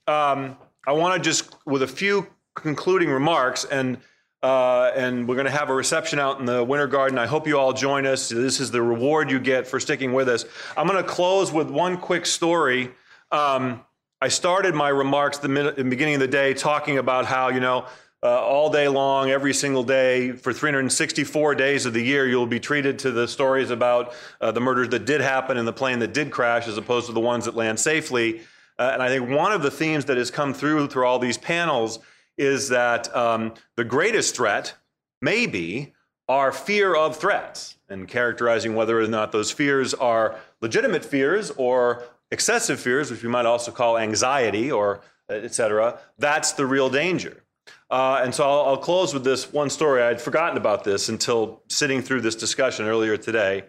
[0.09, 3.99] um, I want to just with a few concluding remarks and.
[4.45, 7.17] Uh, and we're going to have a reception out in the Winter Garden.
[7.17, 8.29] I hope you all join us.
[8.29, 10.45] This is the reward you get for sticking with us.
[10.77, 12.91] I'm going to close with one quick story.
[13.31, 13.85] Um,
[14.21, 17.61] I started my remarks the, minute, the beginning of the day talking about how, you
[17.61, 17.87] know,
[18.25, 22.61] uh, all day long, every single day, for 364 days of the year, you'll be
[22.61, 26.13] treated to the stories about uh, the murders that did happen and the plane that
[26.15, 28.43] did crash as opposed to the ones that land safely.
[28.79, 31.37] Uh, and I think one of the themes that has come through through all these
[31.37, 31.99] panels
[32.37, 34.75] is that um, the greatest threat,
[35.21, 35.93] maybe,
[36.29, 42.05] are fear of threats and characterizing whether or not those fears are legitimate fears or
[42.31, 45.99] excessive fears, which we might also call anxiety or uh, et cetera.
[46.19, 47.45] That's the real danger.
[47.91, 50.03] Uh, and so I'll, I'll close with this one story.
[50.03, 53.65] I'd forgotten about this until sitting through this discussion earlier today.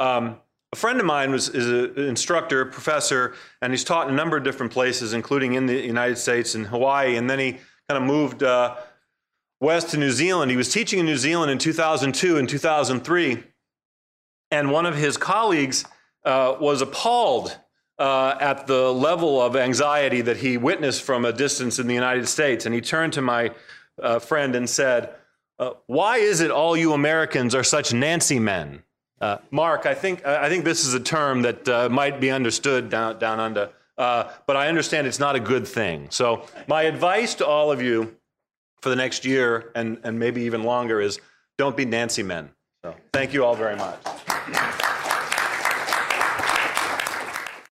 [0.00, 0.40] Um,
[0.72, 4.36] a friend of mine was is an instructor, professor, and he's taught in a number
[4.36, 7.16] of different places, including in the United States and Hawaii.
[7.16, 7.58] And then he
[7.88, 8.76] kind of moved uh,
[9.60, 10.50] west to New Zealand.
[10.50, 13.42] He was teaching in New Zealand in 2002 and 2003,
[14.50, 15.86] and one of his colleagues
[16.26, 17.56] uh, was appalled
[17.98, 22.28] uh, at the level of anxiety that he witnessed from a distance in the United
[22.28, 22.66] States.
[22.66, 23.52] And he turned to my
[24.02, 25.14] uh, friend and said,
[25.58, 28.82] uh, "Why is it all you Americans are such Nancy men?"
[29.18, 33.18] Uh, Mark, I think I think this is a term that might be understood down
[33.18, 36.06] down under, uh, but I understand it's not a good thing.
[36.10, 38.16] So my advice to all of you
[38.80, 41.20] for the next year and and maybe even longer is
[41.58, 42.50] don't be Nancy men.
[42.84, 43.98] So thank you all very much.